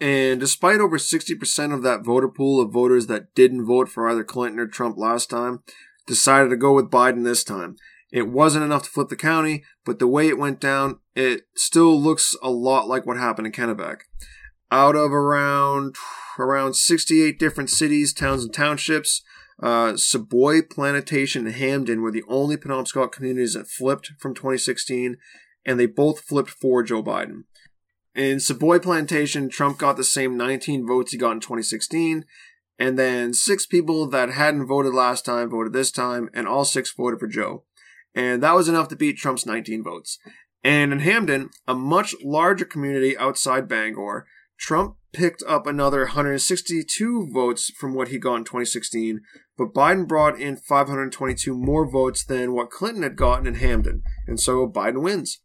And 0.00 0.40
despite 0.40 0.80
over 0.80 0.98
60% 0.98 1.74
of 1.74 1.82
that 1.82 2.04
voter 2.04 2.28
pool 2.28 2.60
of 2.60 2.72
voters 2.72 3.06
that 3.06 3.34
didn't 3.34 3.66
vote 3.66 3.88
for 3.88 4.08
either 4.08 4.24
Clinton 4.24 4.58
or 4.58 4.66
Trump 4.66 4.96
last 4.98 5.30
time, 5.30 5.60
decided 6.06 6.48
to 6.48 6.56
go 6.56 6.72
with 6.72 6.90
Biden 6.90 7.24
this 7.24 7.44
time. 7.44 7.76
It 8.12 8.28
wasn't 8.28 8.64
enough 8.64 8.82
to 8.84 8.90
flip 8.90 9.08
the 9.08 9.16
county, 9.16 9.64
but 9.86 9.98
the 9.98 10.06
way 10.06 10.28
it 10.28 10.38
went 10.38 10.60
down, 10.60 11.00
it 11.16 11.46
still 11.56 11.98
looks 11.98 12.36
a 12.42 12.50
lot 12.50 12.86
like 12.86 13.06
what 13.06 13.16
happened 13.16 13.46
in 13.46 13.52
Kennebec. 13.52 14.00
Out 14.70 14.94
of 14.94 15.12
around 15.12 15.96
around 16.38 16.74
68 16.74 17.38
different 17.38 17.70
cities, 17.70 18.12
towns, 18.12 18.44
and 18.44 18.54
townships, 18.54 19.22
uh, 19.62 19.92
Seboeis, 19.92 20.68
Plantation, 20.70 21.46
and 21.46 21.56
Hampden 21.56 22.02
were 22.02 22.10
the 22.10 22.24
only 22.28 22.56
Penobscot 22.56 23.12
communities 23.12 23.54
that 23.54 23.68
flipped 23.68 24.12
from 24.18 24.34
2016, 24.34 25.16
and 25.64 25.80
they 25.80 25.86
both 25.86 26.20
flipped 26.20 26.50
for 26.50 26.82
Joe 26.82 27.02
Biden. 27.02 27.44
In 28.14 28.38
Seboeis 28.38 28.82
Plantation, 28.82 29.48
Trump 29.48 29.78
got 29.78 29.96
the 29.96 30.04
same 30.04 30.36
19 30.36 30.86
votes 30.86 31.12
he 31.12 31.18
got 31.18 31.32
in 31.32 31.40
2016, 31.40 32.24
and 32.78 32.98
then 32.98 33.32
six 33.32 33.64
people 33.64 34.06
that 34.08 34.30
hadn't 34.30 34.66
voted 34.66 34.92
last 34.92 35.24
time 35.24 35.48
voted 35.48 35.72
this 35.72 35.90
time, 35.90 36.28
and 36.34 36.46
all 36.46 36.64
six 36.64 36.92
voted 36.92 37.20
for 37.20 37.26
Joe. 37.26 37.64
And 38.14 38.42
that 38.42 38.54
was 38.54 38.68
enough 38.68 38.88
to 38.88 38.96
beat 38.96 39.16
Trump's 39.16 39.46
19 39.46 39.82
votes. 39.82 40.18
And 40.64 40.92
in 40.92 41.00
Hampden, 41.00 41.50
a 41.66 41.74
much 41.74 42.14
larger 42.22 42.64
community 42.64 43.16
outside 43.16 43.68
Bangor, 43.68 44.26
Trump 44.58 44.96
picked 45.12 45.42
up 45.48 45.66
another 45.66 46.02
162 46.02 47.30
votes 47.32 47.70
from 47.70 47.94
what 47.94 48.08
he 48.08 48.18
got 48.18 48.36
in 48.36 48.44
2016, 48.44 49.20
but 49.58 49.74
Biden 49.74 50.06
brought 50.06 50.40
in 50.40 50.56
522 50.56 51.54
more 51.54 51.88
votes 51.90 52.24
than 52.24 52.52
what 52.52 52.70
Clinton 52.70 53.02
had 53.02 53.16
gotten 53.16 53.46
in 53.46 53.56
Hampden, 53.56 54.02
and 54.26 54.38
so 54.38 54.68
Biden 54.68 55.02
wins. 55.02 55.40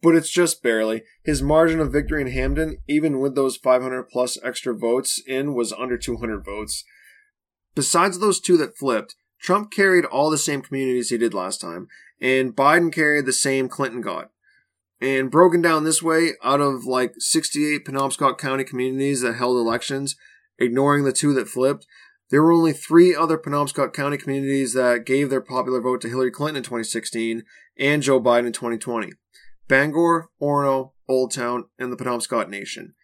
But 0.00 0.16
it's 0.16 0.30
just 0.30 0.62
barely. 0.62 1.02
His 1.22 1.42
margin 1.42 1.78
of 1.78 1.92
victory 1.92 2.22
in 2.22 2.28
Hampden, 2.28 2.78
even 2.88 3.20
with 3.20 3.36
those 3.36 3.56
500 3.56 4.08
plus 4.08 4.36
extra 4.42 4.74
votes 4.74 5.22
in, 5.26 5.54
was 5.54 5.72
under 5.72 5.96
200 5.96 6.44
votes. 6.44 6.84
Besides 7.74 8.18
those 8.18 8.40
two 8.40 8.56
that 8.56 8.76
flipped, 8.76 9.14
Trump 9.42 9.72
carried 9.72 10.04
all 10.04 10.30
the 10.30 10.38
same 10.38 10.62
communities 10.62 11.10
he 11.10 11.18
did 11.18 11.34
last 11.34 11.60
time, 11.60 11.88
and 12.20 12.54
Biden 12.54 12.92
carried 12.92 13.26
the 13.26 13.32
same 13.32 13.68
Clinton 13.68 14.00
got. 14.00 14.30
And 15.00 15.32
broken 15.32 15.60
down 15.60 15.82
this 15.82 16.00
way, 16.00 16.34
out 16.44 16.60
of 16.60 16.84
like 16.84 17.14
68 17.18 17.84
Penobscot 17.84 18.38
County 18.38 18.62
communities 18.62 19.22
that 19.22 19.34
held 19.34 19.56
elections, 19.56 20.14
ignoring 20.60 21.02
the 21.02 21.12
two 21.12 21.34
that 21.34 21.48
flipped, 21.48 21.88
there 22.30 22.40
were 22.40 22.52
only 22.52 22.72
three 22.72 23.14
other 23.14 23.36
Penobscot 23.36 23.92
County 23.92 24.16
communities 24.16 24.74
that 24.74 25.04
gave 25.04 25.28
their 25.28 25.40
popular 25.40 25.80
vote 25.80 26.00
to 26.02 26.08
Hillary 26.08 26.30
Clinton 26.30 26.58
in 26.58 26.62
2016 26.62 27.42
and 27.78 28.02
Joe 28.02 28.20
Biden 28.20 28.46
in 28.46 28.52
2020. 28.52 29.12
Bangor, 29.66 30.30
Orono, 30.40 30.92
Old 31.08 31.32
Town, 31.32 31.64
and 31.80 31.92
the 31.92 31.96
Penobscot 31.96 32.48
Nation. 32.48 32.94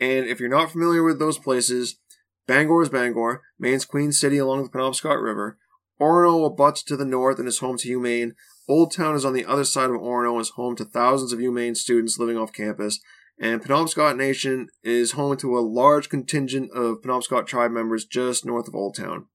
And 0.00 0.26
if 0.26 0.40
you're 0.40 0.48
not 0.48 0.72
familiar 0.72 1.04
with 1.04 1.20
those 1.20 1.38
places, 1.38 2.00
Bangor 2.48 2.82
is 2.82 2.88
Bangor, 2.88 3.42
Maine's 3.60 3.84
Queen 3.84 4.10
City 4.10 4.38
along 4.38 4.64
the 4.64 4.68
Penobscot 4.68 5.22
River. 5.22 5.56
Orono 6.00 6.46
abuts 6.46 6.82
to 6.84 6.96
the 6.96 7.04
north 7.04 7.38
and 7.38 7.48
is 7.48 7.58
home 7.58 7.76
to 7.78 7.98
UMaine. 7.98 8.32
Old 8.68 8.92
Town 8.92 9.14
is 9.14 9.24
on 9.24 9.32
the 9.32 9.44
other 9.44 9.64
side 9.64 9.90
of 9.90 9.96
Orono 9.96 10.32
and 10.32 10.40
is 10.40 10.50
home 10.50 10.76
to 10.76 10.84
thousands 10.84 11.32
of 11.32 11.38
UMaine 11.38 11.76
students 11.76 12.18
living 12.18 12.36
off 12.36 12.52
campus. 12.52 13.00
And 13.38 13.62
Penobscot 13.62 14.16
Nation 14.16 14.68
is 14.82 15.12
home 15.12 15.36
to 15.38 15.58
a 15.58 15.60
large 15.60 16.08
contingent 16.08 16.70
of 16.72 17.02
Penobscot 17.02 17.46
tribe 17.46 17.72
members 17.72 18.04
just 18.04 18.44
north 18.44 18.68
of 18.68 18.74
Old 18.74 18.96
Town. 18.96 19.26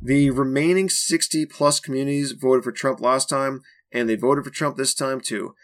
The 0.00 0.30
remaining 0.30 0.88
60 0.88 1.46
plus 1.46 1.80
communities 1.80 2.32
voted 2.32 2.64
for 2.64 2.72
Trump 2.72 3.00
last 3.00 3.28
time, 3.28 3.62
and 3.90 4.08
they 4.08 4.14
voted 4.14 4.44
for 4.44 4.50
Trump 4.50 4.76
this 4.76 4.94
time 4.94 5.20
too. 5.20 5.54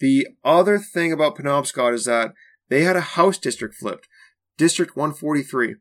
The 0.00 0.26
other 0.44 0.78
thing 0.78 1.12
about 1.12 1.36
Penobscot 1.36 1.92
is 1.94 2.06
that 2.06 2.32
they 2.68 2.82
had 2.82 2.96
a 2.96 3.00
House 3.00 3.38
district 3.38 3.74
flipped, 3.74 4.08
District 4.56 4.96
143. 4.96 5.76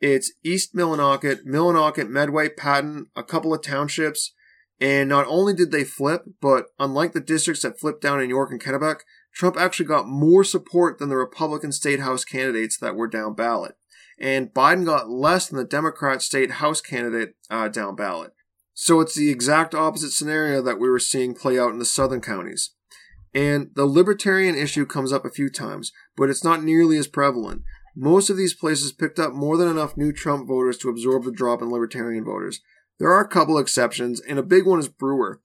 It's 0.00 0.32
East 0.44 0.74
Millinocket, 0.74 1.46
Millinocket, 1.46 2.08
Medway, 2.08 2.48
Patten, 2.50 3.06
a 3.16 3.22
couple 3.22 3.54
of 3.54 3.62
townships, 3.62 4.32
and 4.80 5.08
not 5.08 5.26
only 5.26 5.54
did 5.54 5.72
they 5.72 5.84
flip, 5.84 6.24
but 6.40 6.66
unlike 6.78 7.12
the 7.12 7.20
districts 7.20 7.62
that 7.62 7.80
flipped 7.80 8.02
down 8.02 8.20
in 8.20 8.28
York 8.28 8.50
and 8.50 8.62
Kennebec, 8.62 9.00
Trump 9.34 9.56
actually 9.56 9.86
got 9.86 10.08
more 10.08 10.44
support 10.44 10.98
than 10.98 11.08
the 11.08 11.16
Republican 11.16 11.72
state 11.72 12.00
house 12.00 12.24
candidates 12.24 12.78
that 12.78 12.94
were 12.94 13.08
down 13.08 13.34
ballot. 13.34 13.74
And 14.18 14.52
Biden 14.52 14.84
got 14.84 15.10
less 15.10 15.48
than 15.48 15.58
the 15.58 15.64
Democrat 15.64 16.22
state 16.22 16.52
house 16.52 16.80
candidate 16.80 17.34
uh, 17.50 17.68
down 17.68 17.96
ballot. 17.96 18.32
So 18.72 19.00
it's 19.00 19.14
the 19.14 19.30
exact 19.30 19.74
opposite 19.74 20.10
scenario 20.10 20.62
that 20.62 20.78
we 20.78 20.88
were 20.88 20.98
seeing 20.98 21.34
play 21.34 21.58
out 21.58 21.72
in 21.72 21.78
the 21.78 21.84
southern 21.84 22.20
counties. 22.20 22.72
And 23.34 23.70
the 23.74 23.86
libertarian 23.86 24.54
issue 24.54 24.86
comes 24.86 25.12
up 25.12 25.24
a 25.24 25.30
few 25.30 25.50
times, 25.50 25.92
but 26.16 26.30
it's 26.30 26.44
not 26.44 26.62
nearly 26.62 26.96
as 26.96 27.06
prevalent. 27.06 27.62
Most 27.98 28.28
of 28.28 28.36
these 28.36 28.52
places 28.52 28.92
picked 28.92 29.18
up 29.18 29.32
more 29.32 29.56
than 29.56 29.68
enough 29.68 29.96
new 29.96 30.12
Trump 30.12 30.46
voters 30.46 30.76
to 30.78 30.90
absorb 30.90 31.24
the 31.24 31.32
drop 31.32 31.62
in 31.62 31.70
libertarian 31.70 32.24
voters. 32.24 32.60
There 32.98 33.10
are 33.10 33.24
a 33.24 33.28
couple 33.28 33.56
exceptions, 33.56 34.20
and 34.20 34.38
a 34.38 34.42
big 34.42 34.66
one 34.66 34.78
is 34.78 34.88
Brewer. 34.88 35.40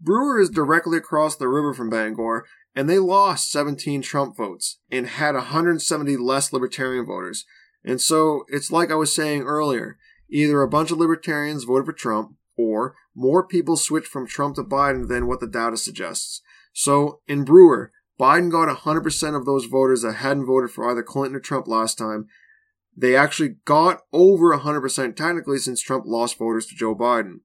Brewer 0.00 0.40
is 0.40 0.48
directly 0.48 0.96
across 0.96 1.34
the 1.34 1.48
river 1.48 1.74
from 1.74 1.90
Bangor, 1.90 2.46
and 2.74 2.88
they 2.88 3.00
lost 3.00 3.50
17 3.50 4.02
Trump 4.02 4.36
votes 4.36 4.78
and 4.92 5.08
had 5.08 5.34
170 5.34 6.16
less 6.16 6.52
libertarian 6.52 7.04
voters. 7.04 7.44
And 7.84 8.00
so 8.00 8.44
it's 8.46 8.70
like 8.70 8.92
I 8.92 8.96
was 8.96 9.12
saying 9.12 9.42
earlier 9.42 9.98
either 10.30 10.62
a 10.62 10.68
bunch 10.68 10.90
of 10.90 10.98
libertarians 10.98 11.64
voted 11.64 11.86
for 11.86 11.92
Trump, 11.92 12.34
or 12.56 12.94
more 13.14 13.46
people 13.46 13.76
switched 13.76 14.08
from 14.08 14.26
Trump 14.26 14.56
to 14.56 14.62
Biden 14.62 15.08
than 15.08 15.26
what 15.26 15.40
the 15.40 15.46
data 15.46 15.76
suggests. 15.76 16.42
So 16.72 17.20
in 17.26 17.44
Brewer, 17.44 17.90
Biden 18.20 18.50
got 18.50 18.74
100% 18.74 19.36
of 19.36 19.44
those 19.44 19.66
voters 19.66 20.02
that 20.02 20.14
hadn't 20.14 20.46
voted 20.46 20.70
for 20.70 20.90
either 20.90 21.02
Clinton 21.02 21.36
or 21.36 21.40
Trump 21.40 21.68
last 21.68 21.96
time. 21.96 22.26
They 22.96 23.14
actually 23.14 23.56
got 23.64 24.00
over 24.12 24.56
100% 24.56 25.14
technically 25.14 25.58
since 25.58 25.80
Trump 25.80 26.04
lost 26.06 26.38
voters 26.38 26.66
to 26.66 26.74
Joe 26.74 26.96
Biden. 26.96 27.40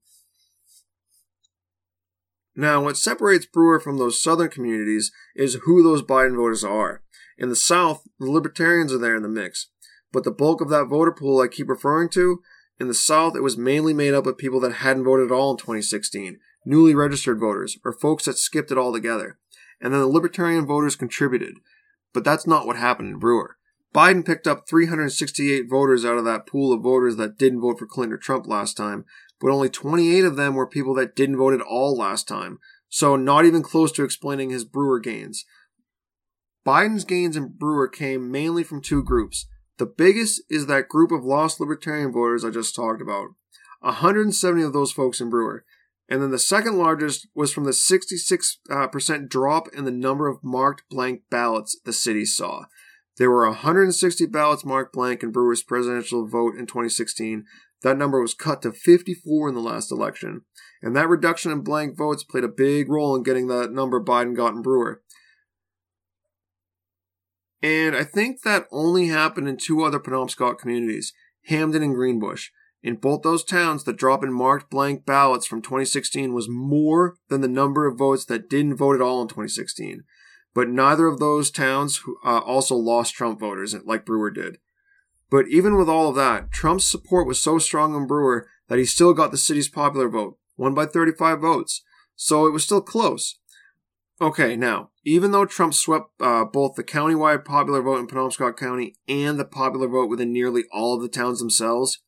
Now, 2.56 2.84
what 2.84 2.98
separates 2.98 3.46
Brewer 3.46 3.80
from 3.80 3.98
those 3.98 4.22
southern 4.22 4.50
communities 4.50 5.12
is 5.36 5.60
who 5.64 5.84
those 5.84 6.02
Biden 6.02 6.36
voters 6.36 6.64
are. 6.64 7.02
In 7.38 7.50
the 7.50 7.56
South, 7.56 8.04
the 8.20 8.30
Libertarians 8.30 8.94
are 8.94 9.00
there 9.00 9.16
in 9.16 9.24
the 9.24 9.30
mix. 9.30 9.70
But 10.12 10.24
the 10.24 10.32
bulk 10.32 10.62
of 10.62 10.70
that 10.70 10.86
voter 10.86 11.12
pool 11.12 11.42
I 11.42 11.48
keep 11.48 11.68
referring 11.68 12.10
to, 12.10 12.42
in 12.80 12.88
the 12.88 12.94
South, 12.94 13.36
it 13.36 13.42
was 13.42 13.58
mainly 13.58 13.94
made 13.94 14.14
up 14.14 14.28
of 14.28 14.38
people 14.38 14.60
that 14.62 14.74
hadn't 14.74 15.04
voted 15.04 15.32
at 15.32 15.34
all 15.34 15.52
in 15.52 15.58
2016, 15.58 16.40
newly 16.66 16.94
registered 16.94 17.40
voters, 17.40 17.78
or 17.84 17.94
folks 17.94 18.26
that 18.26 18.38
skipped 18.38 18.72
it 18.72 18.78
altogether. 18.78 19.40
And 19.84 19.94
then 19.94 20.00
the 20.00 20.08
Libertarian 20.08 20.66
voters 20.66 20.96
contributed. 20.96 21.56
But 22.14 22.24
that's 22.24 22.48
not 22.48 22.66
what 22.66 22.78
happened 22.78 23.10
in 23.10 23.20
Brewer. 23.20 23.58
Biden 23.94 24.26
picked 24.26 24.48
up 24.48 24.68
368 24.68 25.70
voters 25.70 26.04
out 26.06 26.18
of 26.18 26.26
that 26.26 26.48
pool 26.48 26.74
of 26.74 26.82
voters 26.82 27.18
that 27.18 27.38
didn't 27.38 27.62
vote 27.62 27.78
for 27.78 27.86
Clinton 27.86 28.14
or 28.14 28.18
Trump 28.18 28.48
last 28.48 28.76
time, 28.76 29.06
but 29.40 29.52
only 29.52 29.70
28 29.70 30.24
of 30.24 30.36
them 30.36 30.56
were 30.56 30.66
people 30.66 30.96
that 30.96 31.16
didn't 31.16 31.38
vote 31.38 31.54
at 31.54 31.62
all 31.62 31.96
last 31.96 32.28
time. 32.28 32.58
So 32.90 33.16
not 33.16 33.46
even 33.46 33.62
close 33.62 33.92
to 33.94 34.04
explaining 34.04 34.50
his 34.50 34.64
Brewer 34.64 35.00
gains. 35.00 35.46
Biden's 36.66 37.04
gains 37.04 37.36
in 37.36 37.50
Brewer 37.50 37.88
came 37.88 38.32
mainly 38.32 38.64
from 38.64 38.82
two 38.82 39.04
groups. 39.04 39.48
The 39.78 39.86
biggest 39.86 40.42
is 40.50 40.68
that 40.68 40.88
group 40.88 41.12
of 41.12 41.26
lost 41.26 41.60
libertarian 41.60 42.14
voters 42.14 42.46
I 42.46 42.52
just 42.52 42.76
talked 42.76 43.02
about. 43.02 43.30
170 43.82 44.64
of 44.64 44.72
those 44.72 44.94
folks 44.94 45.20
in 45.20 45.30
Brewer. 45.30 45.66
And 46.10 46.22
then 46.22 46.32
the 46.32 46.40
second 46.40 46.78
largest 46.78 47.28
was 47.34 47.54
from 47.54 47.64
the 47.64 47.72
66% 47.72 48.60
uh, 48.70 49.18
drop 49.28 49.68
in 49.74 49.86
the 49.86 49.92
number 49.92 50.28
of 50.28 50.44
marked 50.44 50.84
blank 50.90 51.22
ballots 51.30 51.80
the 51.86 51.94
city 51.94 52.26
saw. 52.26 52.66
There 53.18 53.30
were 53.30 53.48
160 53.48 54.26
ballots 54.28 54.66
marked 54.66 54.94
blank 54.94 55.24
in 55.24 55.32
Brewer's 55.32 55.64
presidential 55.64 56.28
vote 56.28 56.56
in 56.56 56.66
2016. 56.66 57.46
That 57.84 57.98
number 57.98 58.22
was 58.22 58.34
cut 58.34 58.62
to 58.64 58.72
54 58.72 59.50
in 59.50 59.56
the 59.56 59.62
last 59.62 59.92
election. 59.92 60.42
And 60.82 60.96
that 60.96 61.10
reduction 61.10 61.52
in 61.52 61.62
blank 61.62 61.98
votes 61.98 62.24
played 62.24 62.44
a 62.44 62.50
big 62.50 62.90
role 62.90 63.16
in 63.16 63.24
getting 63.24 63.48
that 63.48 63.72
number 63.72 64.04
Biden 64.04 64.36
got 64.36 64.56
in 64.56 64.62
Brewer. 64.62 65.02
And 67.62 67.96
I 67.96 68.04
think 68.04 68.42
that 68.42 68.68
only 68.72 69.08
happened 69.08 69.48
in 69.48 69.58
two 69.58 69.84
other 69.84 70.00
Penobscot 70.00 70.58
communities, 70.58 71.14
Hampden 71.46 71.84
and 71.84 71.96
Greenbush. 71.96 72.50
In 72.84 72.98
both 72.98 73.22
those 73.22 73.46
towns, 73.46 73.86
the 73.86 73.94
drop 73.94 74.24
in 74.24 74.34
marked 74.34 74.70
blank 74.70 75.06
ballots 75.06 75.48
from 75.48 75.62
2016 75.62 76.34
was 76.34 76.50
more 76.50 77.16
than 77.30 77.40
the 77.40 77.48
number 77.48 77.88
of 77.88 77.98
votes 77.98 78.26
that 78.26 78.50
didn't 78.50 78.76
vote 78.76 78.96
at 78.96 79.02
all 79.02 79.22
in 79.22 79.30
2016. 79.30 80.04
But 80.54 80.68
neither 80.68 81.08
of 81.08 81.20
those 81.20 81.50
towns 81.50 82.02
uh, 82.26 82.40
also 82.40 82.76
lost 82.76 83.16
Trump 83.16 83.40
voters, 83.40 83.74
like 83.86 84.06
Brewer 84.06 84.30
did. 84.30 84.58
But 85.32 85.48
even 85.48 85.78
with 85.78 85.88
all 85.88 86.10
of 86.10 86.16
that, 86.16 86.52
Trump's 86.52 86.86
support 86.86 87.26
was 87.26 87.42
so 87.42 87.58
strong 87.58 87.96
in 87.96 88.06
Brewer 88.06 88.48
that 88.68 88.78
he 88.78 88.86
still 88.86 89.14
got 89.14 89.32
the 89.32 89.38
city's 89.38 89.70
popular 89.70 90.10
vote, 90.10 90.38
won 90.58 90.74
by 90.74 90.86
35 90.86 91.40
votes. 91.40 91.82
So 92.16 92.46
it 92.46 92.52
was 92.52 92.66
still 92.66 92.82
close. 92.82 93.40
Okay, 94.22 94.56
now, 94.56 94.92
even 95.04 95.32
though 95.32 95.46
Trump 95.46 95.74
swept 95.74 96.10
uh, 96.20 96.46
both 96.46 96.76
the 96.76 96.84
countywide 96.84 97.46
popular 97.46 97.82
vote 97.82 98.00
in 98.00 98.08
Penobscot 98.08 98.58
County 98.58 98.96
and 99.08 99.40
the 99.40 99.46
popular 99.46 99.88
vote 99.88 100.10
within 100.10 100.32
nearly 100.32 100.66
all 100.72 100.96
of 100.96 101.02
the 101.02 101.10
towns 101.10 101.40
themselves, 101.40 102.00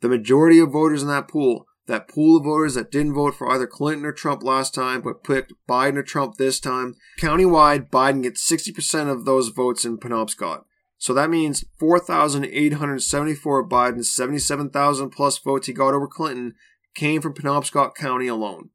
the 0.00 0.08
majority 0.08 0.58
of 0.58 0.72
voters 0.72 1.02
in 1.02 1.08
that 1.08 1.28
pool, 1.28 1.66
that 1.86 2.08
pool 2.08 2.38
of 2.38 2.44
voters 2.44 2.74
that 2.74 2.90
didn't 2.90 3.14
vote 3.14 3.34
for 3.34 3.50
either 3.50 3.66
Clinton 3.66 4.04
or 4.04 4.12
Trump 4.12 4.42
last 4.42 4.74
time 4.74 5.00
but 5.00 5.24
picked 5.24 5.52
Biden 5.68 5.96
or 5.96 6.02
Trump 6.02 6.36
this 6.36 6.60
time, 6.60 6.94
countywide, 7.20 7.90
Biden 7.90 8.22
gets 8.22 8.48
60% 8.50 9.10
of 9.10 9.24
those 9.24 9.48
votes 9.48 9.84
in 9.84 9.98
Penobscot. 9.98 10.64
So 10.98 11.12
that 11.14 11.30
means 11.30 11.64
4,874 11.78 13.60
of 13.60 13.68
Biden's 13.68 14.12
77,000 14.12 15.10
plus 15.10 15.38
votes 15.38 15.66
he 15.66 15.72
got 15.72 15.94
over 15.94 16.08
Clinton 16.08 16.54
came 16.94 17.20
from 17.20 17.34
Penobscot 17.34 17.94
County 17.94 18.26
alone. 18.26 18.70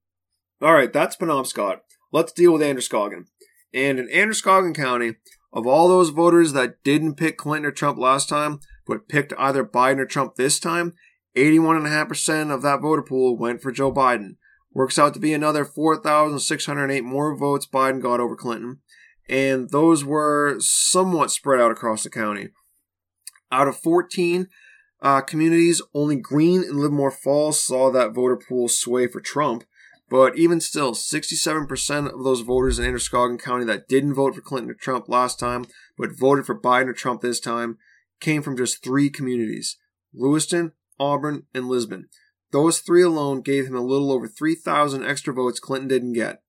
Alright, 0.62 0.94
that's 0.94 1.16
Penobscot. 1.16 1.80
Let's 2.12 2.32
deal 2.32 2.54
with 2.54 2.62
Androscoggin. 2.62 3.26
And 3.74 4.00
in 4.00 4.10
Androscoggin 4.10 4.74
County, 4.74 5.16
of 5.54 5.66
all 5.66 5.88
those 5.88 6.10
voters 6.10 6.54
that 6.54 6.84
didn't 6.84 7.16
pick 7.16 7.38
Clinton 7.38 7.66
or 7.66 7.72
Trump 7.72 7.98
last 7.98 8.30
time, 8.30 8.60
but 8.86 9.10
picked 9.10 9.34
either 9.38 9.66
Biden 9.66 10.00
or 10.00 10.06
Trump 10.06 10.36
this 10.36 10.60
time, 10.60 10.94
81.5% 11.36 12.54
of 12.54 12.62
that 12.62 12.82
voter 12.82 13.02
pool 13.02 13.38
went 13.38 13.62
for 13.62 13.72
Joe 13.72 13.92
Biden. 13.92 14.36
Works 14.74 14.98
out 14.98 15.14
to 15.14 15.20
be 15.20 15.34
another 15.34 15.66
4,608 15.66 17.04
more 17.04 17.36
votes 17.38 17.68
Biden 17.68 18.02
got 18.02 18.20
over 18.20 18.36
Clinton. 18.36 18.80
And 19.30 19.70
those 19.70 20.04
were 20.04 20.58
somewhat 20.60 21.32
spread 21.32 21.62
out 21.62 21.72
across 21.72 22.04
the 22.04 22.10
county. 22.10 22.50
Out 23.52 23.68
of 23.68 23.78
14 23.78 24.48
uh, 25.02 25.22
communities, 25.22 25.82
only 25.94 26.16
Greene 26.16 26.64
and 26.64 26.78
Livermore 26.78 27.12
Falls 27.12 27.64
saw 27.64 27.92
that 27.92 28.14
voter 28.14 28.38
pool 28.38 28.68
sway 28.68 29.08
for 29.08 29.20
Trump. 29.20 29.64
But 30.10 30.38
even 30.38 30.60
still, 30.60 30.92
67% 30.92 32.14
of 32.14 32.24
those 32.24 32.42
voters 32.42 32.78
in 32.78 32.86
Androscoggin 32.86 33.38
County 33.38 33.64
that 33.66 33.88
didn't 33.88 34.14
vote 34.14 34.36
for 34.36 34.42
Clinton 34.42 34.72
or 34.72 34.74
Trump 34.74 35.08
last 35.08 35.40
time, 35.40 35.66
but 35.98 36.18
voted 36.18 36.46
for 36.46 36.60
Biden 36.60 36.88
or 36.88 36.94
Trump 36.94 37.22
this 37.22 37.40
time, 37.40 37.78
came 38.20 38.42
from 38.42 38.58
just 38.58 38.84
three 38.84 39.10
communities 39.10 39.78
Lewiston, 40.14 40.74
Auburn, 41.02 41.48
and 41.54 41.68
Lisbon. 41.68 42.08
Those 42.52 42.80
three 42.80 43.02
alone 43.02 43.42
gave 43.42 43.66
him 43.66 43.76
a 43.76 43.82
little 43.82 44.12
over 44.12 44.28
3,000 44.28 45.04
extra 45.04 45.34
votes 45.34 45.60
Clinton 45.60 45.88
didn't 45.88 46.14
get. 46.14 46.44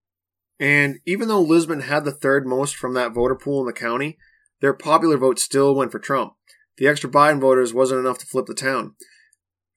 And 0.61 0.99
even 1.07 1.29
though 1.29 1.41
Lisbon 1.41 1.81
had 1.81 2.05
the 2.05 2.13
third 2.13 2.47
most 2.47 2.77
from 2.77 2.93
that 2.95 3.13
voter 3.13 3.35
pool 3.35 3.61
in 3.61 3.67
the 3.67 3.73
county, 3.73 4.19
their 4.61 4.75
popular 4.75 5.17
vote 5.17 5.39
still 5.39 5.75
went 5.75 5.91
for 5.91 5.99
Trump. 5.99 6.35
The 6.77 6.87
extra 6.87 7.11
Biden 7.11 7.41
voters 7.41 7.73
wasn't 7.73 8.01
enough 8.01 8.19
to 8.19 8.27
flip 8.27 8.47
the 8.47 8.55
town. 8.55 8.95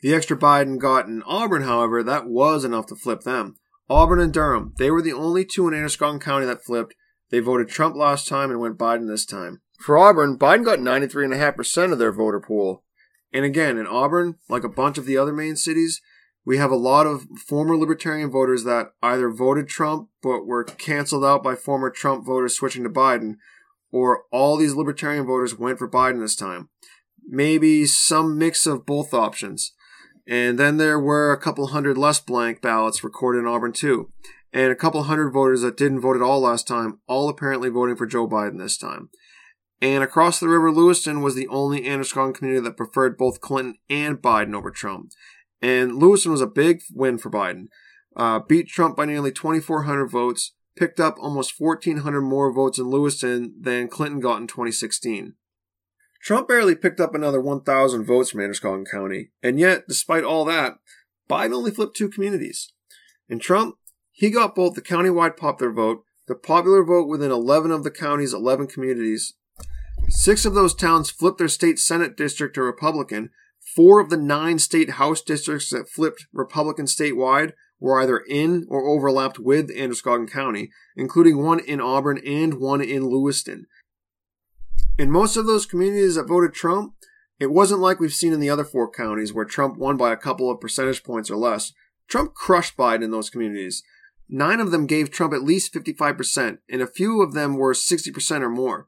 The 0.01 0.13
extra 0.13 0.37
Biden 0.37 0.77
got 0.77 1.07
in 1.07 1.23
Auburn, 1.23 1.63
however, 1.63 2.03
that 2.03 2.27
was 2.27 2.63
enough 2.63 2.85
to 2.87 2.95
flip 2.95 3.21
them. 3.21 3.55
Auburn 3.89 4.19
and 4.19 4.33
Durham, 4.33 4.73
they 4.77 4.91
were 4.91 5.01
the 5.01 5.13
only 5.13 5.45
two 5.45 5.67
in 5.67 5.73
Androscoggin 5.73 6.19
County 6.19 6.45
that 6.45 6.63
flipped. 6.63 6.95
They 7.29 7.39
voted 7.39 7.69
Trump 7.69 7.95
last 7.95 8.27
time 8.27 8.51
and 8.51 8.59
went 8.59 8.77
Biden 8.77 9.07
this 9.07 9.25
time. 9.25 9.61
For 9.79 9.97
Auburn, 9.97 10.37
Biden 10.37 10.65
got 10.65 10.79
93.5% 10.79 11.91
of 11.91 11.99
their 11.99 12.11
voter 12.11 12.39
pool. 12.39 12.83
And 13.35 13.43
again, 13.43 13.77
in 13.77 13.85
Auburn, 13.85 14.35
like 14.47 14.63
a 14.63 14.69
bunch 14.69 14.97
of 14.97 15.05
the 15.05 15.17
other 15.17 15.33
main 15.33 15.57
cities, 15.57 15.99
we 16.45 16.55
have 16.55 16.71
a 16.71 16.77
lot 16.77 17.05
of 17.05 17.25
former 17.45 17.75
libertarian 17.75 18.31
voters 18.31 18.63
that 18.63 18.93
either 19.03 19.29
voted 19.29 19.67
Trump 19.67 20.07
but 20.23 20.45
were 20.45 20.63
canceled 20.63 21.25
out 21.25 21.43
by 21.43 21.53
former 21.53 21.89
Trump 21.89 22.25
voters 22.25 22.55
switching 22.55 22.85
to 22.85 22.89
Biden, 22.89 23.33
or 23.91 24.23
all 24.31 24.55
these 24.55 24.73
libertarian 24.73 25.25
voters 25.25 25.59
went 25.59 25.79
for 25.79 25.89
Biden 25.89 26.21
this 26.21 26.37
time. 26.37 26.69
Maybe 27.27 27.85
some 27.85 28.37
mix 28.37 28.65
of 28.65 28.85
both 28.85 29.13
options. 29.13 29.73
And 30.25 30.57
then 30.57 30.77
there 30.77 30.97
were 30.97 31.33
a 31.33 31.41
couple 31.41 31.67
hundred 31.67 31.97
less 31.97 32.21
blank 32.21 32.61
ballots 32.61 33.03
recorded 33.03 33.39
in 33.39 33.47
Auburn 33.47 33.73
too. 33.73 34.13
And 34.53 34.71
a 34.71 34.75
couple 34.75 35.03
hundred 35.03 35.31
voters 35.31 35.59
that 35.59 35.75
didn't 35.75 35.99
vote 35.99 36.15
at 36.15 36.21
all 36.21 36.39
last 36.39 36.69
time, 36.69 36.99
all 37.05 37.27
apparently 37.27 37.67
voting 37.67 37.97
for 37.97 38.05
Joe 38.05 38.29
Biden 38.29 38.59
this 38.59 38.77
time. 38.77 39.09
And 39.81 40.03
across 40.03 40.39
the 40.39 40.47
river, 40.47 40.71
Lewiston 40.71 41.21
was 41.21 41.35
the 41.35 41.47
only 41.47 41.85
Androscoggin 41.85 42.33
community 42.33 42.63
that 42.63 42.77
preferred 42.77 43.17
both 43.17 43.41
Clinton 43.41 43.75
and 43.89 44.17
Biden 44.17 44.55
over 44.55 44.71
Trump. 44.71 45.11
And 45.61 45.97
Lewiston 45.97 46.31
was 46.31 46.41
a 46.41 46.47
big 46.47 46.81
win 46.93 47.17
for 47.17 47.29
Biden. 47.29 47.67
Uh, 48.15 48.39
beat 48.39 48.67
Trump 48.67 48.95
by 48.95 49.05
nearly 49.05 49.31
2,400 49.31 50.07
votes, 50.07 50.53
picked 50.77 50.99
up 50.99 51.15
almost 51.19 51.59
1,400 51.59 52.21
more 52.21 52.53
votes 52.53 52.79
in 52.79 52.89
Lewiston 52.89 53.53
than 53.59 53.89
Clinton 53.89 54.19
got 54.19 54.39
in 54.39 54.47
2016. 54.47 55.33
Trump 56.21 56.47
barely 56.47 56.75
picked 56.75 56.99
up 56.99 57.13
another 57.13 57.41
1,000 57.41 58.05
votes 58.05 58.31
from 58.31 58.39
Androscoggin 58.41 58.85
County, 58.85 59.29
and 59.43 59.59
yet, 59.59 59.83
despite 59.87 60.23
all 60.23 60.45
that, 60.45 60.77
Biden 61.29 61.53
only 61.53 61.71
flipped 61.71 61.95
two 61.95 62.09
communities. 62.09 62.71
And 63.29 63.41
Trump, 63.41 63.75
he 64.11 64.29
got 64.29 64.55
both 64.55 64.75
the 64.75 64.81
countywide 64.81 65.37
popular 65.37 65.71
vote, 65.71 66.03
the 66.27 66.35
popular 66.35 66.83
vote 66.83 67.07
within 67.07 67.31
11 67.31 67.69
of 67.69 67.83
the 67.83 67.91
county's 67.91 68.33
11 68.33 68.67
communities, 68.67 69.35
Six 70.09 70.45
of 70.45 70.53
those 70.53 70.73
towns 70.73 71.09
flipped 71.09 71.37
their 71.37 71.47
state 71.47 71.79
Senate 71.79 72.15
district 72.15 72.55
to 72.55 72.61
Republican. 72.61 73.29
Four 73.75 73.99
of 73.99 74.09
the 74.09 74.17
nine 74.17 74.59
state 74.59 74.91
House 74.91 75.21
districts 75.21 75.69
that 75.69 75.89
flipped 75.89 76.27
Republican 76.31 76.85
statewide 76.85 77.53
were 77.79 78.01
either 78.01 78.19
in 78.19 78.65
or 78.69 78.87
overlapped 78.87 79.39
with 79.39 79.69
Androscoggin 79.71 80.27
County, 80.27 80.69
including 80.95 81.43
one 81.43 81.59
in 81.59 81.81
Auburn 81.81 82.19
and 82.25 82.55
one 82.55 82.81
in 82.81 83.09
Lewiston. 83.09 83.65
In 84.97 85.11
most 85.11 85.35
of 85.35 85.45
those 85.45 85.65
communities 85.65 86.15
that 86.15 86.27
voted 86.27 86.53
Trump, 86.53 86.93
it 87.39 87.51
wasn't 87.51 87.81
like 87.81 87.99
we've 87.99 88.13
seen 88.13 88.31
in 88.31 88.39
the 88.39 88.49
other 88.49 88.63
four 88.63 88.89
counties 88.89 89.33
where 89.33 89.43
Trump 89.43 89.77
won 89.77 89.97
by 89.97 90.13
a 90.13 90.17
couple 90.17 90.49
of 90.49 90.61
percentage 90.61 91.03
points 91.03 91.29
or 91.29 91.35
less. 91.35 91.73
Trump 92.07 92.33
crushed 92.33 92.77
Biden 92.77 93.03
in 93.03 93.11
those 93.11 93.29
communities. 93.29 93.83
Nine 94.29 94.59
of 94.59 94.71
them 94.71 94.87
gave 94.87 95.11
Trump 95.11 95.33
at 95.33 95.43
least 95.43 95.73
55%, 95.73 96.59
and 96.69 96.81
a 96.81 96.87
few 96.87 97.21
of 97.21 97.33
them 97.33 97.57
were 97.57 97.73
60% 97.73 98.41
or 98.41 98.49
more. 98.49 98.87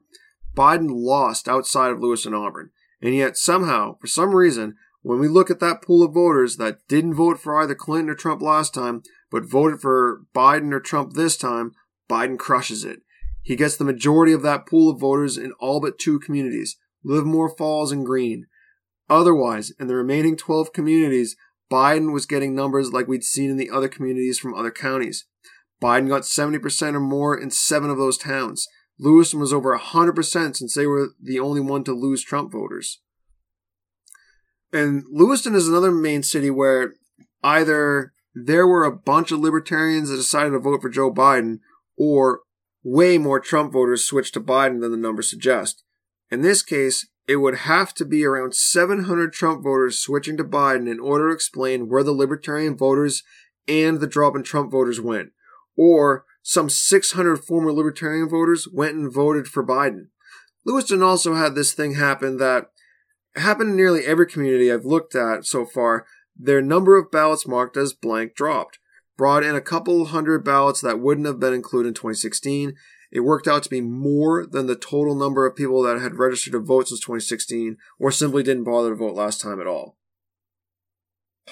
Biden 0.56 0.88
lost 0.90 1.48
outside 1.48 1.90
of 1.90 2.00
Lewis 2.00 2.26
and 2.26 2.34
Auburn. 2.34 2.70
And 3.00 3.14
yet, 3.14 3.36
somehow, 3.36 3.96
for 4.00 4.06
some 4.06 4.34
reason, 4.34 4.74
when 5.02 5.20
we 5.20 5.28
look 5.28 5.50
at 5.50 5.60
that 5.60 5.82
pool 5.82 6.04
of 6.04 6.14
voters 6.14 6.56
that 6.56 6.86
didn't 6.88 7.14
vote 7.14 7.40
for 7.40 7.60
either 7.60 7.74
Clinton 7.74 8.10
or 8.10 8.14
Trump 8.14 8.42
last 8.42 8.74
time, 8.74 9.02
but 9.30 9.48
voted 9.48 9.80
for 9.80 10.22
Biden 10.34 10.72
or 10.72 10.80
Trump 10.80 11.12
this 11.12 11.36
time, 11.36 11.72
Biden 12.10 12.38
crushes 12.38 12.84
it. 12.84 13.00
He 13.42 13.56
gets 13.56 13.76
the 13.76 13.84
majority 13.84 14.32
of 14.32 14.42
that 14.42 14.66
pool 14.66 14.90
of 14.90 15.00
voters 15.00 15.38
in 15.38 15.52
all 15.60 15.80
but 15.80 15.98
two 15.98 16.18
communities 16.18 16.76
Livermore 17.04 17.54
Falls 17.56 17.92
and 17.92 18.04
Greene. 18.04 18.46
Otherwise, 19.08 19.72
in 19.78 19.86
the 19.86 19.94
remaining 19.94 20.36
12 20.36 20.72
communities, 20.72 21.36
Biden 21.70 22.12
was 22.12 22.26
getting 22.26 22.54
numbers 22.54 22.92
like 22.92 23.08
we'd 23.08 23.24
seen 23.24 23.50
in 23.50 23.56
the 23.56 23.70
other 23.70 23.88
communities 23.88 24.38
from 24.38 24.54
other 24.54 24.70
counties. 24.70 25.26
Biden 25.80 26.08
got 26.08 26.22
70% 26.22 26.94
or 26.94 27.00
more 27.00 27.38
in 27.38 27.50
seven 27.50 27.88
of 27.88 27.98
those 27.98 28.18
towns. 28.18 28.66
Lewiston 28.98 29.40
was 29.40 29.52
over 29.52 29.76
100% 29.78 30.56
since 30.56 30.74
they 30.74 30.86
were 30.86 31.10
the 31.22 31.38
only 31.38 31.60
one 31.60 31.84
to 31.84 31.92
lose 31.92 32.22
Trump 32.22 32.52
voters. 32.52 33.00
And 34.72 35.04
Lewiston 35.10 35.54
is 35.54 35.68
another 35.68 35.92
main 35.92 36.22
city 36.22 36.50
where 36.50 36.94
either 37.42 38.12
there 38.34 38.66
were 38.66 38.84
a 38.84 38.96
bunch 38.96 39.32
of 39.32 39.40
libertarians 39.40 40.10
that 40.10 40.16
decided 40.16 40.50
to 40.50 40.58
vote 40.58 40.82
for 40.82 40.88
Joe 40.88 41.12
Biden, 41.12 41.60
or 41.96 42.40
way 42.82 43.18
more 43.18 43.40
Trump 43.40 43.72
voters 43.72 44.04
switched 44.04 44.34
to 44.34 44.40
Biden 44.40 44.80
than 44.80 44.90
the 44.90 44.96
numbers 44.96 45.30
suggest. 45.30 45.82
In 46.30 46.42
this 46.42 46.62
case, 46.62 47.06
it 47.26 47.36
would 47.36 47.58
have 47.58 47.92
to 47.94 48.04
be 48.04 48.24
around 48.24 48.54
700 48.54 49.32
Trump 49.32 49.62
voters 49.62 49.98
switching 49.98 50.36
to 50.36 50.44
Biden 50.44 50.90
in 50.90 51.00
order 51.00 51.28
to 51.28 51.34
explain 51.34 51.88
where 51.88 52.02
the 52.02 52.12
libertarian 52.12 52.76
voters 52.76 53.22
and 53.66 54.00
the 54.00 54.06
drop 54.06 54.34
in 54.34 54.42
Trump 54.42 54.70
voters 54.70 55.00
went. 55.00 55.30
Or 55.76 56.24
some 56.48 56.70
600 56.70 57.44
former 57.44 57.70
Libertarian 57.70 58.26
voters 58.26 58.66
went 58.72 58.94
and 58.94 59.12
voted 59.12 59.46
for 59.46 59.62
Biden. 59.62 60.06
Lewiston 60.64 61.02
also 61.02 61.34
had 61.34 61.54
this 61.54 61.74
thing 61.74 61.96
happen 61.96 62.38
that 62.38 62.70
happened 63.36 63.72
in 63.72 63.76
nearly 63.76 64.06
every 64.06 64.26
community 64.26 64.72
I've 64.72 64.86
looked 64.86 65.14
at 65.14 65.44
so 65.44 65.66
far. 65.66 66.06
Their 66.34 66.62
number 66.62 66.96
of 66.96 67.10
ballots 67.10 67.46
marked 67.46 67.76
as 67.76 67.92
blank 67.92 68.34
dropped, 68.34 68.78
brought 69.18 69.44
in 69.44 69.56
a 69.56 69.60
couple 69.60 70.06
hundred 70.06 70.42
ballots 70.42 70.80
that 70.80 71.00
wouldn't 71.00 71.26
have 71.26 71.38
been 71.38 71.52
included 71.52 71.88
in 71.88 71.94
2016. 71.94 72.74
It 73.12 73.20
worked 73.20 73.46
out 73.46 73.62
to 73.64 73.68
be 73.68 73.82
more 73.82 74.46
than 74.46 74.68
the 74.68 74.74
total 74.74 75.14
number 75.14 75.44
of 75.44 75.54
people 75.54 75.82
that 75.82 76.00
had 76.00 76.18
registered 76.18 76.54
to 76.54 76.60
vote 76.60 76.88
since 76.88 77.00
2016 77.00 77.76
or 77.98 78.10
simply 78.10 78.42
didn't 78.42 78.64
bother 78.64 78.88
to 78.88 78.96
vote 78.96 79.14
last 79.14 79.42
time 79.42 79.60
at 79.60 79.66
all. 79.66 79.97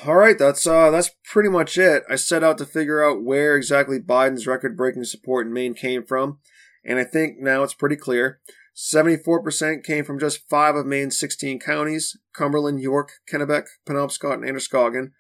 All 0.05 0.17
right, 0.17 0.39
that's 0.39 0.67
uh, 0.67 0.91
that's 0.91 1.11
pretty 1.25 1.49
much 1.49 1.79
it. 1.79 2.05
I 2.11 2.17
set 2.17 2.45
out 2.45 2.59
to 2.59 2.67
figure 2.67 3.03
out 3.03 3.23
where 3.23 3.57
exactly 3.57 3.99
Biden's 3.99 4.47
record-breaking 4.47 5.05
support 5.05 5.47
in 5.47 5.53
Maine 5.53 5.75
came 5.75 6.05
from, 6.05 6.39
and 6.85 6.99
I 6.99 7.05
think 7.05 7.39
now 7.39 7.63
it's 7.63 7.75
pretty 7.75 7.97
clear. 7.97 8.41
74% 8.77 9.85
came 9.85 10.05
from 10.05 10.19
just 10.19 10.49
five 10.51 10.75
of 10.75 10.85
Maine's 10.85 11.19
16 11.19 11.61
counties: 11.61 12.17
Cumberland, 12.35 12.81
York, 12.81 13.11
Kennebec, 13.33 13.65
Penobscot, 13.89 14.35
and 14.35 14.45
Androscoggin. 14.45 15.13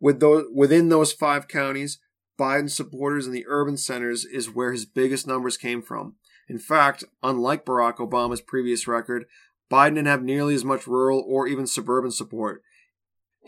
With 0.00 0.18
those 0.18 0.46
within 0.52 0.88
those 0.88 1.12
five 1.12 1.46
counties, 1.46 1.98
Biden's 2.38 2.74
supporters 2.74 3.26
in 3.26 3.32
the 3.32 3.44
urban 3.46 3.76
centers 3.76 4.24
is 4.24 4.50
where 4.50 4.72
his 4.72 4.84
biggest 4.84 5.28
numbers 5.28 5.56
came 5.56 5.80
from. 5.80 6.16
In 6.48 6.58
fact, 6.58 7.04
unlike 7.22 7.64
Barack 7.64 7.98
Obama's 7.98 8.40
previous 8.40 8.88
record, 8.88 9.26
Biden 9.70 9.94
didn't 9.94 10.08
have 10.08 10.22
nearly 10.22 10.54
as 10.54 10.64
much 10.64 10.86
rural 10.88 11.24
or 11.26 11.46
even 11.46 11.66
suburban 11.66 12.10
support. 12.10 12.62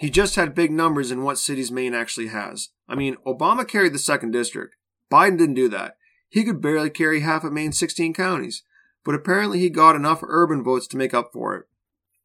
He 0.01 0.09
just 0.09 0.37
had 0.37 0.55
big 0.55 0.73
numbers 0.73 1.11
in 1.11 1.25
what 1.25 1.37
cities 1.37 1.71
Maine 1.71 1.93
actually 1.93 2.29
has. 2.29 2.71
I 2.89 2.95
mean, 2.95 3.17
Obama 3.27 3.69
carried 3.69 3.93
the 3.93 3.99
second 3.99 4.31
district. 4.31 4.75
Biden 5.13 5.37
didn't 5.37 5.57
do 5.57 5.69
that. 5.69 5.97
He 6.31 6.43
could 6.43 6.63
barely 6.63 6.89
carry 6.89 7.21
half 7.21 7.45
of 7.45 7.53
Maine's 7.53 7.79
16 7.79 8.15
counties, 8.15 8.63
but 9.05 9.15
apparently 9.15 9.59
he 9.59 9.69
got 9.69 9.95
enough 9.95 10.23
urban 10.23 10.65
votes 10.65 10.87
to 10.87 10.97
make 10.97 11.13
up 11.13 11.29
for 11.35 11.55
it. 11.55 11.67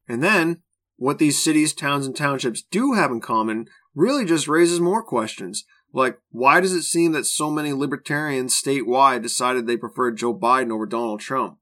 And 0.07 0.23
then, 0.23 0.61
what 0.95 1.19
these 1.19 1.43
cities, 1.43 1.73
towns, 1.73 2.05
and 2.05 2.15
townships 2.15 2.63
do 2.63 2.93
have 2.93 3.11
in 3.11 3.19
common 3.19 3.67
really 3.93 4.23
just 4.23 4.47
raises 4.47 4.79
more 4.79 5.03
questions. 5.03 5.65
Like, 5.91 6.17
why 6.31 6.61
does 6.61 6.71
it 6.71 6.83
seem 6.83 7.11
that 7.11 7.25
so 7.25 7.51
many 7.51 7.73
libertarians 7.73 8.55
statewide 8.55 9.21
decided 9.21 9.67
they 9.67 9.75
preferred 9.75 10.15
Joe 10.15 10.33
Biden 10.33 10.71
over 10.71 10.85
Donald 10.85 11.19
Trump? 11.19 11.57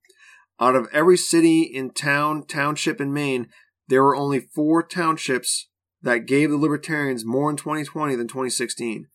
Out 0.59 0.76
of 0.76 0.88
every 0.93 1.18
city 1.18 1.64
in 1.64 1.89
town, 1.89 2.45
township 2.45 3.01
in 3.01 3.11
Maine, 3.11 3.47
there 3.88 4.03
were 4.03 4.16
only 4.16 4.39
four 4.39 4.84
townships 4.84 5.70
that 6.04 6.28
gave 6.28 6.49
the 6.49 6.58
Libertarians 6.58 7.26
more 7.26 7.49
in 7.49 7.56
2020 7.56 8.16
than 8.16 8.28
2016. 8.28 9.08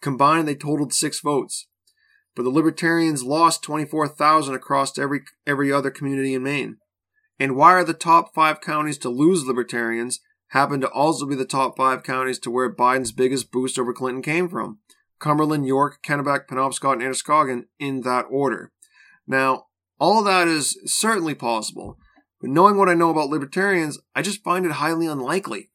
Combined, 0.00 0.48
they 0.48 0.54
totaled 0.54 0.92
six 0.92 1.20
votes. 1.20 1.66
But 2.34 2.44
the 2.44 2.50
Libertarians 2.50 3.22
lost 3.22 3.62
24,000 3.62 4.54
across 4.54 4.98
every, 4.98 5.20
every 5.46 5.70
other 5.70 5.90
community 5.90 6.34
in 6.34 6.42
Maine. 6.42 6.78
And 7.38 7.56
why 7.56 7.72
are 7.72 7.84
the 7.84 7.94
top 7.94 8.34
five 8.34 8.60
counties 8.60 8.98
to 8.98 9.08
lose 9.08 9.44
Libertarians 9.44 10.20
happen 10.48 10.80
to 10.80 10.88
also 10.88 11.26
be 11.26 11.34
the 11.34 11.44
top 11.44 11.76
five 11.76 12.02
counties 12.02 12.38
to 12.40 12.50
where 12.50 12.74
Biden's 12.74 13.12
biggest 13.12 13.52
boost 13.52 13.78
over 13.78 13.92
Clinton 13.92 14.22
came 14.22 14.48
from? 14.48 14.78
Cumberland, 15.18 15.66
York, 15.66 15.98
Kennebec, 16.02 16.46
Penobscot, 16.48 16.94
and 16.94 17.02
Androscoggin 17.02 17.66
in 17.78 18.00
that 18.02 18.26
order. 18.30 18.72
Now, 19.26 19.66
all 19.98 20.24
that 20.24 20.48
is 20.48 20.78
certainly 20.86 21.34
possible, 21.34 21.98
but 22.40 22.50
knowing 22.50 22.78
what 22.78 22.88
I 22.88 22.94
know 22.94 23.10
about 23.10 23.28
libertarians, 23.28 23.98
I 24.14 24.22
just 24.22 24.42
find 24.42 24.64
it 24.64 24.72
highly 24.72 25.06
unlikely. 25.06 25.70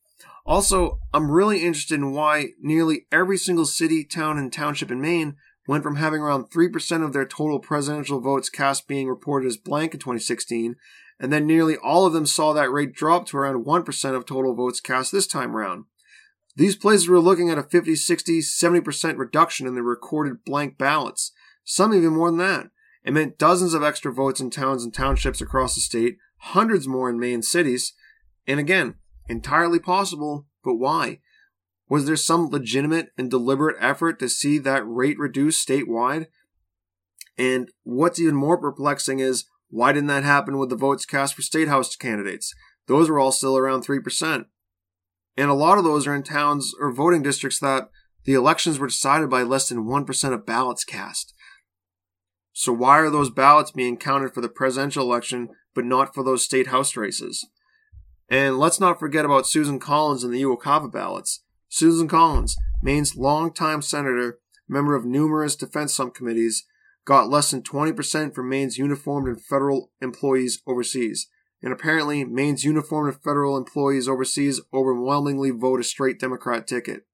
Also, 0.46 1.00
I'm 1.12 1.32
really 1.32 1.64
interested 1.64 1.96
in 1.96 2.12
why 2.12 2.50
nearly 2.62 3.08
every 3.12 3.38
single 3.38 3.66
city, 3.66 4.04
town, 4.04 4.38
and 4.38 4.54
township 4.54 4.92
in 4.92 5.02
Maine 5.02 5.36
went 5.68 5.84
from 5.84 5.96
having 5.96 6.22
around 6.22 6.52
3% 6.52 7.04
of 7.04 7.14
their 7.14 7.26
total 7.26 7.60
presidential 7.60 8.22
votes 8.22 8.50
cast 8.50 8.88
being 8.88 9.08
reported 9.08 9.48
as 9.48 9.58
blank 9.58 9.96
in 9.96 10.00
2016, 10.00 10.76
and 11.20 11.34
then 11.34 11.48
nearly 11.48 11.76
all 11.78 12.06
of 12.06 12.14
them 12.14 12.28
saw 12.28 12.54
that 12.54 12.72
rate 12.72 12.94
drop 12.94 13.26
to 13.26 13.38
around 13.38 13.66
1% 13.66 14.16
of 14.16 14.26
total 14.26 14.54
votes 14.54 14.80
cast 14.80 15.12
this 15.12 15.26
time 15.26 15.56
around. 15.56 15.86
These 16.56 16.76
places 16.76 17.10
were 17.10 17.20
looking 17.20 17.50
at 17.50 17.58
a 17.58 17.64
50, 17.64 17.96
60, 17.96 18.40
70% 18.40 19.18
reduction 19.18 19.66
in 19.66 19.74
the 19.74 19.82
recorded 19.82 20.46
blank 20.46 20.78
ballots, 20.78 21.32
some 21.64 21.94
even 21.94 22.14
more 22.14 22.30
than 22.30 22.38
that. 22.38 22.68
It 23.04 23.14
meant 23.14 23.40
dozens 23.40 23.74
of 23.74 23.84
extra 23.84 24.14
votes 24.14 24.40
in 24.40 24.52
towns 24.52 24.84
and 24.84 24.94
townships 24.94 25.42
across 25.42 25.74
the 25.74 25.82
state, 25.82 26.18
hundreds 26.38 26.88
more 26.88 27.10
in 27.10 27.20
Maine 27.20 27.42
cities, 27.42 27.94
and 28.48 28.60
again, 28.60 28.96
entirely 29.28 29.80
possible, 29.80 30.48
But 30.64 30.76
why? 30.76 31.20
Was 31.88 32.06
there 32.06 32.16
some 32.16 32.50
legitimate 32.50 33.10
and 33.18 33.30
deliberate 33.30 33.78
effort 33.80 34.20
to 34.20 34.28
see 34.28 34.58
that 34.58 34.88
rate 34.88 35.20
reduced 35.20 35.68
statewide? 35.68 36.26
And 37.38 37.70
what's 37.84 38.20
even 38.20 38.36
more 38.36 38.58
perplexing 38.58 39.20
is 39.20 39.46
why 39.70 39.94
didn't 39.94 40.08
that 40.08 40.24
happen 40.24 40.58
with 40.58 40.70
the 40.70 40.76
votes 40.76 41.06
cast 41.06 41.36
for 41.36 41.44
state 41.44 41.68
house 41.68 41.96
candidates? 41.96 42.54
Those 42.88 43.10
were 43.10 43.20
all 43.20 43.32
still 43.32 43.58
around 43.58 43.86
3%. 43.86 44.46
And 45.38 45.52
a 45.52 45.54
lot 45.54 45.78
of 45.78 45.84
those 45.84 46.08
are 46.08 46.16
in 46.16 46.24
towns 46.24 46.74
or 46.80 46.92
voting 46.92 47.22
districts 47.22 47.60
that 47.60 47.90
the 48.24 48.34
elections 48.34 48.80
were 48.80 48.88
decided 48.88 49.30
by 49.30 49.44
less 49.44 49.70
than 49.70 49.86
1% 49.86 50.34
of 50.34 50.46
ballots 50.46 50.84
cast. 50.84 51.34
So 52.54 52.72
why 52.72 53.00
are 53.00 53.10
those 53.10 53.30
ballots 53.30 53.72
being 53.72 53.98
counted 53.98 54.34
for 54.34 54.42
the 54.42 54.50
presidential 54.50 55.04
election 55.04 55.50
but 55.76 55.86
not 55.86 56.16
for 56.16 56.24
those 56.24 56.44
state 56.44 56.68
house 56.68 56.96
races? 56.96 57.46
And 58.30 58.58
let's 58.58 58.80
not 58.80 59.00
forget 59.00 59.26
about 59.26 59.48
Susan 59.48 59.80
Collins 59.80 60.24
and 60.24 60.34
the 60.34 60.42
UOCAVA 60.42 60.92
ballots. 60.92 61.44
Susan 61.70 62.08
Collins, 62.08 62.56
Maine's 62.82 63.16
longtime 63.16 63.82
senator, 63.82 64.40
member 64.68 64.96
of 64.96 65.06
numerous 65.06 65.56
defense 65.56 65.94
subcommittees, 65.94 66.66
got 67.06 67.30
less 67.30 67.52
than 67.52 67.62
20% 67.62 68.34
for 68.34 68.44
Maine's 68.44 68.78
uniformed 68.78 69.28
and 69.28 69.42
federal 69.42 69.92
employees 70.02 70.62
overseas. 70.66 71.28
And 71.62 71.72
apparently, 71.72 72.24
Maine's 72.24 72.64
uniformed 72.64 73.14
and 73.14 73.24
federal 73.24 73.58
employees 73.58 74.08
overseas 74.08 74.62
overwhelmingly 74.74 75.52
vote 75.52 75.80
a 75.80 75.84
straight 75.84 76.20
Democrat 76.20 76.68
ticket. 76.68 77.06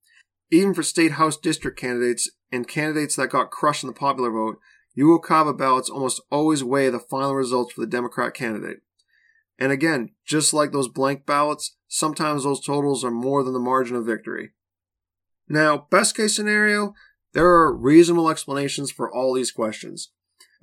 Even 0.49 0.74
for 0.74 0.84
state 0.84 1.14
house 1.14 1.38
district 1.38 1.80
candidates 1.80 2.30
and 2.51 2.68
candidates 2.68 3.16
that 3.16 3.30
got 3.30 3.51
crushed 3.51 3.84
in 3.84 3.88
the 3.88 3.93
popular 3.93 4.32
vote, 4.32 4.59
UOCAVA 4.97 5.57
ballots 5.57 5.89
almost 5.89 6.22
always 6.30 6.64
weigh 6.64 6.89
the 6.89 6.99
final 6.99 7.36
results 7.36 7.74
for 7.74 7.82
the 7.82 7.88
Democrat 7.88 8.34
candidate. 8.34 8.80
And 9.62 9.72
again, 9.72 10.09
just 10.26 10.55
like 10.55 10.72
those 10.72 10.88
blank 10.88 11.28
ballots, 11.28 11.78
sometimes 11.88 12.43
those 12.43 12.66
totals 12.66 13.05
are 13.05 13.12
more 13.12 13.43
than 13.43 13.53
the 13.53 13.59
margin 13.59 13.95
of 13.95 14.07
victory. 14.07 14.53
Now, 15.47 15.86
best 15.91 16.18
case 16.18 16.36
scenario, 16.36 16.95
there 17.34 17.45
are 17.45 17.72
reasonable 17.72 18.28
explanations 18.28 18.89
for 18.89 19.14
all 19.14 19.36
these 19.36 19.51
questions, 19.51 20.09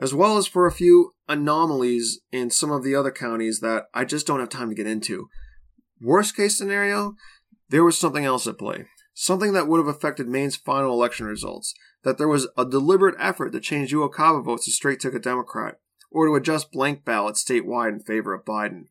as 0.00 0.12
well 0.12 0.36
as 0.36 0.48
for 0.48 0.66
a 0.66 0.72
few 0.72 1.14
anomalies 1.28 2.18
in 2.32 2.50
some 2.50 2.72
of 2.72 2.82
the 2.82 2.96
other 2.96 3.12
counties 3.12 3.60
that 3.60 3.84
I 3.94 4.04
just 4.04 4.26
don't 4.26 4.40
have 4.40 4.48
time 4.48 4.68
to 4.68 4.74
get 4.74 4.88
into. 4.88 5.28
Worst 6.00 6.34
case 6.34 6.58
scenario, 6.58 7.14
there 7.68 7.84
was 7.84 7.96
something 7.96 8.24
else 8.24 8.48
at 8.48 8.58
play, 8.58 8.86
something 9.14 9.52
that 9.52 9.68
would 9.68 9.78
have 9.78 9.94
affected 9.94 10.26
Maine's 10.26 10.56
final 10.56 10.92
election 10.92 11.24
results, 11.24 11.72
that 12.02 12.18
there 12.18 12.26
was 12.26 12.48
a 12.56 12.64
deliberate 12.64 13.14
effort 13.20 13.50
to 13.50 13.60
change 13.60 13.92
UOCAVA 13.92 14.44
votes 14.44 14.64
to 14.64 14.72
straight 14.72 14.98
ticket 14.98 15.22
Democrat, 15.22 15.76
or 16.10 16.26
to 16.26 16.34
adjust 16.34 16.72
blank 16.72 17.04
ballots 17.04 17.44
statewide 17.44 17.92
in 17.92 18.00
favor 18.00 18.34
of 18.34 18.44
Biden. 18.44 18.84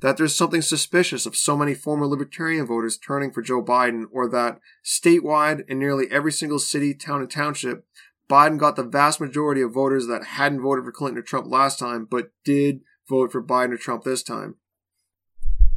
That 0.00 0.16
there's 0.16 0.34
something 0.34 0.62
suspicious 0.62 1.24
of 1.24 1.36
so 1.36 1.56
many 1.56 1.74
former 1.74 2.06
Libertarian 2.06 2.66
voters 2.66 2.98
turning 2.98 3.32
for 3.32 3.42
Joe 3.42 3.62
Biden, 3.62 4.04
or 4.12 4.28
that 4.28 4.60
statewide 4.84 5.68
in 5.68 5.78
nearly 5.78 6.06
every 6.10 6.32
single 6.32 6.58
city, 6.58 6.94
town, 6.94 7.20
and 7.22 7.30
township, 7.30 7.86
Biden 8.28 8.58
got 8.58 8.76
the 8.76 8.82
vast 8.82 9.20
majority 9.20 9.62
of 9.62 9.72
voters 9.72 10.06
that 10.06 10.24
hadn't 10.24 10.60
voted 10.60 10.84
for 10.84 10.92
Clinton 10.92 11.18
or 11.18 11.22
Trump 11.22 11.46
last 11.46 11.78
time, 11.78 12.06
but 12.10 12.30
did 12.44 12.80
vote 13.08 13.32
for 13.32 13.42
Biden 13.42 13.72
or 13.72 13.76
Trump 13.76 14.04
this 14.04 14.22
time. 14.22 14.56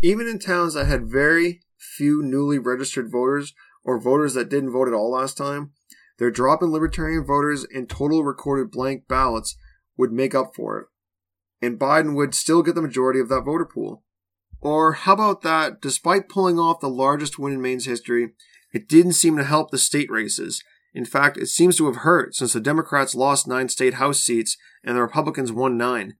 Even 0.02 0.28
in 0.28 0.40
towns 0.40 0.74
that 0.74 0.86
had 0.86 1.06
very 1.06 1.62
few 1.78 2.22
newly 2.22 2.58
registered 2.58 3.12
voters, 3.12 3.54
or 3.84 4.00
voters 4.00 4.34
that 4.34 4.50
didn't 4.50 4.72
vote 4.72 4.88
at 4.88 4.94
all 4.94 5.12
last 5.12 5.38
time, 5.38 5.72
their 6.18 6.32
drop 6.32 6.62
in 6.62 6.72
Libertarian 6.72 7.26
voters 7.26 7.66
and 7.74 7.90
total 7.90 8.24
recorded 8.24 8.72
blank 8.72 9.08
ballots 9.08 9.56
would 10.00 10.12
make 10.12 10.34
up 10.34 10.56
for 10.56 10.80
it. 10.80 10.88
And 11.62 11.78
Biden 11.78 12.16
would 12.16 12.34
still 12.34 12.64
get 12.64 12.74
the 12.74 12.82
majority 12.82 13.20
of 13.20 13.30
that 13.30 13.42
voter 13.42 13.66
pool. 13.66 14.04
Or 14.62 14.94
how 14.94 15.14
about 15.14 15.42
that, 15.42 15.82
despite 15.82 16.30
pulling 16.30 16.58
off 16.58 16.80
the 16.80 16.90
largest 16.90 17.38
win 17.38 17.54
in 17.54 17.62
Maine's 17.62 17.86
history, 17.86 18.30
it 18.74 18.90
didn't 18.90 19.14
seem 19.14 19.38
to 19.38 19.44
help 19.44 19.70
the 19.70 19.78
state 19.78 20.10
races. 20.10 20.64
In 20.94 21.06
fact, 21.06 21.38
it 21.38 21.48
seems 21.48 21.78
to 21.78 21.86
have 21.86 21.98
hurt 21.98 22.34
since 22.34 22.54
the 22.54 22.60
Democrats 22.60 23.14
lost 23.14 23.48
nine 23.48 23.70
state 23.70 23.96
House 23.96 24.20
seats 24.20 24.58
and 24.84 24.98
the 24.98 25.02
Republicans 25.02 25.52
won 25.52 25.78
nine. 25.78 26.16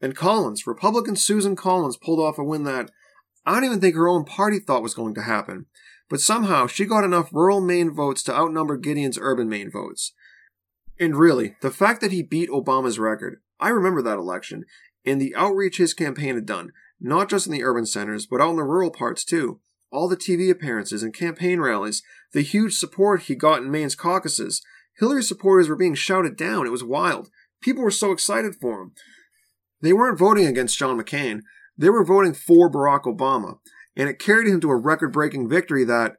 And 0.00 0.14
Collins, 0.14 0.66
Republican 0.66 1.16
Susan 1.16 1.56
Collins, 1.56 1.96
pulled 1.96 2.20
off 2.20 2.38
a 2.38 2.44
win 2.44 2.64
that 2.64 2.90
I 3.46 3.54
don't 3.54 3.64
even 3.64 3.80
think 3.80 3.94
her 3.94 4.08
own 4.08 4.24
party 4.24 4.58
thought 4.58 4.82
was 4.82 4.94
going 4.94 5.14
to 5.14 5.22
happen 5.22 5.66
but 6.08 6.20
somehow 6.20 6.66
she 6.66 6.84
got 6.84 7.04
enough 7.04 7.32
rural 7.32 7.60
Maine 7.60 7.90
votes 7.90 8.22
to 8.24 8.34
outnumber 8.34 8.76
Gideon's 8.76 9.18
urban 9.20 9.48
Maine 9.48 9.70
votes. 9.70 10.12
And 10.98 11.16
really, 11.16 11.56
the 11.60 11.70
fact 11.70 12.00
that 12.00 12.12
he 12.12 12.22
beat 12.22 12.50
Obama's 12.50 12.98
record, 12.98 13.40
I 13.58 13.68
remember 13.70 14.02
that 14.02 14.18
election, 14.18 14.64
and 15.04 15.20
the 15.20 15.34
outreach 15.34 15.78
his 15.78 15.94
campaign 15.94 16.34
had 16.34 16.46
done, 16.46 16.72
not 17.00 17.28
just 17.28 17.46
in 17.46 17.52
the 17.52 17.64
urban 17.64 17.86
centers, 17.86 18.26
but 18.26 18.40
out 18.40 18.50
in 18.50 18.56
the 18.56 18.62
rural 18.62 18.90
parts 18.90 19.24
too. 19.24 19.60
All 19.90 20.08
the 20.08 20.16
TV 20.16 20.50
appearances 20.50 21.02
and 21.02 21.14
campaign 21.14 21.60
rallies, 21.60 22.02
the 22.32 22.42
huge 22.42 22.74
support 22.74 23.22
he 23.22 23.34
got 23.34 23.62
in 23.62 23.70
Maine's 23.70 23.94
caucuses. 23.94 24.62
Hillary's 24.98 25.28
supporters 25.28 25.68
were 25.68 25.76
being 25.76 25.94
shouted 25.94 26.36
down. 26.36 26.66
It 26.66 26.70
was 26.70 26.84
wild. 26.84 27.28
People 27.60 27.82
were 27.82 27.90
so 27.90 28.12
excited 28.12 28.54
for 28.56 28.80
him. 28.80 28.92
They 29.80 29.92
weren't 29.92 30.18
voting 30.18 30.46
against 30.46 30.78
John 30.78 30.98
McCain. 30.98 31.40
They 31.76 31.90
were 31.90 32.04
voting 32.04 32.34
for 32.34 32.70
Barack 32.70 33.02
Obama 33.02 33.58
and 33.96 34.08
it 34.08 34.18
carried 34.18 34.48
him 34.48 34.60
to 34.60 34.70
a 34.70 34.76
record 34.76 35.12
breaking 35.12 35.48
victory 35.48 35.84
that 35.84 36.16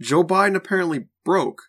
Joe 0.00 0.24
Biden 0.24 0.56
apparently 0.56 1.06
broke 1.24 1.62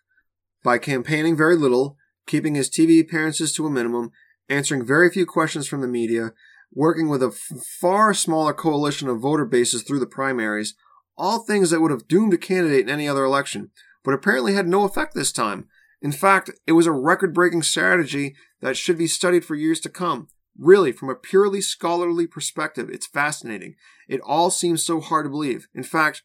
by 0.62 0.78
campaigning 0.78 1.36
very 1.36 1.56
little, 1.56 1.96
keeping 2.26 2.54
his 2.54 2.70
TV 2.70 3.00
appearances 3.00 3.52
to 3.54 3.66
a 3.66 3.70
minimum, 3.70 4.10
answering 4.48 4.84
very 4.84 5.10
few 5.10 5.26
questions 5.26 5.66
from 5.66 5.80
the 5.80 5.88
media, 5.88 6.32
working 6.72 7.08
with 7.08 7.22
a 7.22 7.26
f- 7.26 7.58
far 7.80 8.12
smaller 8.12 8.52
coalition 8.52 9.08
of 9.08 9.20
voter 9.20 9.44
bases 9.44 9.82
through 9.82 10.00
the 10.00 10.06
primaries, 10.06 10.74
all 11.16 11.38
things 11.38 11.70
that 11.70 11.80
would 11.80 11.90
have 11.90 12.08
doomed 12.08 12.34
a 12.34 12.38
candidate 12.38 12.82
in 12.82 12.90
any 12.90 13.08
other 13.08 13.24
election, 13.24 13.70
but 14.04 14.14
apparently 14.14 14.54
had 14.54 14.68
no 14.68 14.84
effect 14.84 15.14
this 15.14 15.32
time. 15.32 15.66
In 16.02 16.12
fact, 16.12 16.50
it 16.66 16.72
was 16.72 16.86
a 16.86 16.92
record 16.92 17.32
breaking 17.32 17.62
strategy 17.62 18.36
that 18.60 18.76
should 18.76 18.98
be 18.98 19.06
studied 19.06 19.44
for 19.44 19.54
years 19.54 19.80
to 19.80 19.88
come. 19.88 20.28
Really, 20.58 20.92
from 20.92 21.10
a 21.10 21.14
purely 21.14 21.60
scholarly 21.60 22.26
perspective, 22.26 22.88
it's 22.90 23.06
fascinating. 23.06 23.74
It 24.08 24.20
all 24.20 24.50
seems 24.50 24.84
so 24.84 25.00
hard 25.00 25.26
to 25.26 25.30
believe. 25.30 25.68
In 25.74 25.82
fact, 25.82 26.22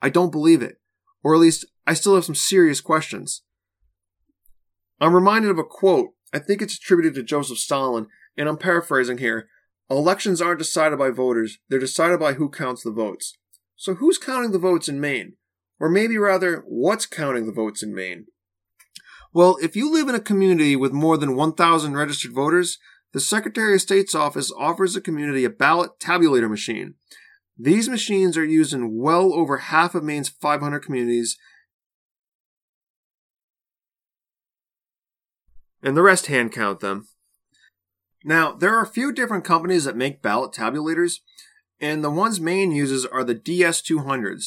I 0.00 0.10
don't 0.10 0.32
believe 0.32 0.62
it. 0.62 0.76
Or 1.22 1.34
at 1.34 1.40
least, 1.40 1.64
I 1.86 1.94
still 1.94 2.14
have 2.14 2.24
some 2.24 2.34
serious 2.34 2.80
questions. 2.80 3.42
I'm 5.00 5.14
reminded 5.14 5.50
of 5.50 5.58
a 5.58 5.64
quote. 5.64 6.10
I 6.32 6.38
think 6.38 6.62
it's 6.62 6.76
attributed 6.76 7.14
to 7.14 7.22
Joseph 7.22 7.58
Stalin, 7.58 8.06
and 8.36 8.48
I'm 8.48 8.56
paraphrasing 8.56 9.18
here. 9.18 9.48
Elections 9.90 10.40
aren't 10.40 10.58
decided 10.58 10.98
by 10.98 11.10
voters, 11.10 11.58
they're 11.68 11.78
decided 11.78 12.18
by 12.18 12.34
who 12.34 12.48
counts 12.48 12.82
the 12.82 12.90
votes. 12.90 13.34
So 13.76 13.94
who's 13.96 14.18
counting 14.18 14.52
the 14.52 14.58
votes 14.58 14.88
in 14.88 15.00
Maine? 15.00 15.34
Or 15.78 15.88
maybe 15.88 16.16
rather, 16.16 16.64
what's 16.66 17.06
counting 17.06 17.46
the 17.46 17.52
votes 17.52 17.82
in 17.82 17.94
Maine? 17.94 18.26
Well, 19.32 19.58
if 19.60 19.74
you 19.74 19.92
live 19.92 20.08
in 20.08 20.14
a 20.14 20.20
community 20.20 20.76
with 20.76 20.92
more 20.92 21.18
than 21.18 21.36
1,000 21.36 21.96
registered 21.96 22.32
voters, 22.32 22.78
the 23.12 23.20
Secretary 23.20 23.74
of 23.74 23.80
State's 23.80 24.14
office 24.14 24.52
offers 24.56 24.94
the 24.94 25.00
community 25.00 25.44
a 25.44 25.50
ballot 25.50 25.92
tabulator 26.00 26.48
machine. 26.48 26.94
These 27.58 27.88
machines 27.88 28.36
are 28.36 28.44
used 28.44 28.72
in 28.72 28.96
well 28.96 29.32
over 29.32 29.58
half 29.58 29.94
of 29.94 30.02
Maine's 30.02 30.28
500 30.28 30.80
communities, 30.80 31.36
and 35.84 35.96
the 35.96 36.02
rest 36.02 36.26
hand 36.26 36.50
count 36.50 36.80
them. 36.80 37.06
Now, 38.24 38.52
there 38.52 38.74
are 38.74 38.82
a 38.82 38.86
few 38.86 39.12
different 39.12 39.44
companies 39.44 39.84
that 39.84 39.96
make 39.96 40.22
ballot 40.22 40.52
tabulators, 40.52 41.16
and 41.78 42.02
the 42.02 42.10
ones 42.10 42.40
Maine 42.40 42.72
uses 42.72 43.04
are 43.04 43.22
the 43.22 43.34
DS200s. 43.34 44.46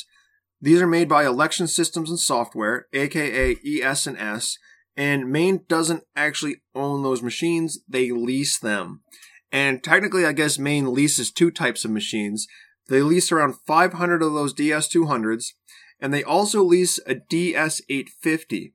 These 0.60 0.82
are 0.82 0.88
made 0.88 1.08
by 1.08 1.26
Election 1.26 1.68
Systems 1.68 2.10
and 2.10 2.20
Software, 2.20 2.88
aka 2.92 3.56
ES&S, 3.64 4.58
and 4.98 5.32
Maine 5.32 5.64
doesn't 5.70 6.04
actually 6.16 6.64
own 6.74 7.04
those 7.04 7.22
machines, 7.22 7.80
they 7.88 8.10
lease 8.10 8.58
them. 8.58 9.04
And 9.52 9.84
technically, 9.84 10.26
I 10.26 10.32
guess 10.32 10.58
Maine 10.58 10.92
leases 10.92 11.32
two 11.32 11.52
types 11.52 11.86
of 11.86 11.92
machines. 11.92 12.48
They 12.90 13.02
lease 13.02 13.32
around 13.32 13.58
500 13.68 14.24
of 14.24 14.34
those 14.34 14.56
DS200s, 14.56 15.54
and 16.00 16.12
they 16.12 16.24
also 16.24 16.64
lease 16.64 17.00
a 17.06 17.14
DS850. 17.14 18.72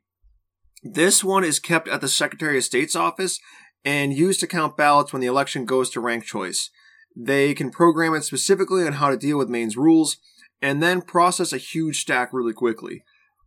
This 0.82 1.22
one 1.22 1.44
is 1.44 1.60
kept 1.60 1.88
at 1.88 2.00
the 2.00 2.08
Secretary 2.08 2.58
of 2.58 2.64
State's 2.64 2.96
office 2.96 3.38
and 3.84 4.12
used 4.12 4.40
to 4.40 4.46
count 4.46 4.76
ballots 4.76 5.12
when 5.12 5.20
the 5.20 5.28
election 5.28 5.64
goes 5.64 5.90
to 5.90 6.00
rank 6.00 6.24
choice. 6.24 6.70
They 7.16 7.54
can 7.54 7.70
program 7.70 8.14
it 8.14 8.22
specifically 8.22 8.86
on 8.86 8.94
how 8.94 9.10
to 9.10 9.16
deal 9.16 9.38
with 9.38 9.48
Maine's 9.48 9.76
rules 9.76 10.16
and 10.60 10.82
then 10.82 11.02
process 11.02 11.52
a 11.52 11.58
huge 11.58 12.00
stack 12.00 12.32
really 12.32 12.52
quickly. 12.52 13.04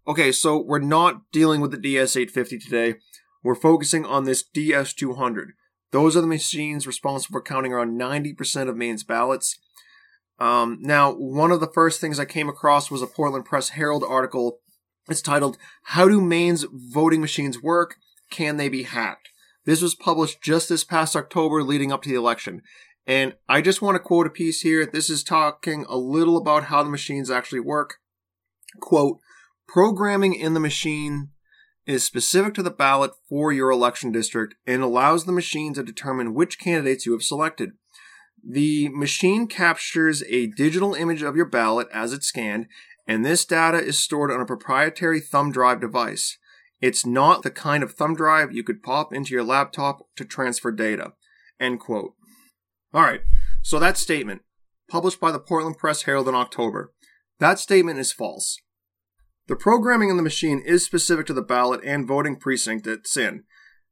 Okay, 0.08 0.32
so 0.32 0.62
we're 0.62 0.80
not 0.80 1.22
dealing 1.32 1.62
with 1.62 1.72
the 1.72 1.78
DS850 1.78 2.64
today. 2.64 2.96
We're 3.44 3.56
focusing 3.56 4.06
on 4.06 4.26
this 4.26 4.44
DS200. 4.44 5.48
Those 5.92 6.16
are 6.16 6.22
the 6.22 6.28
machines 6.28 6.86
responsible 6.86 7.34
for 7.34 7.42
counting 7.42 7.74
around 7.74 8.00
90% 8.00 8.70
of 8.70 8.76
Maine's 8.76 9.04
ballots. 9.04 9.58
Um, 10.40 10.80
now, 10.82 11.14
one 11.14 11.52
of 11.52 11.62
the 11.62 11.72
first 11.74 12.02
things 12.02 12.20
I 12.20 12.26
came 12.26 12.50
across 12.50 12.92
was 12.92 13.02
a 13.02 13.08
Portland 13.08 13.46
Press 13.46 13.70
Herald 13.70 14.04
article. 14.08 14.60
It's 15.08 15.22
titled, 15.22 15.58
How 15.84 16.08
Do 16.08 16.20
Maine's 16.20 16.66
Voting 16.72 17.22
Machines 17.22 17.62
Work? 17.62 17.97
Can 18.32 18.58
They 18.58 18.70
Be 18.70 18.84
Hacked? 18.84 19.30
This 19.66 19.82
was 19.82 19.93
published 19.93 20.41
just 20.41 20.68
this 20.68 20.84
past 20.84 21.16
October 21.16 21.62
leading 21.62 21.91
up 21.91 22.01
to 22.03 22.10
the 22.10 22.16
election. 22.16 22.64
And 23.06 23.36
I 23.47 23.62
just 23.62 23.84
want 23.84 23.95
to 23.95 23.99
quote 23.99 24.26
a 24.26 24.32
piece 24.32 24.62
here. 24.62 24.84
This 24.84 25.12
is 25.12 25.24
talking 25.24 25.86
a 25.88 25.95
little 25.95 26.38
about 26.38 26.66
how 26.66 26.82
the 26.82 26.89
machines 26.89 27.30
actually 27.30 27.60
work. 27.60 27.97
Quote, 28.80 29.20
programming 29.68 30.34
in 30.34 30.56
the 30.56 30.60
machine 30.60 31.30
is 31.86 32.03
specific 32.03 32.56
to 32.56 32.64
the 32.64 32.72
ballot 32.72 33.12
for 33.30 33.53
your 33.53 33.70
election 33.70 34.12
district 34.12 34.56
and 34.66 34.82
allows 34.82 35.26
the 35.26 35.32
machine 35.32 35.76
to 35.76 35.84
determine 35.84 36.34
which 36.34 36.58
candidates 36.58 37.06
you 37.06 37.12
have 37.12 37.22
selected. 37.22 37.74
The 38.43 38.89
machine 38.89 39.47
captures 39.47 40.24
a 40.24 40.47
digital 40.47 40.95
image 40.95 41.22
of 41.22 41.36
your 41.36 41.45
ballot 41.45 41.88
as 41.93 42.12
it's 42.12 42.28
scanned, 42.28 42.68
and 43.08 43.26
this 43.26 43.45
data 43.45 43.78
is 43.78 43.99
stored 43.99 44.32
on 44.32 44.41
a 44.41 44.45
proprietary 44.45 45.20
thumb 45.20 45.51
drive 45.51 45.82
device. 45.82 46.38
It's 46.82 47.06
not 47.06 47.43
the 47.43 47.51
kind 47.51 47.84
of 47.84 47.93
thumb 47.93 48.16
drive 48.16 48.51
you 48.51 48.64
could 48.64 48.84
pop 48.84 49.14
into 49.14 49.34
your 49.34 49.43
laptop 49.43 50.08
to 50.18 50.26
transfer 50.26 50.72
data. 50.72 51.14
End 51.60 51.80
quote. 51.80 52.14
All 52.93 53.01
right, 53.01 53.22
so 53.62 53.80
that 53.80 53.97
statement, 53.97 54.41
published 54.89 55.20
by 55.20 55.32
the 55.32 55.39
Portland 55.39 55.78
Press 55.78 56.03
Herald 56.03 56.28
in 56.28 56.36
October, 56.36 56.93
that 57.39 57.60
statement 57.60 57.99
is 57.99 58.12
false. 58.12 58.60
The 59.47 59.56
programming 59.56 60.10
in 60.10 60.18
the 60.18 60.24
machine 60.24 60.62
is 60.66 60.86
specific 60.86 61.28
to 61.28 61.34
the 61.34 61.41
ballot 61.41 61.82
and 61.84 62.08
voting 62.08 62.38
precinct 62.38 62.88
it's 62.88 63.16
in, 63.16 63.43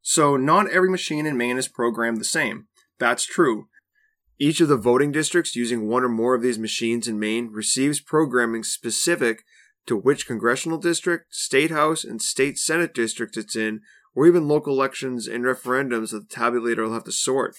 so 0.02 0.36
not 0.36 0.70
every 0.70 0.90
machine 0.90 1.26
in 1.26 1.38
Maine 1.38 1.58
is 1.58 1.68
programmed 1.68 2.20
the 2.20 2.26
same. 2.26 2.68
That's 3.00 3.26
true. 3.26 3.68
Each 4.40 4.60
of 4.62 4.68
the 4.68 4.78
voting 4.78 5.12
districts 5.12 5.56
using 5.56 5.88
one 5.88 6.04
or 6.04 6.10
more 6.10 6.36
of 6.36 6.42
these 6.42 6.58
machines 6.58 7.08
in 7.08 7.20
Maine 7.20 7.50
receives 7.52 8.00
programming 8.00 8.64
specific 8.64 9.44
to 9.86 9.98
which 9.98 10.28
congressional 10.28 10.78
district, 10.78 11.34
state 11.36 11.72
house, 11.72 12.04
and 12.04 12.22
state 12.22 12.58
senate 12.58 12.94
district 12.94 13.38
it's 13.38 13.56
in, 13.56 13.82
or 14.16 14.26
even 14.28 14.48
local 14.48 14.74
elections 14.74 15.28
and 15.28 15.44
referendums 15.44 16.12
that 16.12 16.30
the 16.30 16.36
tabulator 16.36 16.84
will 16.84 16.94
have 16.94 17.04
to 17.04 17.12
sort. 17.12 17.56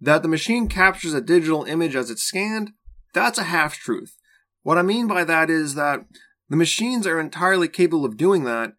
That 0.00 0.22
the 0.22 0.28
machine 0.28 0.68
captures 0.68 1.14
a 1.14 1.20
digital 1.20 1.64
image 1.64 1.96
as 1.96 2.10
it's 2.10 2.22
scanned, 2.22 2.72
that's 3.14 3.38
a 3.38 3.44
half 3.44 3.74
truth. 3.76 4.16
What 4.62 4.78
I 4.78 4.82
mean 4.82 5.06
by 5.06 5.24
that 5.24 5.50
is 5.50 5.74
that 5.74 6.04
the 6.48 6.56
machines 6.56 7.06
are 7.06 7.20
entirely 7.20 7.68
capable 7.68 8.04
of 8.04 8.16
doing 8.16 8.44
that, 8.44 8.72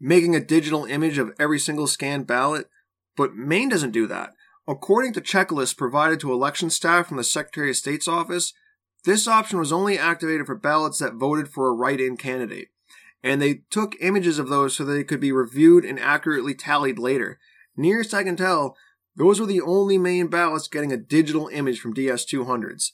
making 0.00 0.34
a 0.34 0.44
digital 0.44 0.84
image 0.84 1.18
of 1.18 1.32
every 1.38 1.58
single 1.58 1.86
scanned 1.86 2.26
ballot, 2.26 2.68
but 3.16 3.34
Maine 3.34 3.68
doesn't 3.68 3.90
do 3.90 4.06
that. 4.06 4.32
According 4.68 5.14
to 5.14 5.22
checklists 5.22 5.74
provided 5.74 6.20
to 6.20 6.32
election 6.32 6.68
staff 6.68 7.06
from 7.08 7.16
the 7.16 7.24
Secretary 7.24 7.70
of 7.70 7.76
State's 7.76 8.06
office, 8.06 8.52
this 9.04 9.26
option 9.26 9.58
was 9.58 9.72
only 9.72 9.98
activated 9.98 10.44
for 10.44 10.54
ballots 10.54 10.98
that 10.98 11.14
voted 11.14 11.48
for 11.48 11.68
a 11.68 11.72
write 11.72 12.02
in 12.02 12.18
candidate, 12.18 12.68
and 13.22 13.40
they 13.40 13.62
took 13.70 13.96
images 14.02 14.38
of 14.38 14.50
those 14.50 14.76
so 14.76 14.84
they 14.84 15.04
could 15.04 15.20
be 15.20 15.32
reviewed 15.32 15.86
and 15.86 15.98
accurately 15.98 16.54
tallied 16.54 16.98
later. 16.98 17.38
Nearest 17.78 18.12
I 18.12 18.24
can 18.24 18.36
tell, 18.36 18.76
those 19.16 19.40
were 19.40 19.46
the 19.46 19.62
only 19.62 19.96
Maine 19.96 20.26
ballots 20.26 20.68
getting 20.68 20.92
a 20.92 20.98
digital 20.98 21.48
image 21.48 21.80
from 21.80 21.94
DS200s. 21.94 22.90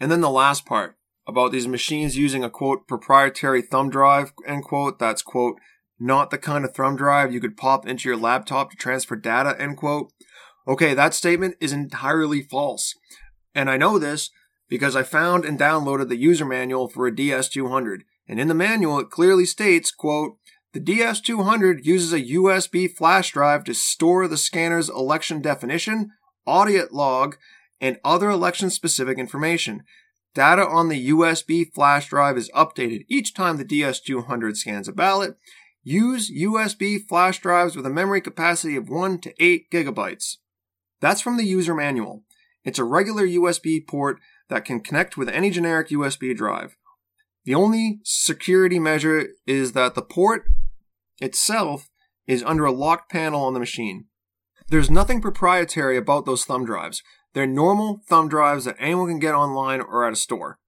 And 0.00 0.10
then 0.10 0.22
the 0.22 0.28
last 0.28 0.66
part 0.66 0.96
about 1.28 1.52
these 1.52 1.68
machines 1.68 2.16
using 2.16 2.42
a 2.42 2.50
quote 2.50 2.88
proprietary 2.88 3.62
thumb 3.62 3.90
drive 3.90 4.32
end 4.46 4.64
quote 4.64 4.98
that's 4.98 5.22
quote 5.22 5.60
not 6.00 6.30
the 6.30 6.38
kind 6.38 6.64
of 6.64 6.74
thumb 6.74 6.96
drive 6.96 7.32
you 7.32 7.40
could 7.40 7.56
pop 7.56 7.86
into 7.86 8.08
your 8.08 8.16
laptop 8.16 8.70
to 8.70 8.76
transfer 8.76 9.14
data 9.14 9.54
end 9.60 9.76
quote 9.76 10.10
okay 10.68 10.94
that 10.94 11.14
statement 11.14 11.56
is 11.60 11.72
entirely 11.72 12.42
false 12.42 12.94
and 13.54 13.70
i 13.70 13.76
know 13.76 13.98
this 13.98 14.30
because 14.68 14.94
i 14.94 15.02
found 15.02 15.44
and 15.44 15.58
downloaded 15.58 16.08
the 16.08 16.16
user 16.16 16.44
manual 16.44 16.88
for 16.88 17.06
a 17.06 17.12
ds200 17.12 18.00
and 18.28 18.38
in 18.38 18.48
the 18.48 18.54
manual 18.54 18.98
it 18.98 19.10
clearly 19.10 19.44
states 19.44 19.90
quote 19.90 20.36
the 20.74 20.80
DS200 20.80 21.84
uses 21.84 22.12
a 22.12 22.20
USB 22.20 22.94
flash 22.94 23.32
drive 23.32 23.64
to 23.64 23.74
store 23.74 24.28
the 24.28 24.36
scanner's 24.36 24.90
election 24.90 25.40
definition, 25.40 26.12
audit 26.44 26.92
log, 26.92 27.36
and 27.80 27.98
other 28.04 28.28
election 28.28 28.68
specific 28.68 29.18
information. 29.18 29.84
Data 30.34 30.66
on 30.66 30.88
the 30.88 31.08
USB 31.08 31.72
flash 31.72 32.10
drive 32.10 32.36
is 32.36 32.50
updated 32.50 33.06
each 33.08 33.32
time 33.32 33.56
the 33.56 33.64
DS200 33.64 34.56
scans 34.56 34.88
a 34.88 34.92
ballot. 34.92 35.36
Use 35.82 36.30
USB 36.30 36.98
flash 37.08 37.40
drives 37.40 37.74
with 37.74 37.86
a 37.86 37.90
memory 37.90 38.20
capacity 38.20 38.76
of 38.76 38.90
1 38.90 39.20
to 39.20 39.42
8 39.42 39.70
gigabytes. 39.72 40.36
That's 41.00 41.20
from 41.20 41.36
the 41.36 41.44
user 41.44 41.74
manual. 41.74 42.24
It's 42.64 42.78
a 42.78 42.84
regular 42.84 43.26
USB 43.26 43.86
port 43.86 44.18
that 44.48 44.64
can 44.64 44.80
connect 44.80 45.16
with 45.16 45.28
any 45.28 45.50
generic 45.50 45.88
USB 45.88 46.36
drive. 46.36 46.76
The 47.44 47.54
only 47.54 48.00
security 48.04 48.78
measure 48.78 49.28
is 49.46 49.72
that 49.72 49.94
the 49.94 50.02
port 50.02 50.44
itself 51.20 51.88
is 52.26 52.42
under 52.42 52.64
a 52.64 52.72
locked 52.72 53.10
panel 53.10 53.42
on 53.42 53.54
the 53.54 53.60
machine. 53.60 54.06
There's 54.68 54.90
nothing 54.90 55.22
proprietary 55.22 55.96
about 55.96 56.26
those 56.26 56.44
thumb 56.44 56.66
drives. 56.66 57.02
They're 57.32 57.46
normal 57.46 58.02
thumb 58.08 58.28
drives 58.28 58.66
that 58.66 58.76
anyone 58.78 59.08
can 59.08 59.18
get 59.18 59.34
online 59.34 59.80
or 59.80 60.04
at 60.04 60.12
a 60.12 60.16
store. 60.16 60.58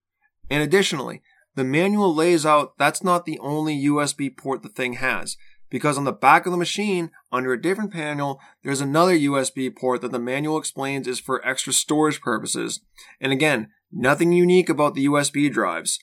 And 0.48 0.62
additionally, 0.62 1.22
the 1.54 1.64
manual 1.64 2.14
lays 2.14 2.46
out 2.46 2.78
that's 2.78 3.04
not 3.04 3.26
the 3.26 3.38
only 3.40 3.76
USB 3.84 4.34
port 4.34 4.62
the 4.62 4.68
thing 4.68 4.94
has, 4.94 5.36
because 5.70 5.96
on 5.96 6.04
the 6.04 6.12
back 6.12 6.44
of 6.44 6.52
the 6.52 6.58
machine, 6.58 7.10
under 7.32 7.52
a 7.52 7.60
different 7.60 7.92
panel, 7.92 8.40
there's 8.62 8.80
another 8.80 9.16
USB 9.16 9.74
port 9.74 10.02
that 10.02 10.12
the 10.12 10.18
manual 10.18 10.58
explains 10.58 11.06
is 11.06 11.20
for 11.20 11.46
extra 11.46 11.72
storage 11.72 12.20
purposes. 12.20 12.80
And 13.20 13.32
again, 13.32 13.68
nothing 13.92 14.32
unique 14.32 14.68
about 14.68 14.94
the 14.94 15.06
USB 15.06 15.50
drives. 15.50 15.98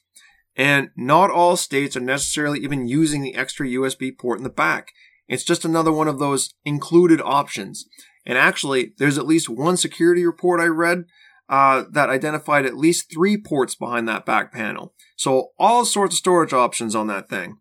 And 0.56 0.90
not 0.96 1.30
all 1.30 1.56
states 1.56 1.96
are 1.96 2.02
necessarily 2.02 2.60
even 2.60 2.88
using 2.88 3.22
the 3.22 3.36
extra 3.36 3.68
USB 3.68 4.18
port 4.18 4.40
in 4.40 4.44
the 4.44 4.50
back. 4.50 4.92
It's 5.28 5.44
just 5.44 5.66
another 5.66 5.92
one 5.92 6.08
of 6.08 6.20
those 6.20 6.54
included 6.66 7.22
options. 7.22 7.86
And 8.26 8.38
actually, 8.38 8.94
there's 8.98 9.18
at 9.18 9.28
least 9.28 9.50
one 9.50 9.78
security 9.78 10.26
report 10.26 10.60
I 10.60 10.66
read 10.66 11.06
uh, 11.50 11.84
that 11.92 12.10
identified 12.10 12.66
at 12.66 12.76
least 12.76 13.12
three 13.12 13.38
ports 13.38 13.76
behind 13.76 14.08
that 14.08 14.26
back 14.26 14.52
panel. 14.52 14.94
So 15.16 15.50
all 15.58 15.86
sorts 15.86 16.16
of 16.16 16.20
storage 16.20 16.54
options 16.54 16.96
on 16.96 17.08
that 17.08 17.30
thing. 17.30 17.58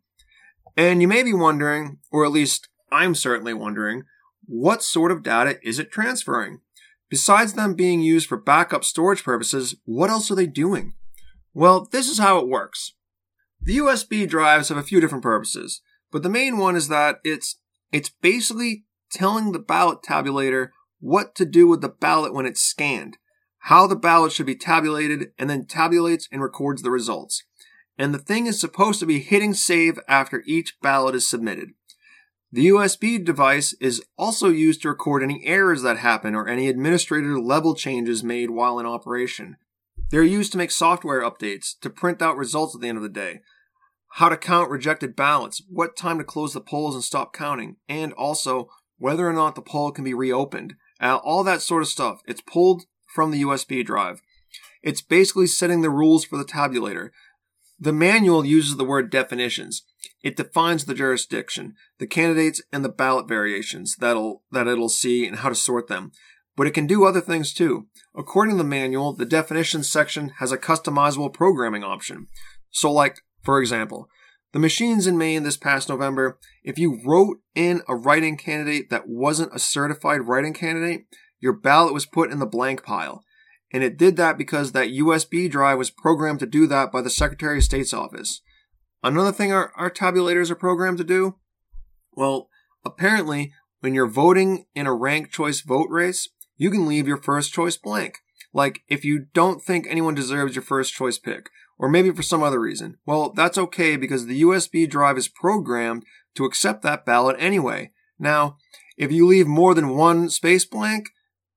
And 0.76 1.00
you 1.00 1.08
may 1.08 1.22
be 1.22 1.32
wondering, 1.32 1.98
or 2.12 2.24
at 2.24 2.32
least 2.32 2.68
I'm 2.92 3.14
certainly 3.14 3.54
wondering, 3.54 4.02
what 4.46 4.82
sort 4.82 5.10
of 5.10 5.22
data 5.22 5.58
is 5.62 5.78
it 5.78 5.90
transferring? 5.90 6.60
Besides 7.08 7.54
them 7.54 7.74
being 7.74 8.02
used 8.02 8.28
for 8.28 8.36
backup 8.36 8.84
storage 8.84 9.24
purposes, 9.24 9.76
what 9.84 10.10
else 10.10 10.30
are 10.30 10.34
they 10.34 10.46
doing? 10.46 10.94
Well, 11.54 11.88
this 11.90 12.08
is 12.08 12.18
how 12.18 12.38
it 12.38 12.48
works. 12.48 12.94
The 13.62 13.78
USB 13.78 14.28
drives 14.28 14.68
have 14.68 14.78
a 14.78 14.82
few 14.82 15.00
different 15.00 15.24
purposes, 15.24 15.80
but 16.12 16.22
the 16.22 16.28
main 16.28 16.58
one 16.58 16.76
is 16.76 16.88
that 16.88 17.16
it's 17.24 17.58
it's 17.92 18.10
basically 18.10 18.84
telling 19.10 19.52
the 19.52 19.58
ballot 19.58 20.00
tabulator 20.02 20.70
what 21.00 21.34
to 21.36 21.44
do 21.44 21.66
with 21.66 21.80
the 21.80 21.88
ballot 21.88 22.34
when 22.34 22.46
it's 22.46 22.60
scanned, 22.60 23.16
how 23.60 23.86
the 23.86 23.96
ballot 23.96 24.32
should 24.32 24.46
be 24.46 24.56
tabulated, 24.56 25.28
and 25.38 25.48
then 25.48 25.64
tabulates 25.64 26.28
and 26.30 26.42
records 26.42 26.82
the 26.82 26.90
results. 26.90 27.44
And 27.98 28.12
the 28.12 28.18
thing 28.18 28.46
is 28.46 28.60
supposed 28.60 29.00
to 29.00 29.06
be 29.06 29.20
hitting 29.20 29.54
save 29.54 29.98
after 30.08 30.42
each 30.46 30.76
ballot 30.82 31.14
is 31.14 31.28
submitted. 31.28 31.70
The 32.52 32.68
USB 32.68 33.22
device 33.22 33.74
is 33.80 34.02
also 34.16 34.48
used 34.48 34.82
to 34.82 34.88
record 34.88 35.22
any 35.22 35.44
errors 35.44 35.82
that 35.82 35.98
happen 35.98 36.34
or 36.34 36.48
any 36.48 36.68
administrator 36.68 37.38
level 37.38 37.74
changes 37.74 38.22
made 38.22 38.50
while 38.50 38.78
in 38.78 38.86
operation. 38.86 39.56
They're 40.10 40.22
used 40.22 40.52
to 40.52 40.58
make 40.58 40.70
software 40.70 41.22
updates, 41.22 41.78
to 41.80 41.90
print 41.90 42.22
out 42.22 42.36
results 42.36 42.74
at 42.74 42.80
the 42.80 42.88
end 42.88 42.98
of 42.98 43.02
the 43.02 43.08
day, 43.08 43.40
how 44.12 44.28
to 44.28 44.36
count 44.36 44.70
rejected 44.70 45.16
ballots, 45.16 45.62
what 45.68 45.96
time 45.96 46.18
to 46.18 46.24
close 46.24 46.54
the 46.54 46.60
polls 46.60 46.94
and 46.94 47.02
stop 47.02 47.32
counting, 47.32 47.76
and 47.88 48.12
also 48.12 48.68
whether 48.98 49.28
or 49.28 49.32
not 49.32 49.54
the 49.54 49.62
poll 49.62 49.90
can 49.90 50.04
be 50.04 50.14
reopened, 50.14 50.74
uh, 51.00 51.16
all 51.16 51.44
that 51.44 51.60
sort 51.60 51.82
of 51.82 51.88
stuff. 51.88 52.20
It's 52.26 52.40
pulled 52.40 52.84
from 53.06 53.30
the 53.30 53.42
USB 53.42 53.84
drive. 53.84 54.22
It's 54.82 55.02
basically 55.02 55.48
setting 55.48 55.82
the 55.82 55.90
rules 55.90 56.24
for 56.24 56.36
the 56.38 56.44
tabulator. 56.44 57.10
The 57.78 57.92
manual 57.92 58.44
uses 58.44 58.76
the 58.76 58.84
word 58.84 59.10
definitions. 59.10 59.82
It 60.22 60.36
defines 60.36 60.84
the 60.84 60.94
jurisdiction, 60.94 61.74
the 61.98 62.06
candidates, 62.06 62.62
and 62.72 62.84
the 62.84 62.88
ballot 62.88 63.28
variations 63.28 63.96
that'll, 63.96 64.42
that 64.50 64.66
it'll 64.66 64.88
see 64.88 65.26
and 65.26 65.36
how 65.36 65.50
to 65.50 65.54
sort 65.54 65.88
them. 65.88 66.12
But 66.56 66.66
it 66.66 66.72
can 66.72 66.86
do 66.86 67.04
other 67.04 67.20
things 67.20 67.52
too. 67.52 67.86
According 68.16 68.56
to 68.56 68.62
the 68.62 68.68
manual, 68.68 69.12
the 69.12 69.26
definitions 69.26 69.90
section 69.90 70.32
has 70.38 70.52
a 70.52 70.58
customizable 70.58 71.32
programming 71.32 71.84
option. 71.84 72.28
So 72.70 72.90
like, 72.90 73.20
for 73.42 73.60
example, 73.60 74.08
the 74.52 74.58
machines 74.58 75.06
in 75.06 75.18
Maine 75.18 75.42
this 75.42 75.58
past 75.58 75.90
November, 75.90 76.38
if 76.64 76.78
you 76.78 77.00
wrote 77.04 77.38
in 77.54 77.82
a 77.88 77.94
writing 77.94 78.38
candidate 78.38 78.88
that 78.88 79.06
wasn't 79.06 79.54
a 79.54 79.58
certified 79.58 80.22
writing 80.26 80.54
candidate, 80.54 81.02
your 81.40 81.52
ballot 81.52 81.92
was 81.92 82.06
put 82.06 82.32
in 82.32 82.38
the 82.38 82.46
blank 82.46 82.82
pile. 82.82 83.22
And 83.72 83.82
it 83.82 83.98
did 83.98 84.16
that 84.16 84.38
because 84.38 84.72
that 84.72 84.88
USB 84.88 85.50
drive 85.50 85.78
was 85.78 85.90
programmed 85.90 86.40
to 86.40 86.46
do 86.46 86.66
that 86.68 86.92
by 86.92 87.02
the 87.02 87.10
Secretary 87.10 87.58
of 87.58 87.64
State's 87.64 87.92
office. 87.92 88.40
Another 89.02 89.32
thing 89.32 89.52
our, 89.52 89.72
our 89.76 89.90
tabulators 89.90 90.50
are 90.50 90.56
programmed 90.56 90.98
to 90.98 91.04
do? 91.04 91.36
Well, 92.12 92.48
apparently, 92.84 93.52
when 93.80 93.94
you're 93.94 94.06
voting 94.06 94.66
in 94.74 94.86
a 94.86 94.94
ranked 94.94 95.32
choice 95.32 95.60
vote 95.60 95.88
race, 95.90 96.28
you 96.56 96.70
can 96.70 96.86
leave 96.86 97.06
your 97.06 97.18
first 97.18 97.52
choice 97.52 97.76
blank. 97.76 98.18
Like, 98.52 98.80
if 98.88 99.04
you 99.04 99.26
don't 99.34 99.62
think 99.62 99.86
anyone 99.88 100.14
deserves 100.14 100.54
your 100.54 100.62
first 100.62 100.94
choice 100.94 101.18
pick, 101.18 101.50
or 101.78 101.88
maybe 101.88 102.10
for 102.10 102.22
some 102.22 102.42
other 102.42 102.60
reason. 102.60 102.96
Well, 103.04 103.32
that's 103.34 103.58
okay 103.58 103.96
because 103.96 104.26
the 104.26 104.42
USB 104.42 104.88
drive 104.88 105.18
is 105.18 105.28
programmed 105.28 106.04
to 106.34 106.44
accept 106.44 106.82
that 106.82 107.04
ballot 107.04 107.36
anyway. 107.38 107.92
Now, 108.18 108.56
if 108.96 109.12
you 109.12 109.26
leave 109.26 109.46
more 109.46 109.74
than 109.74 109.96
one 109.96 110.30
space 110.30 110.64
blank, 110.64 111.10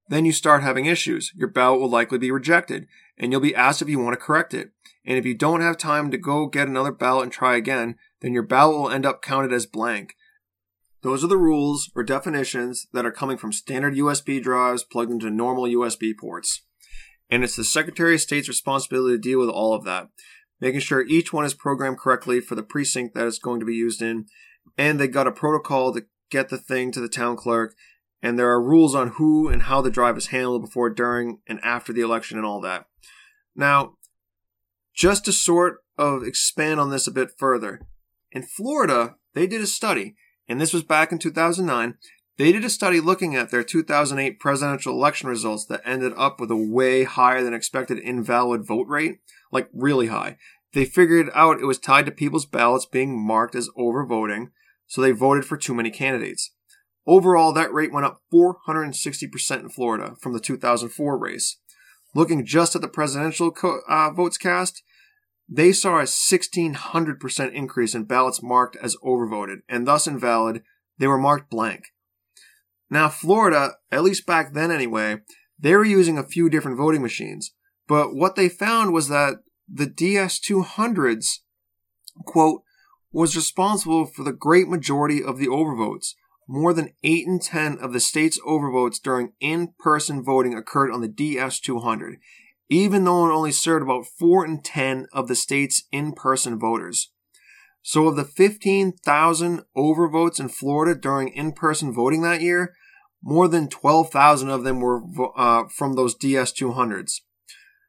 then 0.09 0.25
you 0.25 0.31
start 0.31 0.63
having 0.63 0.85
issues. 0.85 1.31
Your 1.35 1.47
ballot 1.47 1.79
will 1.79 1.89
likely 1.89 2.17
be 2.17 2.31
rejected. 2.31 2.87
and 3.21 3.31
you'll 3.31 3.41
be 3.41 3.55
asked 3.55 3.81
if 3.81 3.89
you 3.89 3.99
want 3.99 4.13
to 4.13 4.25
correct 4.25 4.53
it. 4.53 4.71
And 5.05 5.17
if 5.17 5.25
you 5.25 5.33
don't 5.33 5.59
have 5.59 5.77
time 5.77 6.09
to 6.09 6.17
go 6.17 6.47
get 6.47 6.69
another 6.69 6.91
ballot 6.91 7.23
and 7.23 7.31
try 7.31 7.57
again, 7.57 7.95
then 8.21 8.33
your 8.33 8.43
ballot 8.43 8.77
will 8.77 8.89
end 8.89 9.05
up 9.05 9.21
counted 9.21 9.51
as 9.51 9.65
blank. 9.65 10.15
Those 11.01 11.23
are 11.23 11.27
the 11.27 11.37
rules 11.37 11.91
or 11.95 12.03
definitions 12.03 12.87
that 12.93 13.05
are 13.05 13.11
coming 13.11 13.37
from 13.37 13.51
standard 13.51 13.95
USB 13.95 14.41
drives 14.41 14.83
plugged 14.83 15.11
into 15.11 15.29
normal 15.29 15.65
USB 15.65 16.13
ports. 16.17 16.61
And 17.29 17.43
it's 17.43 17.55
the 17.55 17.63
Secretary 17.63 18.15
of 18.15 18.21
State's 18.21 18.47
responsibility 18.47 19.15
to 19.15 19.21
deal 19.21 19.39
with 19.39 19.49
all 19.49 19.73
of 19.73 19.83
that, 19.85 20.09
making 20.59 20.81
sure 20.81 21.05
each 21.05 21.31
one 21.31 21.45
is 21.45 21.53
programmed 21.53 21.99
correctly 21.99 22.39
for 22.39 22.55
the 22.55 22.63
precinct 22.63 23.15
that 23.15 23.27
it's 23.27 23.39
going 23.39 23.59
to 23.59 23.65
be 23.65 23.75
used 23.75 24.01
in. 24.01 24.25
And 24.77 24.99
they've 24.99 25.11
got 25.11 25.27
a 25.27 25.31
protocol 25.31 25.93
to 25.93 26.05
get 26.31 26.49
the 26.49 26.57
thing 26.57 26.91
to 26.91 26.99
the 26.99 27.09
town 27.09 27.35
clerk. 27.35 27.75
And 28.21 28.37
there 28.37 28.49
are 28.49 28.61
rules 28.61 28.95
on 28.95 29.09
who 29.09 29.47
and 29.47 29.63
how 29.63 29.81
the 29.81 29.89
drive 29.89 30.17
is 30.17 30.27
handled 30.27 30.61
before, 30.61 30.89
during, 30.89 31.39
and 31.47 31.59
after 31.63 31.93
the 31.93 32.01
election 32.01 32.37
and 32.37 32.45
all 32.45 32.59
that. 32.61 32.85
Now, 33.55 33.95
just 34.93 35.25
to 35.25 35.31
sort 35.31 35.77
of 35.97 36.23
expand 36.23 36.79
on 36.79 36.89
this 36.89 37.07
a 37.07 37.11
bit 37.11 37.31
further, 37.37 37.81
in 38.31 38.43
Florida, 38.43 39.15
they 39.33 39.47
did 39.47 39.61
a 39.61 39.67
study 39.67 40.15
and 40.49 40.59
this 40.59 40.73
was 40.73 40.83
back 40.83 41.11
in 41.11 41.19
2009, 41.19 41.95
they 42.37 42.51
did 42.51 42.65
a 42.65 42.69
study 42.69 42.99
looking 42.99 43.35
at 43.35 43.51
their 43.51 43.63
2008 43.63 44.39
presidential 44.39 44.93
election 44.93 45.29
results 45.29 45.65
that 45.67 45.81
ended 45.85 46.13
up 46.17 46.39
with 46.39 46.49
a 46.49 46.57
way 46.57 47.03
higher 47.03 47.43
than 47.43 47.53
expected 47.53 47.99
invalid 47.99 48.65
vote 48.65 48.87
rate, 48.87 49.19
like 49.51 49.69
really 49.71 50.07
high. 50.07 50.37
They 50.73 50.85
figured 50.85 51.29
out 51.35 51.59
it 51.59 51.65
was 51.65 51.77
tied 51.77 52.05
to 52.07 52.11
people's 52.11 52.47
ballots 52.47 52.85
being 52.85 53.19
marked 53.19 53.55
as 53.55 53.69
overvoting, 53.77 54.47
so 54.87 55.01
they 55.01 55.11
voted 55.11 55.45
for 55.45 55.57
too 55.57 55.75
many 55.75 55.91
candidates. 55.91 56.51
Overall, 57.07 57.53
that 57.53 57.73
rate 57.73 57.91
went 57.91 58.05
up 58.05 58.21
460% 58.33 59.59
in 59.59 59.69
Florida 59.69 60.15
from 60.21 60.33
the 60.33 60.39
2004 60.39 61.17
race. 61.17 61.57
Looking 62.13 62.45
just 62.45 62.75
at 62.75 62.81
the 62.81 62.87
presidential 62.87 63.51
co- 63.51 63.81
uh, 63.87 64.11
votes 64.11 64.37
cast, 64.37 64.83
they 65.47 65.71
saw 65.71 65.99
a 65.99 66.03
1600% 66.03 67.53
increase 67.53 67.95
in 67.95 68.03
ballots 68.03 68.43
marked 68.43 68.77
as 68.81 68.95
overvoted 69.03 69.57
and 69.67 69.87
thus 69.87 70.07
invalid. 70.07 70.61
They 70.97 71.07
were 71.07 71.17
marked 71.17 71.49
blank. 71.49 71.85
Now, 72.89 73.09
Florida, 73.09 73.73
at 73.91 74.03
least 74.03 74.25
back 74.25 74.53
then 74.53 74.71
anyway, 74.71 75.21
they 75.59 75.75
were 75.75 75.85
using 75.85 76.17
a 76.17 76.23
few 76.23 76.49
different 76.49 76.77
voting 76.77 77.01
machines. 77.01 77.53
But 77.87 78.15
what 78.15 78.35
they 78.35 78.49
found 78.49 78.93
was 78.93 79.07
that 79.09 79.37
the 79.67 79.87
DS200s, 79.87 81.39
quote, 82.25 82.61
was 83.11 83.35
responsible 83.35 84.05
for 84.05 84.23
the 84.23 84.33
great 84.33 84.67
majority 84.67 85.23
of 85.23 85.37
the 85.37 85.47
overvotes. 85.47 86.13
More 86.51 86.73
than 86.73 86.93
8 87.03 87.27
in 87.27 87.39
10 87.39 87.77
of 87.77 87.93
the 87.93 87.99
state's 87.99 88.39
overvotes 88.41 88.99
during 89.01 89.33
in 89.39 89.73
person 89.77 90.23
voting 90.23 90.55
occurred 90.55 90.91
on 90.91 91.01
the 91.01 91.07
DS200 91.07 92.15
even 92.69 93.03
though 93.03 93.27
it 93.27 93.33
only 93.33 93.51
served 93.51 93.83
about 93.83 94.05
4 94.05 94.45
in 94.45 94.61
10 94.61 95.07
of 95.11 95.27
the 95.27 95.35
state's 95.35 95.83
in 95.91 96.13
person 96.13 96.59
voters. 96.59 97.11
So, 97.81 98.07
of 98.07 98.15
the 98.15 98.25
15,000 98.25 99.61
overvotes 99.75 100.39
in 100.39 100.49
Florida 100.49 100.99
during 100.99 101.29
in 101.29 101.53
person 101.53 101.93
voting 101.93 102.21
that 102.21 102.41
year, 102.41 102.75
more 103.23 103.47
than 103.47 103.67
12,000 103.67 104.49
of 104.49 104.63
them 104.63 104.79
were 104.79 105.01
uh, 105.35 105.63
from 105.69 105.93
those 105.93 106.15
DS200s. 106.15 107.21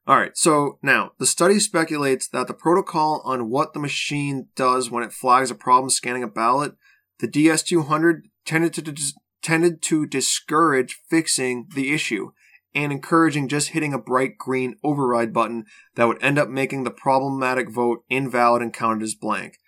All 0.07 0.17
right, 0.17 0.37
so 0.37 0.79
now 0.83 1.13
the 1.19 1.27
study 1.27 1.61
speculates 1.61 2.27
that 2.29 2.47
the 2.47 2.55
protocol 2.55 3.21
on 3.25 3.51
what 3.51 3.75
the 3.75 3.79
machine 3.79 4.49
does 4.57 4.91
when 4.91 5.05
it 5.05 5.13
flags 5.13 5.51
a 5.51 5.55
problem 5.55 5.91
scanning 5.91 6.23
a 6.23 6.29
ballot, 6.29 6.73
the 7.19 7.29
DS200 7.29 8.23
tended 8.45 8.73
to 8.75 8.83
dis- 8.83 9.15
tended 9.43 9.83
to 9.83 10.07
discourage 10.07 11.01
fixing 11.09 11.67
the 11.75 11.93
issue 11.93 12.33
and 12.75 12.93
encouraging 12.93 13.49
just 13.49 13.71
hitting 13.71 13.93
a 13.93 13.99
bright 13.99 14.39
green 14.39 14.77
override 14.85 15.33
button 15.33 15.65
that 15.97 16.07
would 16.07 16.23
end 16.23 16.39
up 16.39 16.49
making 16.49 16.85
the 16.85 16.91
problematic 16.91 17.71
vote 17.71 18.05
invalid 18.09 18.63
and 18.63 18.73
counted 18.73 19.03
as 19.03 19.15
blank. 19.15 19.59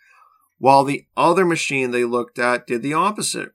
While 0.59 0.85
the 0.85 1.07
other 1.17 1.45
machine 1.45 1.91
they 1.91 2.05
looked 2.05 2.39
at 2.39 2.67
did 2.67 2.83
the 2.83 2.95
opposite. 2.95 3.51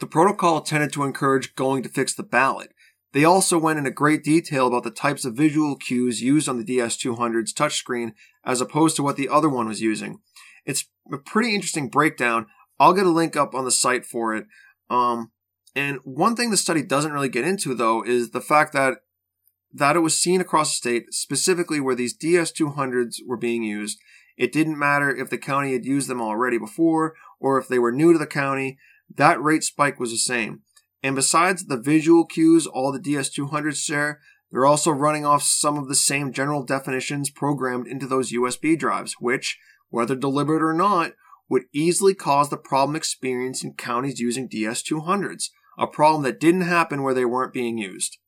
The 0.00 0.06
protocol 0.06 0.60
tended 0.60 0.92
to 0.92 1.04
encourage 1.04 1.54
going 1.54 1.82
to 1.82 1.88
fix 1.88 2.14
the 2.14 2.22
ballot. 2.22 2.72
They 3.12 3.24
also 3.24 3.58
went 3.58 3.78
into 3.78 3.90
great 3.90 4.22
detail 4.22 4.66
about 4.66 4.84
the 4.84 4.90
types 4.90 5.24
of 5.24 5.34
visual 5.34 5.76
cues 5.76 6.22
used 6.22 6.48
on 6.48 6.58
the 6.58 6.64
DS200's 6.64 7.54
touchscreen 7.54 8.12
as 8.44 8.60
opposed 8.60 8.96
to 8.96 9.02
what 9.02 9.16
the 9.16 9.28
other 9.28 9.48
one 9.48 9.66
was 9.66 9.80
using. 9.80 10.18
It's 10.66 10.84
a 11.10 11.16
pretty 11.16 11.54
interesting 11.54 11.88
breakdown. 11.88 12.46
I'll 12.78 12.92
get 12.92 13.06
a 13.06 13.10
link 13.10 13.36
up 13.36 13.54
on 13.54 13.64
the 13.64 13.70
site 13.70 14.06
for 14.06 14.34
it. 14.34 14.46
Um, 14.90 15.32
and 15.74 15.98
one 16.04 16.36
thing 16.36 16.50
the 16.50 16.56
study 16.56 16.82
doesn't 16.82 17.12
really 17.12 17.28
get 17.28 17.44
into, 17.44 17.74
though, 17.74 18.02
is 18.02 18.30
the 18.30 18.40
fact 18.40 18.72
that 18.72 18.98
that 19.72 19.96
it 19.96 20.00
was 20.00 20.18
seen 20.18 20.40
across 20.40 20.70
the 20.70 20.76
state, 20.76 21.14
specifically 21.14 21.78
where 21.78 21.94
these 21.94 22.16
DS200s 22.16 23.16
were 23.26 23.36
being 23.36 23.62
used. 23.62 23.98
It 24.36 24.52
didn't 24.52 24.78
matter 24.78 25.14
if 25.14 25.28
the 25.28 25.36
county 25.36 25.72
had 25.72 25.84
used 25.84 26.08
them 26.08 26.22
already 26.22 26.58
before 26.58 27.14
or 27.38 27.58
if 27.58 27.68
they 27.68 27.78
were 27.78 27.92
new 27.92 28.12
to 28.12 28.18
the 28.18 28.26
county, 28.26 28.78
that 29.14 29.42
rate 29.42 29.64
spike 29.64 30.00
was 30.00 30.10
the 30.10 30.16
same. 30.16 30.62
And 31.02 31.14
besides 31.14 31.66
the 31.66 31.76
visual 31.76 32.24
cues 32.24 32.66
all 32.66 32.92
the 32.92 32.98
DS200s 32.98 33.76
share, 33.76 34.20
they're 34.50 34.66
also 34.66 34.90
running 34.90 35.26
off 35.26 35.42
some 35.42 35.76
of 35.76 35.88
the 35.88 35.94
same 35.94 36.32
general 36.32 36.64
definitions 36.64 37.30
programmed 37.30 37.86
into 37.86 38.06
those 38.06 38.32
USB 38.32 38.78
drives, 38.78 39.16
which, 39.20 39.58
whether 39.90 40.16
deliberate 40.16 40.62
or 40.62 40.72
not, 40.72 41.12
would 41.48 41.64
easily 41.72 42.14
cause 42.14 42.50
the 42.50 42.56
problem 42.56 42.96
experienced 42.96 43.64
in 43.64 43.74
counties 43.74 44.20
using 44.20 44.48
DS200s 44.48 45.48
a 45.78 45.86
problem 45.86 46.24
that 46.24 46.40
didn't 46.40 46.62
happen 46.62 47.02
where 47.02 47.14
they 47.14 47.24
weren't 47.24 47.52
being 47.52 47.78
used. 47.78 48.18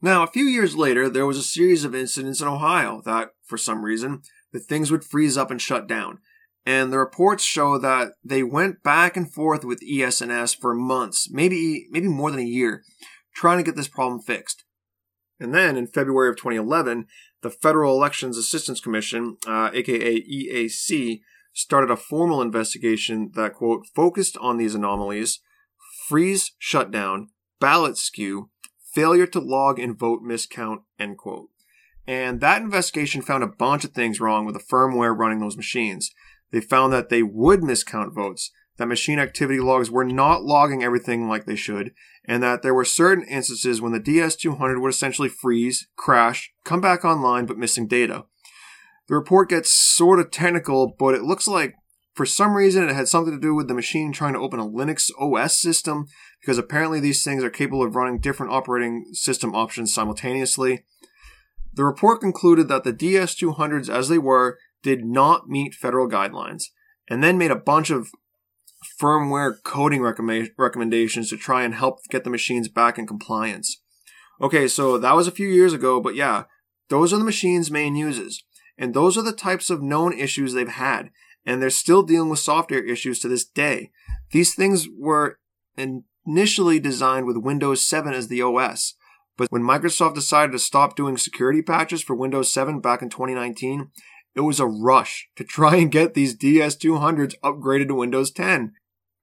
Now, 0.00 0.22
a 0.22 0.28
few 0.28 0.44
years 0.44 0.76
later, 0.76 1.08
there 1.08 1.26
was 1.26 1.38
a 1.38 1.42
series 1.42 1.82
of 1.82 1.94
incidents 1.94 2.40
in 2.40 2.46
Ohio 2.46 3.02
that, 3.04 3.30
for 3.44 3.56
some 3.56 3.84
reason, 3.84 4.20
the 4.52 4.60
things 4.60 4.90
would 4.90 5.02
freeze 5.02 5.36
up 5.36 5.50
and 5.50 5.60
shut 5.60 5.88
down. 5.88 6.18
And 6.64 6.92
the 6.92 6.98
reports 6.98 7.42
show 7.42 7.78
that 7.78 8.12
they 8.22 8.42
went 8.42 8.82
back 8.82 9.16
and 9.16 9.32
forth 9.32 9.64
with 9.64 9.82
ES&S 9.82 10.54
for 10.54 10.74
months, 10.74 11.28
maybe 11.30 11.86
maybe 11.90 12.08
more 12.08 12.30
than 12.30 12.40
a 12.40 12.44
year, 12.44 12.84
trying 13.34 13.56
to 13.56 13.64
get 13.64 13.74
this 13.74 13.88
problem 13.88 14.20
fixed. 14.20 14.64
And 15.40 15.54
then 15.54 15.76
in 15.76 15.86
February 15.86 16.28
of 16.28 16.36
2011, 16.36 17.06
the 17.42 17.50
Federal 17.50 17.96
Elections 17.96 18.36
Assistance 18.36 18.80
Commission, 18.80 19.38
uh, 19.46 19.70
aka 19.72 20.20
EAC, 20.20 21.20
started 21.58 21.90
a 21.90 21.96
formal 21.96 22.40
investigation 22.40 23.32
that, 23.34 23.52
quote, 23.52 23.84
focused 23.84 24.36
on 24.38 24.58
these 24.58 24.76
anomalies 24.76 25.40
freeze 26.08 26.52
shutdown, 26.56 27.30
ballot 27.58 27.98
skew, 27.98 28.48
failure 28.94 29.26
to 29.26 29.40
log 29.40 29.80
and 29.80 29.98
vote 29.98 30.22
miscount, 30.22 30.82
end 31.00 31.18
quote. 31.18 31.48
And 32.06 32.40
that 32.40 32.62
investigation 32.62 33.22
found 33.22 33.42
a 33.42 33.48
bunch 33.48 33.84
of 33.84 33.90
things 33.90 34.20
wrong 34.20 34.46
with 34.46 34.54
the 34.54 34.62
firmware 34.62 35.18
running 35.18 35.40
those 35.40 35.56
machines. 35.56 36.12
They 36.52 36.60
found 36.60 36.92
that 36.92 37.08
they 37.08 37.24
would 37.24 37.60
miscount 37.60 38.14
votes, 38.14 38.52
that 38.76 38.86
machine 38.86 39.18
activity 39.18 39.58
logs 39.58 39.90
were 39.90 40.04
not 40.04 40.44
logging 40.44 40.84
everything 40.84 41.28
like 41.28 41.44
they 41.44 41.56
should, 41.56 41.92
and 42.24 42.40
that 42.40 42.62
there 42.62 42.72
were 42.72 42.84
certain 42.84 43.24
instances 43.24 43.82
when 43.82 43.90
the 43.90 44.00
DS200 44.00 44.80
would 44.80 44.92
essentially 44.92 45.28
freeze, 45.28 45.88
crash, 45.96 46.52
come 46.64 46.80
back 46.80 47.04
online 47.04 47.46
but 47.46 47.58
missing 47.58 47.88
data. 47.88 48.26
The 49.08 49.14
report 49.14 49.48
gets 49.48 49.72
sort 49.72 50.20
of 50.20 50.30
technical, 50.30 50.94
but 50.98 51.14
it 51.14 51.22
looks 51.22 51.48
like 51.48 51.74
for 52.18 52.26
some 52.26 52.54
reason, 52.54 52.88
it 52.88 52.94
had 52.96 53.06
something 53.06 53.32
to 53.32 53.40
do 53.40 53.54
with 53.54 53.68
the 53.68 53.74
machine 53.74 54.12
trying 54.12 54.32
to 54.32 54.40
open 54.40 54.58
a 54.58 54.66
Linux 54.66 55.08
OS 55.20 55.56
system, 55.56 56.06
because 56.40 56.58
apparently 56.58 56.98
these 56.98 57.22
things 57.22 57.44
are 57.44 57.48
capable 57.48 57.84
of 57.84 57.94
running 57.94 58.18
different 58.18 58.52
operating 58.52 59.04
system 59.12 59.54
options 59.54 59.94
simultaneously. 59.94 60.84
The 61.72 61.84
report 61.84 62.20
concluded 62.20 62.66
that 62.66 62.82
the 62.82 62.92
DS200s, 62.92 63.88
as 63.88 64.08
they 64.08 64.18
were, 64.18 64.58
did 64.82 65.04
not 65.04 65.48
meet 65.48 65.74
federal 65.74 66.08
guidelines, 66.08 66.64
and 67.08 67.22
then 67.22 67.38
made 67.38 67.52
a 67.52 67.56
bunch 67.56 67.90
of 67.90 68.08
firmware 69.00 69.54
coding 69.62 70.02
recommendations 70.02 71.30
to 71.30 71.36
try 71.36 71.62
and 71.62 71.74
help 71.74 72.00
get 72.10 72.24
the 72.24 72.30
machines 72.30 72.68
back 72.68 72.98
in 72.98 73.06
compliance. 73.06 73.80
Okay, 74.40 74.66
so 74.66 74.98
that 74.98 75.14
was 75.14 75.28
a 75.28 75.32
few 75.32 75.46
years 75.46 75.72
ago, 75.72 76.00
but 76.00 76.16
yeah, 76.16 76.44
those 76.88 77.12
are 77.12 77.18
the 77.18 77.24
machines 77.24 77.70
Maine 77.70 77.94
uses, 77.94 78.42
and 78.78 78.94
those 78.94 79.18
are 79.18 79.22
the 79.22 79.32
types 79.32 79.68
of 79.68 79.82
known 79.82 80.12
issues 80.12 80.52
they've 80.52 80.68
had 80.68 81.10
and 81.48 81.62
they're 81.62 81.70
still 81.70 82.02
dealing 82.02 82.28
with 82.28 82.38
software 82.38 82.84
issues 82.84 83.18
to 83.20 83.28
this 83.28 83.46
day. 83.46 83.90
These 84.32 84.54
things 84.54 84.86
were 84.98 85.38
initially 85.76 86.78
designed 86.78 87.26
with 87.26 87.38
Windows 87.38 87.82
7 87.82 88.12
as 88.12 88.28
the 88.28 88.42
OS, 88.42 88.94
but 89.38 89.50
when 89.50 89.62
Microsoft 89.62 90.14
decided 90.14 90.52
to 90.52 90.58
stop 90.58 90.94
doing 90.94 91.16
security 91.16 91.62
patches 91.62 92.02
for 92.02 92.14
Windows 92.14 92.52
7 92.52 92.80
back 92.80 93.00
in 93.00 93.08
2019, 93.08 93.90
it 94.34 94.42
was 94.42 94.60
a 94.60 94.66
rush 94.66 95.30
to 95.36 95.44
try 95.44 95.76
and 95.76 95.90
get 95.90 96.12
these 96.12 96.36
DS200s 96.36 97.34
upgraded 97.42 97.88
to 97.88 97.94
Windows 97.94 98.30
10. 98.30 98.74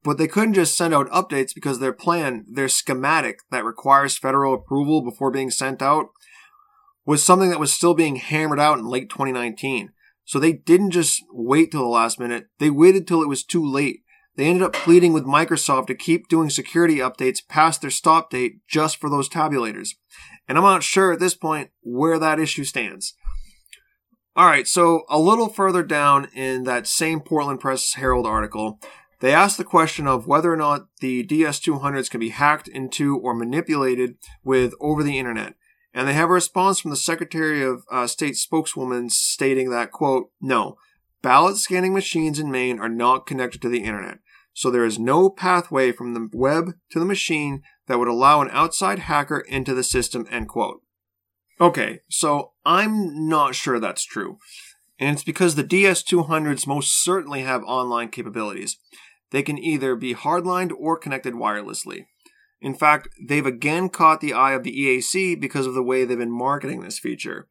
But 0.03 0.17
they 0.17 0.27
couldn't 0.27 0.53
just 0.55 0.75
send 0.75 0.93
out 0.93 1.09
updates 1.09 1.53
because 1.53 1.79
their 1.79 1.93
plan, 1.93 2.45
their 2.47 2.67
schematic 2.67 3.39
that 3.51 3.65
requires 3.65 4.17
federal 4.17 4.53
approval 4.53 5.03
before 5.03 5.31
being 5.31 5.51
sent 5.51 5.81
out, 5.81 6.07
was 7.05 7.23
something 7.23 7.49
that 7.49 7.59
was 7.59 7.71
still 7.73 7.93
being 7.93 8.17
hammered 8.17 8.59
out 8.59 8.79
in 8.79 8.85
late 8.85 9.09
2019. 9.09 9.91
So 10.25 10.39
they 10.39 10.53
didn't 10.53 10.91
just 10.91 11.23
wait 11.31 11.71
till 11.71 11.81
the 11.81 11.87
last 11.87 12.19
minute, 12.19 12.47
they 12.59 12.69
waited 12.69 13.07
till 13.07 13.21
it 13.21 13.29
was 13.29 13.43
too 13.43 13.63
late. 13.63 14.01
They 14.35 14.47
ended 14.47 14.63
up 14.63 14.73
pleading 14.73 15.13
with 15.13 15.23
Microsoft 15.23 15.87
to 15.87 15.95
keep 15.95 16.27
doing 16.27 16.49
security 16.49 16.97
updates 16.97 17.47
past 17.47 17.81
their 17.81 17.91
stop 17.91 18.31
date 18.31 18.57
just 18.67 18.97
for 18.97 19.09
those 19.09 19.29
tabulators. 19.29 19.91
And 20.47 20.57
I'm 20.57 20.63
not 20.63 20.83
sure 20.83 21.13
at 21.13 21.19
this 21.19 21.35
point 21.35 21.69
where 21.81 22.19
that 22.19 22.39
issue 22.39 22.65
stands. 22.65 23.15
All 24.35 24.47
right, 24.47 24.67
so 24.67 25.03
a 25.09 25.17
little 25.17 25.47
further 25.47 25.83
down 25.83 26.27
in 26.33 26.63
that 26.63 26.87
same 26.87 27.21
Portland 27.21 27.61
Press 27.61 27.93
Herald 27.93 28.27
article, 28.27 28.79
they 29.21 29.33
asked 29.33 29.57
the 29.57 29.63
question 29.63 30.07
of 30.07 30.27
whether 30.27 30.51
or 30.51 30.57
not 30.57 30.87
the 30.99 31.25
DS200s 31.25 32.09
can 32.09 32.19
be 32.19 32.29
hacked 32.29 32.67
into 32.67 33.17
or 33.17 33.33
manipulated 33.33 34.17
with 34.43 34.73
over 34.81 35.03
the 35.03 35.17
internet. 35.17 35.53
And 35.95 36.09
they 36.09 36.13
have 36.13 36.29
a 36.29 36.33
response 36.33 36.81
from 36.81 36.91
the 36.91 36.97
Secretary 36.97 37.63
of 37.63 37.85
uh, 37.89 38.05
State 38.05 38.35
spokeswoman 38.35 39.09
stating 39.09 39.69
that, 39.69 39.91
quote, 39.91 40.29
no, 40.41 40.75
ballot 41.21 41.55
scanning 41.55 41.93
machines 41.93 42.37
in 42.37 42.51
Maine 42.51 42.79
are 42.79 42.89
not 42.89 43.25
connected 43.25 43.61
to 43.61 43.69
the 43.69 43.85
internet. 43.85 44.19
So 44.53 44.69
there 44.69 44.83
is 44.83 44.99
no 44.99 45.29
pathway 45.29 45.93
from 45.93 46.13
the 46.13 46.29
web 46.33 46.73
to 46.91 46.99
the 46.99 47.05
machine 47.05 47.63
that 47.87 47.97
would 47.97 48.09
allow 48.09 48.41
an 48.41 48.49
outside 48.51 48.99
hacker 48.99 49.39
into 49.39 49.73
the 49.73 49.83
system, 49.83 50.27
end 50.29 50.49
quote. 50.49 50.81
Okay, 51.61 51.99
so 52.09 52.51
I'm 52.65 53.29
not 53.29 53.55
sure 53.55 53.79
that's 53.79 54.03
true. 54.03 54.37
And 54.99 55.15
it's 55.15 55.23
because 55.23 55.55
the 55.55 55.63
DS200s 55.63 56.67
most 56.67 57.01
certainly 57.01 57.43
have 57.43 57.63
online 57.63 58.09
capabilities. 58.09 58.77
They 59.31 59.43
can 59.43 59.57
either 59.57 59.95
be 59.95 60.13
hardlined 60.13 60.73
or 60.77 60.97
connected 60.97 61.35
wirelessly. 61.35 62.07
In 62.65 62.73
fact, 62.73 63.09
they've 63.21 63.45
again 63.45 63.89
caught 63.89 64.21
the 64.21 64.33
eye 64.33 64.53
of 64.53 64.63
the 64.63 64.75
EAC 64.75 65.39
because 65.39 65.67
of 65.67 65.75
the 65.75 65.83
way 65.83 66.03
they've 66.03 66.17
been 66.17 66.31
marketing 66.31 66.81
this 66.81 66.97
feature. 66.97 67.47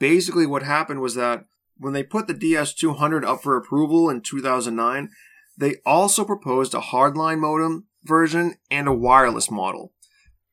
Basically, 0.00 0.46
what 0.46 0.64
happened 0.64 1.00
was 1.00 1.14
that 1.14 1.44
when 1.76 1.92
they 1.92 2.02
put 2.02 2.26
the 2.26 2.34
DS200 2.34 3.24
up 3.24 3.40
for 3.40 3.56
approval 3.56 4.10
in 4.10 4.22
2009, 4.22 5.10
they 5.56 5.76
also 5.86 6.24
proposed 6.24 6.74
a 6.74 6.80
hardline 6.80 7.38
modem 7.38 7.86
version 8.02 8.56
and 8.68 8.88
a 8.88 8.92
wireless 8.92 9.48
model. 9.48 9.92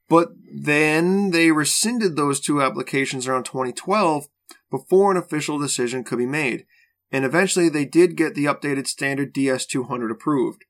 But 0.08 0.34
then 0.56 1.32
they 1.32 1.52
rescinded 1.52 2.16
those 2.16 2.40
two 2.40 2.62
applications 2.62 3.28
around 3.28 3.46
2012 3.46 4.28
before 4.70 5.10
an 5.10 5.18
official 5.18 5.58
decision 5.58 6.04
could 6.04 6.20
be 6.20 6.28
made. 6.28 6.68
And 7.12 7.26
eventually 7.26 7.70
they 7.70 7.86
did 7.86 8.18
get 8.18 8.36
the 8.36 8.46
updated 8.46 8.86
standard 8.86 9.34
DS200 9.34 10.12
approved. 10.12 10.66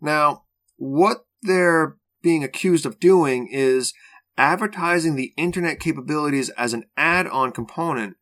Now, 0.00 0.44
what 0.78 1.26
they're 1.42 1.98
being 2.26 2.42
accused 2.42 2.84
of 2.84 2.98
doing 2.98 3.46
is 3.46 3.94
advertising 4.36 5.14
the 5.14 5.32
internet 5.36 5.78
capabilities 5.78 6.48
as 6.58 6.72
an 6.72 6.82
add 6.96 7.28
on 7.28 7.52
component. 7.52 8.16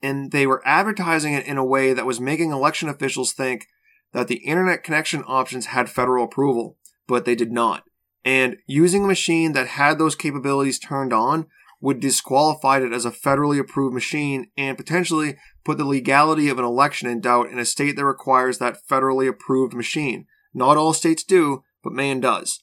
And 0.00 0.30
they 0.30 0.46
were 0.46 0.62
advertising 0.64 1.34
it 1.34 1.44
in 1.46 1.58
a 1.58 1.64
way 1.64 1.92
that 1.92 2.06
was 2.06 2.20
making 2.20 2.52
election 2.52 2.88
officials 2.88 3.32
think 3.32 3.66
that 4.12 4.28
the 4.28 4.36
internet 4.36 4.84
connection 4.84 5.24
options 5.26 5.66
had 5.66 5.90
federal 5.90 6.24
approval, 6.24 6.76
but 7.08 7.24
they 7.24 7.34
did 7.34 7.50
not. 7.50 7.82
And 8.24 8.56
using 8.68 9.02
a 9.02 9.08
machine 9.08 9.52
that 9.54 9.66
had 9.66 9.98
those 9.98 10.14
capabilities 10.14 10.78
turned 10.78 11.12
on 11.12 11.48
would 11.80 11.98
disqualify 11.98 12.78
it 12.78 12.92
as 12.92 13.04
a 13.04 13.10
federally 13.10 13.58
approved 13.58 13.94
machine 13.94 14.48
and 14.56 14.76
potentially 14.76 15.38
put 15.64 15.76
the 15.76 15.84
legality 15.84 16.48
of 16.48 16.60
an 16.60 16.64
election 16.64 17.10
in 17.10 17.20
doubt 17.20 17.50
in 17.50 17.58
a 17.58 17.64
state 17.64 17.96
that 17.96 18.04
requires 18.04 18.58
that 18.58 18.78
federally 18.88 19.28
approved 19.28 19.74
machine. 19.74 20.26
Not 20.54 20.76
all 20.76 20.92
states 20.92 21.24
do, 21.24 21.64
but 21.82 21.92
Maine 21.92 22.20
does. 22.20 22.62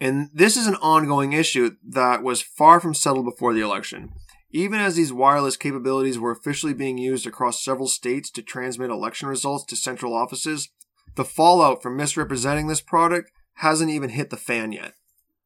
And 0.00 0.28
this 0.32 0.56
is 0.56 0.66
an 0.66 0.76
ongoing 0.76 1.32
issue 1.32 1.76
that 1.88 2.22
was 2.22 2.42
far 2.42 2.80
from 2.80 2.94
settled 2.94 3.24
before 3.24 3.54
the 3.54 3.62
election. 3.62 4.10
Even 4.50 4.80
as 4.80 4.94
these 4.94 5.12
wireless 5.12 5.56
capabilities 5.56 6.18
were 6.18 6.30
officially 6.30 6.74
being 6.74 6.98
used 6.98 7.26
across 7.26 7.64
several 7.64 7.88
states 7.88 8.30
to 8.30 8.42
transmit 8.42 8.90
election 8.90 9.28
results 9.28 9.64
to 9.64 9.76
central 9.76 10.14
offices, 10.14 10.68
the 11.16 11.24
fallout 11.24 11.82
from 11.82 11.96
misrepresenting 11.96 12.66
this 12.66 12.80
product 12.80 13.30
hasn't 13.54 13.90
even 13.90 14.10
hit 14.10 14.30
the 14.30 14.36
fan 14.36 14.72
yet. 14.72 14.92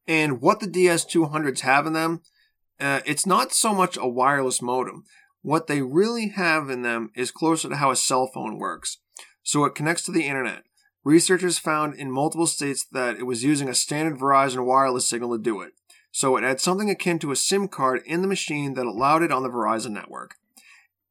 And 0.07 0.41
what 0.41 0.61
the 0.61 0.67
DS200s 0.67 1.61
have 1.61 1.87
in 1.87 1.93
them, 1.93 2.23
uh, 2.81 3.01
it's 3.07 3.27
not 3.27 3.53
so 3.53 3.73
much 3.73 3.97
a 3.97 4.09
wireless 4.09 4.61
modem. 4.61 5.05
What 5.43 5.69
they 5.69 5.83
really 5.83 6.29
have 6.29 6.69
in 6.69 6.83
them 6.83 7.11
is 7.15 7.31
closer 7.31 7.69
to 7.69 7.77
how 7.77 7.91
a 7.91 7.97
cell 7.97 8.27
phone 8.27 8.59
works. 8.59 8.99
So 9.43 9.65
it 9.65 9.75
connects 9.75 10.03
to 10.05 10.13
the 10.13 10.27
internet. 10.27 10.65
Researchers 11.03 11.59
found 11.59 11.95
in 11.95 12.11
multiple 12.11 12.47
states 12.47 12.85
that 12.93 13.17
it 13.17 13.25
was 13.25 13.43
using 13.43 13.69
a 13.69 13.75
standard 13.75 14.19
Verizon 14.19 14.67
wireless 14.67 15.09
signal 15.09 15.37
to 15.37 15.43
do 15.43 15.61
it. 15.61 15.73
So 16.13 16.37
it 16.37 16.43
had 16.43 16.61
something 16.61 16.91
akin 16.91 17.19
to 17.21 17.31
a 17.31 17.37
SIM 17.37 17.69
card 17.69 18.03
in 18.05 18.21
the 18.21 18.29
machine 18.29 18.75
that 18.75 18.87
allowed 18.87 19.23
it 19.23 19.33
on 19.33 19.43
the 19.43 19.49
Verizon 19.49 19.93
network. 19.93 20.35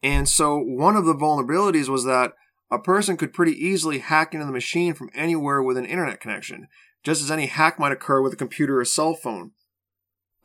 And 0.04 0.30
so 0.30 0.58
one 0.58 0.96
of 0.96 1.06
the 1.06 1.16
vulnerabilities 1.16 1.90
was 1.90 2.06
that 2.06 2.34
a 2.72 2.80
person 2.80 3.18
could 3.18 3.34
pretty 3.34 3.54
easily 3.54 4.00
hack 4.00 4.34
into 4.34 4.46
the 4.46 4.52
machine 4.52 4.94
from 4.94 5.10
anywhere 5.16 5.62
with 5.62 5.78
an 5.78 5.86
internet 5.86 6.20
connection, 6.20 6.68
just 7.04 7.24
as 7.24 7.32
any 7.32 7.48
hack 7.48 7.80
might 7.80 7.92
occur 7.92 8.22
with 8.22 8.34
a 8.34 8.38
computer 8.38 8.80
or 8.80 8.86
cell 8.86 9.16
phone. 9.16 9.52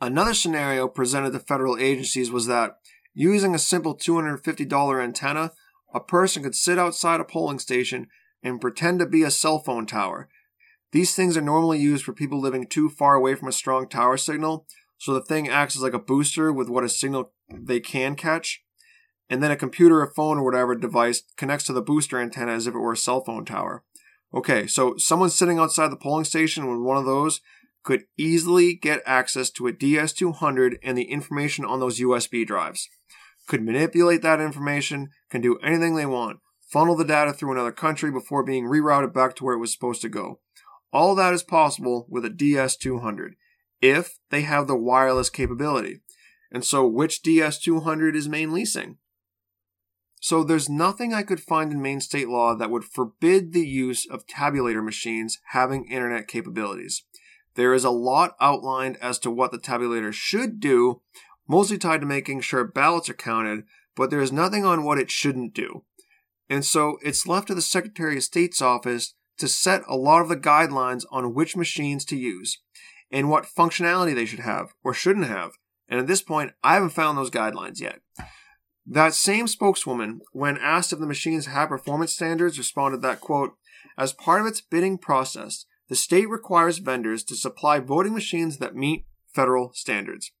Another 0.01 0.33
scenario 0.33 0.87
presented 0.87 1.31
to 1.33 1.39
federal 1.39 1.77
agencies 1.77 2.31
was 2.31 2.47
that 2.47 2.77
using 3.13 3.53
a 3.53 3.59
simple 3.59 3.95
$250 3.95 5.03
antenna, 5.03 5.51
a 5.93 5.99
person 5.99 6.43
could 6.43 6.55
sit 6.55 6.79
outside 6.79 7.19
a 7.19 7.23
polling 7.23 7.59
station 7.59 8.07
and 8.43 8.61
pretend 8.61 8.99
to 8.99 9.05
be 9.05 9.23
a 9.23 9.31
cell 9.31 9.59
phone 9.59 9.85
tower. 9.85 10.29
These 10.91 11.13
things 11.13 11.35
are 11.35 11.41
normally 11.41 11.79
used 11.79 12.05
for 12.05 12.13
people 12.13 12.39
living 12.39 12.67
too 12.67 12.89
far 12.89 13.15
away 13.15 13.35
from 13.35 13.47
a 13.47 13.53
strong 13.53 13.89
tower 13.89 14.17
signal, 14.17 14.65
so 14.97 15.13
the 15.13 15.21
thing 15.21 15.49
acts 15.49 15.75
as 15.75 15.81
like 15.81 15.93
a 15.93 15.99
booster 15.99 16.53
with 16.53 16.69
what 16.69 16.83
a 16.83 16.89
signal 16.89 17.33
they 17.49 17.79
can 17.79 18.15
catch. 18.15 18.63
And 19.29 19.41
then 19.43 19.51
a 19.51 19.57
computer 19.57 20.01
a 20.01 20.09
phone 20.13 20.37
or 20.37 20.43
whatever 20.43 20.75
device 20.75 21.23
connects 21.35 21.65
to 21.65 21.73
the 21.73 21.81
booster 21.81 22.19
antenna 22.19 22.53
as 22.53 22.67
if 22.67 22.75
it 22.75 22.79
were 22.79 22.93
a 22.93 22.97
cell 22.97 23.23
phone 23.23 23.43
tower. 23.43 23.83
Okay, 24.33 24.67
so 24.67 24.95
someone 24.97 25.29
sitting 25.29 25.59
outside 25.59 25.91
the 25.91 25.97
polling 25.97 26.25
station 26.25 26.67
with 26.67 26.79
one 26.79 26.97
of 26.97 27.05
those 27.05 27.41
could 27.83 28.03
easily 28.17 28.73
get 28.73 29.01
access 29.05 29.49
to 29.51 29.67
a 29.67 29.73
DS200 29.73 30.77
and 30.83 30.97
the 30.97 31.11
information 31.11 31.65
on 31.65 31.79
those 31.79 31.99
USB 31.99 32.45
drives. 32.45 32.87
Could 33.47 33.63
manipulate 33.63 34.21
that 34.21 34.41
information, 34.41 35.09
can 35.29 35.41
do 35.41 35.57
anything 35.57 35.95
they 35.95 36.05
want 36.05 36.39
funnel 36.65 36.95
the 36.95 37.05
data 37.05 37.33
through 37.33 37.51
another 37.51 37.71
country 37.71 38.11
before 38.11 38.43
being 38.43 38.65
rerouted 38.65 39.13
back 39.13 39.35
to 39.35 39.43
where 39.43 39.55
it 39.55 39.59
was 39.59 39.71
supposed 39.71 40.01
to 40.01 40.09
go. 40.09 40.39
All 40.91 41.15
that 41.15 41.33
is 41.33 41.43
possible 41.43 42.05
with 42.09 42.25
a 42.25 42.29
DS200 42.29 43.31
if 43.81 44.17
they 44.29 44.41
have 44.41 44.67
the 44.67 44.75
wireless 44.75 45.29
capability. 45.29 46.01
And 46.51 46.63
so, 46.63 46.87
which 46.87 47.21
DS200 47.21 48.15
is 48.15 48.29
Maine 48.29 48.53
leasing? 48.53 48.97
So, 50.21 50.43
there's 50.43 50.69
nothing 50.69 51.13
I 51.13 51.23
could 51.23 51.41
find 51.41 51.71
in 51.71 51.81
Maine 51.81 51.99
state 51.99 52.29
law 52.29 52.55
that 52.55 52.71
would 52.71 52.85
forbid 52.85 53.51
the 53.51 53.67
use 53.67 54.07
of 54.09 54.25
tabulator 54.25 54.83
machines 54.83 55.39
having 55.49 55.85
internet 55.85 56.27
capabilities. 56.27 57.03
There 57.55 57.73
is 57.73 57.83
a 57.83 57.89
lot 57.89 58.35
outlined 58.39 58.97
as 59.01 59.19
to 59.19 59.31
what 59.31 59.51
the 59.51 59.57
tabulator 59.57 60.13
should 60.13 60.59
do, 60.59 61.01
mostly 61.47 61.77
tied 61.77 62.01
to 62.01 62.07
making 62.07 62.41
sure 62.41 62.63
ballots 62.63 63.09
are 63.09 63.13
counted, 63.13 63.65
but 63.95 64.09
there 64.09 64.21
is 64.21 64.31
nothing 64.31 64.65
on 64.65 64.83
what 64.83 64.97
it 64.97 65.11
shouldn't 65.11 65.53
do. 65.53 65.83
And 66.49 66.63
so 66.63 66.97
it's 67.01 67.27
left 67.27 67.47
to 67.47 67.55
the 67.55 67.61
Secretary 67.61 68.17
of 68.17 68.23
State's 68.23 68.61
office 68.61 69.13
to 69.37 69.47
set 69.47 69.81
a 69.87 69.95
lot 69.95 70.21
of 70.21 70.29
the 70.29 70.37
guidelines 70.37 71.03
on 71.11 71.33
which 71.33 71.57
machines 71.57 72.05
to 72.05 72.15
use 72.15 72.59
and 73.11 73.29
what 73.29 73.45
functionality 73.45 74.13
they 74.15 74.25
should 74.25 74.39
have 74.39 74.73
or 74.83 74.93
shouldn't 74.93 75.27
have. 75.27 75.51
And 75.87 75.99
at 75.99 76.07
this 76.07 76.21
point, 76.21 76.53
I 76.63 76.75
haven't 76.75 76.89
found 76.89 77.17
those 77.17 77.29
guidelines 77.29 77.79
yet. 77.79 77.99
That 78.87 79.13
same 79.13 79.47
spokeswoman, 79.47 80.21
when 80.31 80.57
asked 80.57 80.93
if 80.93 80.99
the 80.99 81.07
machines 81.07 81.47
have 81.47 81.69
performance 81.69 82.13
standards, 82.13 82.57
responded 82.57 83.01
that, 83.01 83.19
quote, 83.19 83.53
as 83.97 84.13
part 84.13 84.41
of 84.41 84.47
its 84.47 84.61
bidding 84.61 84.97
process, 84.97 85.65
the 85.89 85.95
state 85.95 86.29
requires 86.29 86.79
vendors 86.79 87.23
to 87.25 87.35
supply 87.35 87.79
voting 87.79 88.13
machines 88.13 88.57
that 88.57 88.75
meet 88.75 89.05
federal 89.33 89.71
standards 89.73 90.31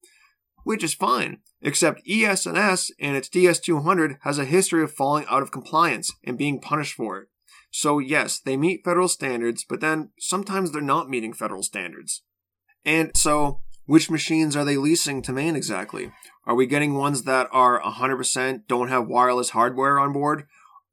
which 0.65 0.83
is 0.83 0.93
fine, 0.93 1.37
except 1.65 2.07
ES&S 2.07 2.91
and 2.99 3.17
its 3.17 3.27
DS200 3.27 4.19
has 4.21 4.37
a 4.37 4.45
history 4.45 4.83
of 4.83 4.93
falling 4.93 5.25
out 5.27 5.41
of 5.41 5.51
compliance 5.51 6.13
and 6.23 6.37
being 6.37 6.61
punished 6.61 6.93
for 6.93 7.17
it. 7.17 7.27
So 7.71 7.97
yes, 7.97 8.39
they 8.39 8.55
meet 8.55 8.85
federal 8.85 9.07
standards, 9.07 9.65
but 9.67 9.81
then 9.81 10.11
sometimes 10.19 10.71
they're 10.71 10.81
not 10.81 11.09
meeting 11.09 11.33
federal 11.33 11.63
standards. 11.63 12.21
And 12.85 13.11
so, 13.17 13.61
which 13.87 14.11
machines 14.11 14.55
are 14.55 14.63
they 14.63 14.77
leasing 14.77 15.23
to 15.23 15.33
Maine 15.33 15.55
exactly? 15.55 16.11
Are 16.45 16.55
we 16.55 16.67
getting 16.67 16.93
ones 16.93 17.23
that 17.23 17.49
are 17.51 17.81
100% 17.81 18.67
don't 18.67 18.89
have 18.89 19.07
wireless 19.07 19.49
hardware 19.49 19.99
on 19.99 20.13
board? 20.13 20.45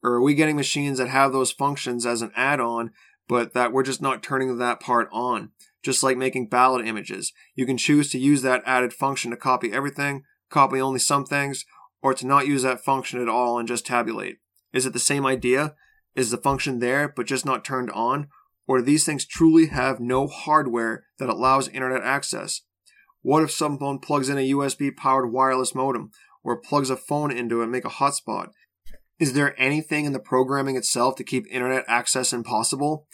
Or 0.03 0.15
are 0.15 0.23
we 0.23 0.35
getting 0.35 0.57
machines 0.57 0.97
that 0.99 1.09
have 1.09 1.33
those 1.33 1.53
functions 1.53 2.07
as 2.07 2.23
an 2.23 2.33
add-on, 2.35 2.93
but 3.29 3.53
that 3.53 3.73
we're 3.73 3.83
just 3.83 4.03
not 4.03 4.23
turning 4.23 4.57
that 4.57 4.81
part 4.81 5.09
on? 5.13 5.51
just 5.83 6.03
like 6.03 6.17
making 6.17 6.47
ballot 6.47 6.87
images. 6.87 7.33
You 7.55 7.67
can 7.67 7.77
choose 7.77 8.11
to 8.11 8.19
use 8.19 8.43
that 8.43 8.63
added 8.65 8.93
function 8.93 9.31
to 9.31 9.37
copy 9.37 9.73
everything, 9.73 10.25
copy 10.53 10.81
only 10.81 11.01
some 11.01 11.25
things, 11.25 11.65
or 12.03 12.15
to 12.15 12.27
not 12.27 12.47
use 12.47 12.63
that 12.63 12.85
function 12.85 13.21
at 13.21 13.29
all 13.29 13.59
and 13.59 13.67
just 13.67 13.87
tabulate. 13.87 14.39
Is 14.73 14.87
it 14.87 14.93
the 14.93 14.99
same 14.99 15.27
idea? 15.27 15.75
Is 16.15 16.31
the 16.31 16.37
function 16.37 16.79
there 16.79 17.09
but 17.09 17.27
just 17.27 17.47
not 17.47 17.65
turned 17.65 17.91
on? 17.91 18.29
Or 18.67 18.79
do 18.79 18.85
these 18.85 19.05
things 19.05 19.27
truly 19.27 19.67
have 19.67 19.99
no 19.99 20.27
hardware 20.27 21.05
that 21.19 21.29
allows 21.29 21.69
internet 21.69 22.03
access? 22.03 22.63
What 23.23 23.43
if 23.43 23.51
someone 23.51 23.99
plugs 23.99 24.29
in 24.29 24.39
a 24.39 24.51
USB 24.51 24.95
powered 24.95 25.33
wireless 25.33 25.75
modem 25.75 26.11
or 26.43 26.61
plugs 26.61 26.91
a 26.91 26.97
phone 26.97 27.31
into 27.31 27.61
it 27.61 27.65
and 27.65 27.73
make 27.73 27.85
a 27.85 27.89
hotspot? 27.89 28.49
Is 29.19 29.35
there 29.35 29.61
anything 29.61 30.05
in 30.05 30.13
the 30.13 30.19
programming 30.19 30.77
itself 30.77 31.17
to 31.17 31.25
keep 31.25 31.47
internet 31.49 31.85
access 31.87 32.33
impossible? 32.33 33.07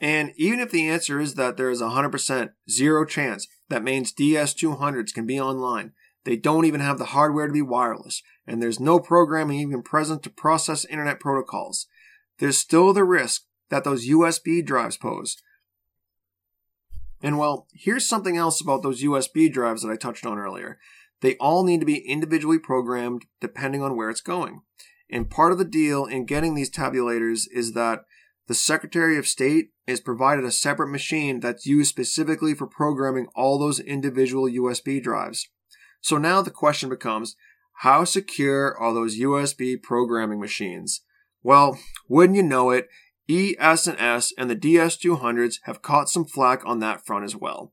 And 0.00 0.32
even 0.36 0.60
if 0.60 0.70
the 0.70 0.88
answer 0.88 1.20
is 1.20 1.34
that 1.34 1.56
there 1.56 1.70
is 1.70 1.80
a 1.80 1.88
100% 1.88 2.50
zero 2.68 3.04
chance 3.04 3.46
that 3.68 3.84
Maine's 3.84 4.12
DS200s 4.12 5.12
can 5.12 5.26
be 5.26 5.38
online, 5.38 5.92
they 6.24 6.36
don't 6.36 6.64
even 6.64 6.80
have 6.80 6.98
the 6.98 7.06
hardware 7.06 7.46
to 7.46 7.52
be 7.52 7.62
wireless, 7.62 8.22
and 8.46 8.62
there's 8.62 8.80
no 8.80 8.98
programming 8.98 9.60
even 9.60 9.82
present 9.82 10.22
to 10.22 10.30
process 10.30 10.84
internet 10.84 11.20
protocols. 11.20 11.86
There's 12.38 12.58
still 12.58 12.92
the 12.92 13.04
risk 13.04 13.42
that 13.70 13.84
those 13.84 14.08
USB 14.08 14.64
drives 14.64 14.96
pose. 14.96 15.36
And 17.22 17.38
well, 17.38 17.66
here's 17.72 18.06
something 18.06 18.36
else 18.36 18.60
about 18.60 18.82
those 18.82 19.02
USB 19.02 19.50
drives 19.52 19.82
that 19.82 19.90
I 19.90 19.96
touched 19.96 20.26
on 20.26 20.38
earlier. 20.38 20.78
They 21.20 21.36
all 21.36 21.64
need 21.64 21.80
to 21.80 21.86
be 21.86 22.06
individually 22.06 22.58
programmed 22.58 23.24
depending 23.40 23.82
on 23.82 23.96
where 23.96 24.10
it's 24.10 24.20
going. 24.20 24.60
And 25.10 25.30
part 25.30 25.52
of 25.52 25.58
the 25.58 25.64
deal 25.64 26.04
in 26.04 26.26
getting 26.26 26.54
these 26.54 26.70
tabulators 26.70 27.44
is 27.50 27.72
that 27.72 28.00
the 28.46 28.54
Secretary 28.54 29.16
of 29.16 29.26
State 29.26 29.70
is 29.86 30.00
provided 30.00 30.44
a 30.44 30.50
separate 30.50 30.90
machine 30.90 31.40
that's 31.40 31.64
used 31.64 31.88
specifically 31.88 32.54
for 32.54 32.66
programming 32.66 33.28
all 33.34 33.58
those 33.58 33.80
individual 33.80 34.46
USB 34.46 35.02
drives. 35.02 35.48
So 36.04 36.18
now 36.18 36.42
the 36.42 36.50
question 36.50 36.90
becomes, 36.90 37.34
how 37.78 38.04
secure 38.04 38.76
are 38.76 38.92
those 38.92 39.18
USB 39.18 39.82
programming 39.82 40.38
machines? 40.38 41.00
Well, 41.42 41.78
wouldn't 42.10 42.36
you 42.36 42.42
know 42.42 42.72
it, 42.72 42.88
ES&S 43.26 44.34
and 44.36 44.50
the 44.50 44.54
DS200s 44.54 45.60
have 45.62 45.80
caught 45.80 46.10
some 46.10 46.26
flack 46.26 46.60
on 46.66 46.80
that 46.80 47.06
front 47.06 47.24
as 47.24 47.34
well. 47.34 47.72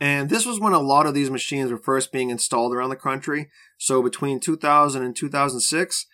And 0.00 0.30
this 0.30 0.46
was 0.46 0.58
when 0.58 0.72
a 0.72 0.78
lot 0.78 1.04
of 1.04 1.12
these 1.12 1.30
machines 1.30 1.70
were 1.70 1.76
first 1.76 2.10
being 2.10 2.30
installed 2.30 2.74
around 2.74 2.88
the 2.88 2.96
country. 2.96 3.50
So 3.76 4.02
between 4.02 4.40
2000 4.40 5.02
and 5.02 5.14
2006. 5.14 6.06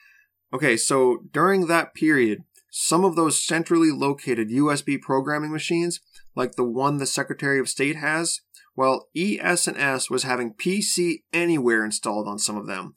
Okay, 0.53 0.77
so 0.77 1.23
during 1.33 1.69
that 1.69 1.95
period, 1.95 2.43
some 2.79 3.07
of 3.07 3.17
those 3.17 3.43
centrally 3.43 3.91
located 3.91 4.51
USB 4.51 5.01
programming 5.01 5.51
machines, 5.51 5.99
like 6.35 6.57
the 6.57 6.63
one 6.63 6.99
the 6.99 7.07
Secretary 7.07 7.59
of 7.59 7.71
State 7.71 7.97
has, 7.97 8.43
well, 8.77 9.09
ES&S 9.17 10.11
was 10.11 10.25
having 10.25 10.53
PC 10.53 11.23
Anywhere 11.33 11.87
installed 11.87 12.29
on 12.29 12.39
some 12.39 12.59
of 12.59 12.67
them. 12.67 12.93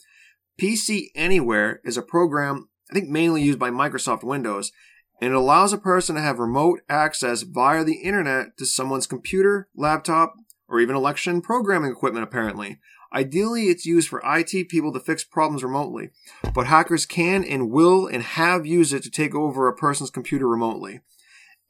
PC 0.61 1.11
Anywhere 1.15 1.79
is 1.85 1.95
a 1.95 2.01
program 2.01 2.67
I 2.91 2.93
think 2.93 3.07
mainly 3.07 3.41
used 3.41 3.57
by 3.57 3.69
Microsoft 3.69 4.21
Windows, 4.21 4.73
and 5.21 5.31
it 5.31 5.37
allows 5.37 5.71
a 5.71 5.77
person 5.77 6.15
to 6.15 6.21
have 6.21 6.39
remote 6.39 6.81
access 6.89 7.43
via 7.43 7.85
the 7.85 8.01
internet 8.01 8.57
to 8.57 8.65
someone's 8.65 9.07
computer, 9.07 9.69
laptop, 9.73 10.33
or 10.67 10.81
even 10.81 10.97
election 10.97 11.41
programming 11.41 11.91
equipment, 11.91 12.25
apparently. 12.25 12.79
Ideally, 13.13 13.69
it's 13.69 13.85
used 13.85 14.07
for 14.07 14.21
IT 14.23 14.69
people 14.69 14.93
to 14.93 14.99
fix 14.99 15.23
problems 15.23 15.63
remotely, 15.63 16.11
but 16.53 16.67
hackers 16.67 17.05
can 17.05 17.43
and 17.43 17.71
will 17.71 18.05
and 18.05 18.21
have 18.21 18.65
used 18.65 18.93
it 18.93 19.01
to 19.03 19.09
take 19.09 19.33
over 19.33 19.67
a 19.67 19.75
person's 19.75 20.11
computer 20.11 20.47
remotely. 20.47 21.01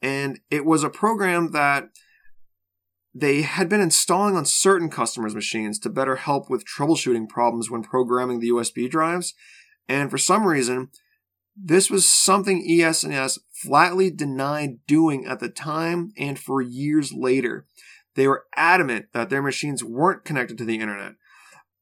And 0.02 0.40
it 0.50 0.64
was 0.64 0.84
a 0.84 0.90
program 0.90 1.52
that 1.52 1.90
they 3.14 3.42
had 3.42 3.68
been 3.68 3.80
installing 3.80 4.36
on 4.36 4.44
certain 4.44 4.88
customers' 4.90 5.34
machines 5.34 5.78
to 5.80 5.90
better 5.90 6.16
help 6.16 6.48
with 6.48 6.64
troubleshooting 6.64 7.28
problems 7.28 7.70
when 7.70 7.82
programming 7.82 8.40
the 8.40 8.50
USB 8.50 8.88
drives. 8.88 9.34
And 9.88 10.10
for 10.10 10.18
some 10.18 10.46
reason, 10.46 10.90
this 11.56 11.90
was 11.90 12.08
something 12.08 12.64
ES&S 12.68 13.38
flatly 13.50 14.10
denied 14.10 14.78
doing 14.86 15.26
at 15.26 15.40
the 15.40 15.48
time 15.48 16.12
and 16.16 16.38
for 16.38 16.62
years 16.62 17.12
later. 17.12 17.66
They 18.14 18.28
were 18.28 18.44
adamant 18.56 19.06
that 19.12 19.30
their 19.30 19.42
machines 19.42 19.84
weren't 19.84 20.24
connected 20.24 20.58
to 20.58 20.64
the 20.64 20.78
internet. 20.78 21.14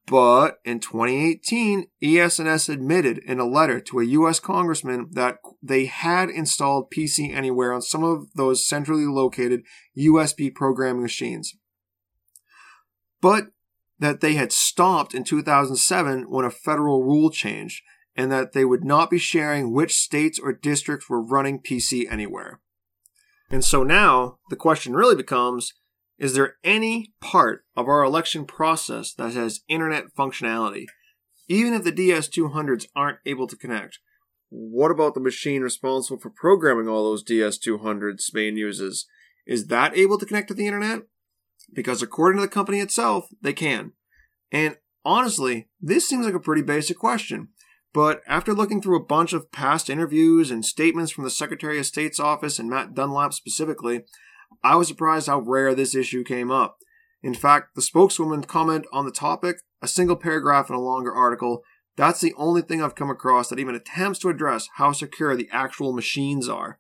But 0.09 0.59
in 0.65 0.81
2018, 0.81 1.87
ES&S 2.03 2.69
admitted 2.69 3.19
in 3.19 3.39
a 3.39 3.47
letter 3.47 3.79
to 3.81 4.01
a 4.01 4.05
US 4.05 4.41
congressman 4.41 5.09
that 5.13 5.39
they 5.63 5.87
had 5.87 6.31
installed 6.31 6.91
PC 6.91 7.35
Anywhere 7.35 7.73
on 7.73 7.83
some 7.83 8.03
of 8.03 8.33
those 8.35 8.67
centrally 8.67 9.05
located 9.05 9.63
USB 9.97 10.55
programming 10.55 11.03
machines. 11.03 11.55
But 13.21 13.49
that 13.99 14.21
they 14.21 14.35
had 14.35 14.53
stopped 14.53 15.15
in 15.15 15.25
2007 15.25 16.31
when 16.31 16.45
a 16.45 16.51
federal 16.51 17.03
rule 17.03 17.31
changed 17.31 17.83
and 18.17 18.33
that 18.33 18.53
they 18.53 18.65
would 18.65 18.85
not 18.85 19.11
be 19.11 19.19
sharing 19.19 19.73
which 19.73 19.95
states 19.95 20.39
or 20.39 20.53
districts 20.53 21.11
were 21.11 21.23
running 21.23 21.61
PC 21.61 22.11
Anywhere. 22.11 22.61
And 23.51 23.65
so 23.65 23.83
now 23.83 24.39
the 24.51 24.57
question 24.57 24.95
really 24.95 25.17
becomes 25.17 25.75
is 26.19 26.35
there 26.35 26.57
any 26.64 27.12
part 27.21 27.64
of 27.77 27.89
our 27.89 28.03
election 28.03 28.45
process 28.45 29.12
that 29.14 29.35
has 29.35 29.61
internet 29.69 30.14
functionality? 30.16 30.87
Even 31.49 31.75
if 31.75 31.85
the 31.85 31.93
DS200s 31.93 32.87
aren't 32.95 33.19
able 33.25 33.47
to 33.47 33.57
connect, 33.57 34.01
what 34.51 34.91
about 34.91 35.14
the 35.14 35.21
machine 35.21 35.62
responsible 35.62 36.21
for 36.21 36.31
programming 36.31 36.89
all 36.89 37.05
those 37.05 37.25
DS200s 37.25 38.35
Maine 38.35 38.57
uses? 38.57 39.07
Is 39.47 39.69
that 39.69 39.97
able 39.97 40.19
to 40.19 40.27
connect 40.27 40.49
to 40.49 40.55
the 40.55 40.66
internet? 40.66 41.03
Because 41.73 42.03
according 42.03 42.39
to 42.39 42.47
the 42.47 42.53
company 42.53 42.81
itself, 42.81 43.27
they 43.41 43.53
can. 43.53 43.93
And 44.51 44.77
honestly, 45.05 45.69
this 45.81 46.09
seems 46.09 46.27
like 46.27 46.35
a 46.35 46.41
pretty 46.41 46.62
basic 46.62 46.99
question. 46.99 47.49
But 47.95 48.23
after 48.27 48.55
looking 48.55 48.83
through 48.83 48.97
a 48.97 49.05
bunch 49.05 49.33
of 49.33 49.51
past 49.53 49.89
interviews 49.89 50.51
and 50.51 50.64
statements 50.64 51.12
from 51.12 51.25
the 51.25 51.31
Secretary 51.31 51.79
of 51.79 51.87
State's 51.87 52.21
office 52.21 52.59
and 52.59 52.69
Matt 52.69 52.95
Dunlap 52.95 53.33
specifically, 53.33 54.03
I 54.63 54.77
was 54.77 54.89
surprised 54.89 55.27
how 55.27 55.41
rare 55.41 55.75
this 55.75 55.95
issue 55.95 56.25
came 56.25 56.51
up. 56.51 56.79
In 57.23 57.35
fact, 57.35 57.75
the 57.75 57.83
spokeswoman 57.83 58.45
comment 58.45 58.87
on 58.93 59.05
the 59.05 59.13
topic, 59.13 59.57
a 59.83 59.89
single 59.89 60.17
paragraph 60.17 60.69
in 60.69 60.77
a 60.77 60.81
longer 60.81 61.13
article, 61.13 61.63
that's 61.97 62.21
the 62.21 62.35
only 62.37 62.63
thing 62.63 62.81
I've 62.81 62.95
come 62.95 63.11
across 63.11 63.49
that 63.49 63.59
even 63.59 63.75
attempts 63.75 64.21
to 64.21 64.29
address 64.29 64.69
how 64.77 64.93
secure 64.93 65.35
the 65.35 65.49
actual 65.51 65.93
machines 65.93 66.49
are. 66.49 66.79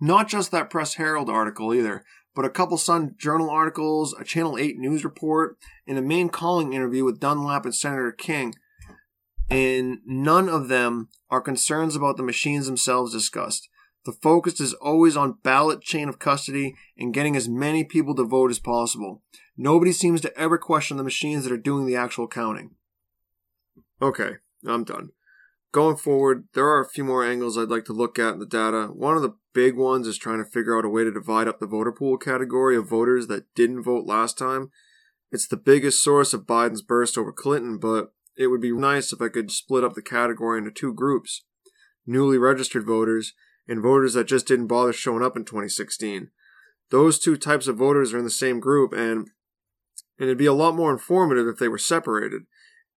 Not 0.00 0.28
just 0.28 0.50
that 0.50 0.68
Press 0.68 0.94
Herald 0.94 1.30
article 1.30 1.72
either, 1.72 2.04
but 2.34 2.44
a 2.44 2.50
couple 2.50 2.76
Sun 2.76 3.14
Journal 3.18 3.48
articles, 3.48 4.12
a 4.18 4.24
Channel 4.24 4.58
8 4.58 4.78
news 4.78 5.04
report, 5.04 5.56
and 5.86 5.96
a 5.96 6.02
Maine 6.02 6.28
calling 6.28 6.72
interview 6.72 7.04
with 7.04 7.20
Dunlap 7.20 7.64
and 7.64 7.74
Senator 7.74 8.10
King. 8.10 8.54
And 9.48 9.98
none 10.04 10.48
of 10.48 10.68
them 10.68 11.08
are 11.30 11.40
concerns 11.40 11.94
about 11.94 12.16
the 12.16 12.22
machines 12.24 12.66
themselves 12.66 13.12
discussed. 13.12 13.68
The 14.04 14.12
focus 14.12 14.60
is 14.60 14.74
always 14.74 15.16
on 15.16 15.38
ballot 15.42 15.80
chain 15.80 16.08
of 16.08 16.18
custody 16.18 16.74
and 16.98 17.14
getting 17.14 17.36
as 17.36 17.48
many 17.48 17.84
people 17.84 18.14
to 18.16 18.24
vote 18.24 18.50
as 18.50 18.58
possible. 18.58 19.22
Nobody 19.56 19.92
seems 19.92 20.20
to 20.22 20.38
ever 20.38 20.58
question 20.58 20.96
the 20.96 21.04
machines 21.04 21.44
that 21.44 21.52
are 21.52 21.58
doing 21.58 21.86
the 21.86 21.96
actual 21.96 22.28
counting. 22.28 22.72
Okay, 24.02 24.32
I'm 24.66 24.84
done. 24.84 25.10
Going 25.72 25.96
forward, 25.96 26.44
there 26.52 26.66
are 26.66 26.80
a 26.80 26.88
few 26.88 27.02
more 27.02 27.24
angles 27.24 27.56
I'd 27.56 27.68
like 27.68 27.86
to 27.86 27.92
look 27.92 28.18
at 28.18 28.34
in 28.34 28.38
the 28.40 28.46
data. 28.46 28.88
One 28.92 29.16
of 29.16 29.22
the 29.22 29.36
big 29.54 29.76
ones 29.76 30.06
is 30.06 30.18
trying 30.18 30.38
to 30.38 30.50
figure 30.50 30.76
out 30.78 30.84
a 30.84 30.88
way 30.88 31.04
to 31.04 31.10
divide 31.10 31.48
up 31.48 31.58
the 31.58 31.66
voter 31.66 31.92
pool 31.92 32.18
category 32.18 32.76
of 32.76 32.88
voters 32.88 33.26
that 33.28 33.52
didn't 33.54 33.82
vote 33.82 34.06
last 34.06 34.36
time. 34.36 34.70
It's 35.32 35.48
the 35.48 35.56
biggest 35.56 36.02
source 36.02 36.34
of 36.34 36.46
Biden's 36.46 36.82
burst 36.82 37.16
over 37.16 37.32
Clinton, 37.32 37.78
but 37.78 38.12
it 38.36 38.48
would 38.48 38.60
be 38.60 38.72
nice 38.72 39.12
if 39.12 39.22
I 39.22 39.28
could 39.28 39.50
split 39.50 39.82
up 39.82 39.94
the 39.94 40.02
category 40.02 40.58
into 40.58 40.70
two 40.70 40.92
groups 40.92 41.42
newly 42.06 42.38
registered 42.38 42.84
voters 42.84 43.32
and 43.68 43.82
voters 43.82 44.14
that 44.14 44.26
just 44.26 44.46
didn't 44.46 44.66
bother 44.66 44.92
showing 44.92 45.22
up 45.22 45.36
in 45.36 45.44
2016. 45.44 46.30
Those 46.90 47.18
two 47.18 47.36
types 47.36 47.66
of 47.66 47.76
voters 47.76 48.12
are 48.12 48.18
in 48.18 48.24
the 48.24 48.30
same 48.30 48.60
group, 48.60 48.92
and, 48.92 49.28
and 50.18 50.28
it'd 50.28 50.38
be 50.38 50.46
a 50.46 50.52
lot 50.52 50.74
more 50.74 50.92
informative 50.92 51.46
if 51.46 51.58
they 51.58 51.68
were 51.68 51.78
separated. 51.78 52.42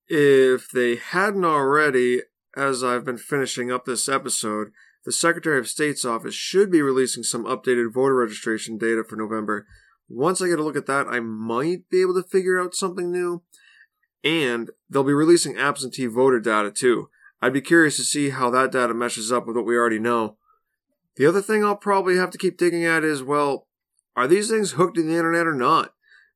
If 0.07 0.69
they 0.69 0.95
hadn't 0.95 1.45
already, 1.45 2.22
as 2.56 2.84
I've 2.84 3.06
been 3.06 3.18
finishing 3.18 3.72
up 3.72 3.85
this 3.85 4.07
episode, 4.07 4.69
the 5.06 5.11
Secretary 5.11 5.57
of 5.57 5.68
State's 5.68 6.03
office 6.03 6.35
should 6.35 6.69
be 6.69 6.81
releasing 6.81 7.23
some 7.23 7.45
updated 7.45 7.94
voter 7.94 8.15
registration 8.15 8.77
data 8.77 9.03
for 9.07 9.15
November. 9.15 9.65
Once 10.10 10.41
I 10.41 10.48
get 10.48 10.60
a 10.60 10.64
look 10.64 10.76
at 10.76 10.85
that, 10.88 11.07
I 11.07 11.19
might 11.19 11.89
be 11.89 12.02
able 12.02 12.14
to 12.22 12.27
figure 12.27 12.60
out 12.60 12.76
something 12.76 13.11
new. 13.11 13.44
And 14.23 14.72
they'll 14.89 15.03
be 15.03 15.14
releasing 15.14 15.57
absentee 15.57 16.07
voter 16.07 16.39
data 16.39 16.72
too. 16.72 17.10
I'd 17.41 17.53
be 17.53 17.61
curious 17.61 17.98
to 17.98 18.03
see 18.03 18.31
how 18.31 18.49
that 18.49 18.72
data 18.72 18.94
meshes 18.94 19.31
up 19.31 19.45
with 19.45 19.56
what 19.56 19.65
we 19.65 19.77
already 19.77 19.99
know. 19.99 20.38
The 21.18 21.26
other 21.26 21.41
thing 21.41 21.64
I'll 21.64 21.76
probably 21.76 22.15
have 22.18 22.30
to 22.31 22.38
keep 22.38 22.57
digging 22.57 22.85
at 22.85 23.03
is 23.03 23.23
well, 23.23 23.68
are 24.15 24.27
these 24.27 24.49
things 24.49 24.72
hooked 24.72 24.95
to 24.95 25.03
the 25.03 25.15
internet 25.15 25.48
or 25.48 25.53
not? 25.53 25.94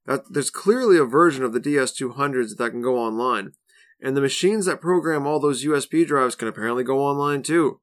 That, 0.07 0.33
there's 0.33 0.49
clearly 0.49 0.97
a 0.97 1.05
version 1.05 1.43
of 1.43 1.53
the 1.53 1.59
DS200s 1.59 2.57
that 2.57 2.71
can 2.71 2.81
go 2.81 2.97
online, 2.97 3.51
and 4.01 4.17
the 4.17 4.21
machines 4.21 4.65
that 4.65 4.81
program 4.81 5.27
all 5.27 5.39
those 5.39 5.63
USB 5.63 6.05
drives 6.05 6.35
can 6.35 6.47
apparently 6.47 6.83
go 6.83 6.99
online 6.99 7.43
too. 7.43 7.79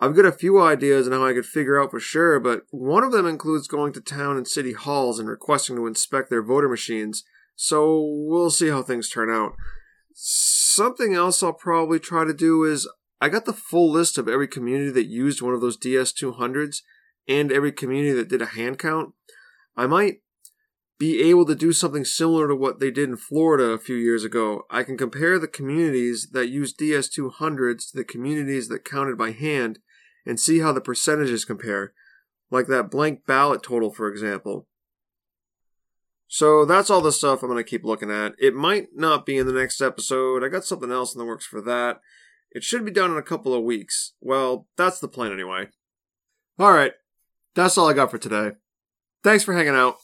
I've 0.00 0.16
got 0.16 0.24
a 0.24 0.32
few 0.32 0.60
ideas 0.60 1.06
on 1.06 1.12
how 1.12 1.24
I 1.24 1.32
could 1.32 1.46
figure 1.46 1.80
out 1.80 1.92
for 1.92 2.00
sure, 2.00 2.40
but 2.40 2.62
one 2.70 3.04
of 3.04 3.12
them 3.12 3.26
includes 3.26 3.68
going 3.68 3.92
to 3.92 4.00
town 4.00 4.36
and 4.36 4.48
city 4.48 4.72
halls 4.72 5.20
and 5.20 5.28
requesting 5.28 5.76
to 5.76 5.86
inspect 5.86 6.28
their 6.28 6.42
voter 6.42 6.68
machines, 6.68 7.22
so 7.54 8.04
we'll 8.04 8.50
see 8.50 8.68
how 8.68 8.82
things 8.82 9.08
turn 9.08 9.30
out. 9.30 9.54
Something 10.14 11.14
else 11.14 11.40
I'll 11.40 11.52
probably 11.52 12.00
try 12.00 12.24
to 12.24 12.34
do 12.34 12.64
is 12.64 12.88
I 13.22 13.28
got 13.28 13.44
the 13.44 13.52
full 13.52 13.88
list 13.88 14.18
of 14.18 14.28
every 14.28 14.48
community 14.48 14.90
that 14.90 15.06
used 15.06 15.40
one 15.40 15.54
of 15.54 15.60
those 15.60 15.78
DS200s 15.78 16.78
and 17.28 17.52
every 17.52 17.70
community 17.70 18.10
that 18.14 18.28
did 18.28 18.42
a 18.42 18.46
hand 18.46 18.80
count. 18.80 19.14
I 19.76 19.86
might 19.86 20.22
be 20.98 21.22
able 21.22 21.46
to 21.46 21.54
do 21.54 21.72
something 21.72 22.04
similar 22.04 22.48
to 22.48 22.56
what 22.56 22.80
they 22.80 22.90
did 22.90 23.08
in 23.08 23.16
Florida 23.16 23.66
a 23.66 23.78
few 23.78 23.94
years 23.94 24.24
ago. 24.24 24.62
I 24.70 24.82
can 24.82 24.98
compare 24.98 25.38
the 25.38 25.46
communities 25.46 26.30
that 26.32 26.48
used 26.48 26.80
DS200s 26.80 27.92
to 27.92 27.96
the 27.96 28.04
communities 28.04 28.66
that 28.66 28.84
counted 28.84 29.16
by 29.16 29.30
hand 29.30 29.78
and 30.26 30.40
see 30.40 30.58
how 30.58 30.72
the 30.72 30.80
percentages 30.80 31.44
compare. 31.44 31.92
like 32.50 32.66
that 32.66 32.90
blank 32.90 33.24
ballot 33.24 33.62
total, 33.62 33.92
for 33.92 34.08
example. 34.08 34.66
So 36.26 36.64
that's 36.64 36.90
all 36.90 37.00
the 37.00 37.12
stuff 37.12 37.42
I'm 37.42 37.48
going 37.48 37.62
to 37.62 37.70
keep 37.70 37.84
looking 37.84 38.10
at. 38.10 38.34
It 38.36 38.52
might 38.52 38.88
not 38.96 39.24
be 39.24 39.38
in 39.38 39.46
the 39.46 39.52
next 39.52 39.80
episode. 39.80 40.42
I 40.42 40.48
got 40.48 40.64
something 40.64 40.90
else 40.90 41.14
in 41.14 41.20
the 41.20 41.24
works 41.24 41.46
for 41.46 41.62
that. 41.62 42.00
It 42.54 42.62
should 42.62 42.84
be 42.84 42.90
done 42.90 43.10
in 43.10 43.16
a 43.16 43.22
couple 43.22 43.54
of 43.54 43.64
weeks. 43.64 44.12
Well, 44.20 44.66
that's 44.76 45.00
the 45.00 45.08
plan 45.08 45.32
anyway. 45.32 45.68
All 46.58 46.72
right. 46.72 46.92
That's 47.54 47.76
all 47.76 47.88
I 47.88 47.94
got 47.94 48.10
for 48.10 48.18
today. 48.18 48.52
Thanks 49.24 49.44
for 49.44 49.54
hanging 49.54 49.74
out. 49.74 49.96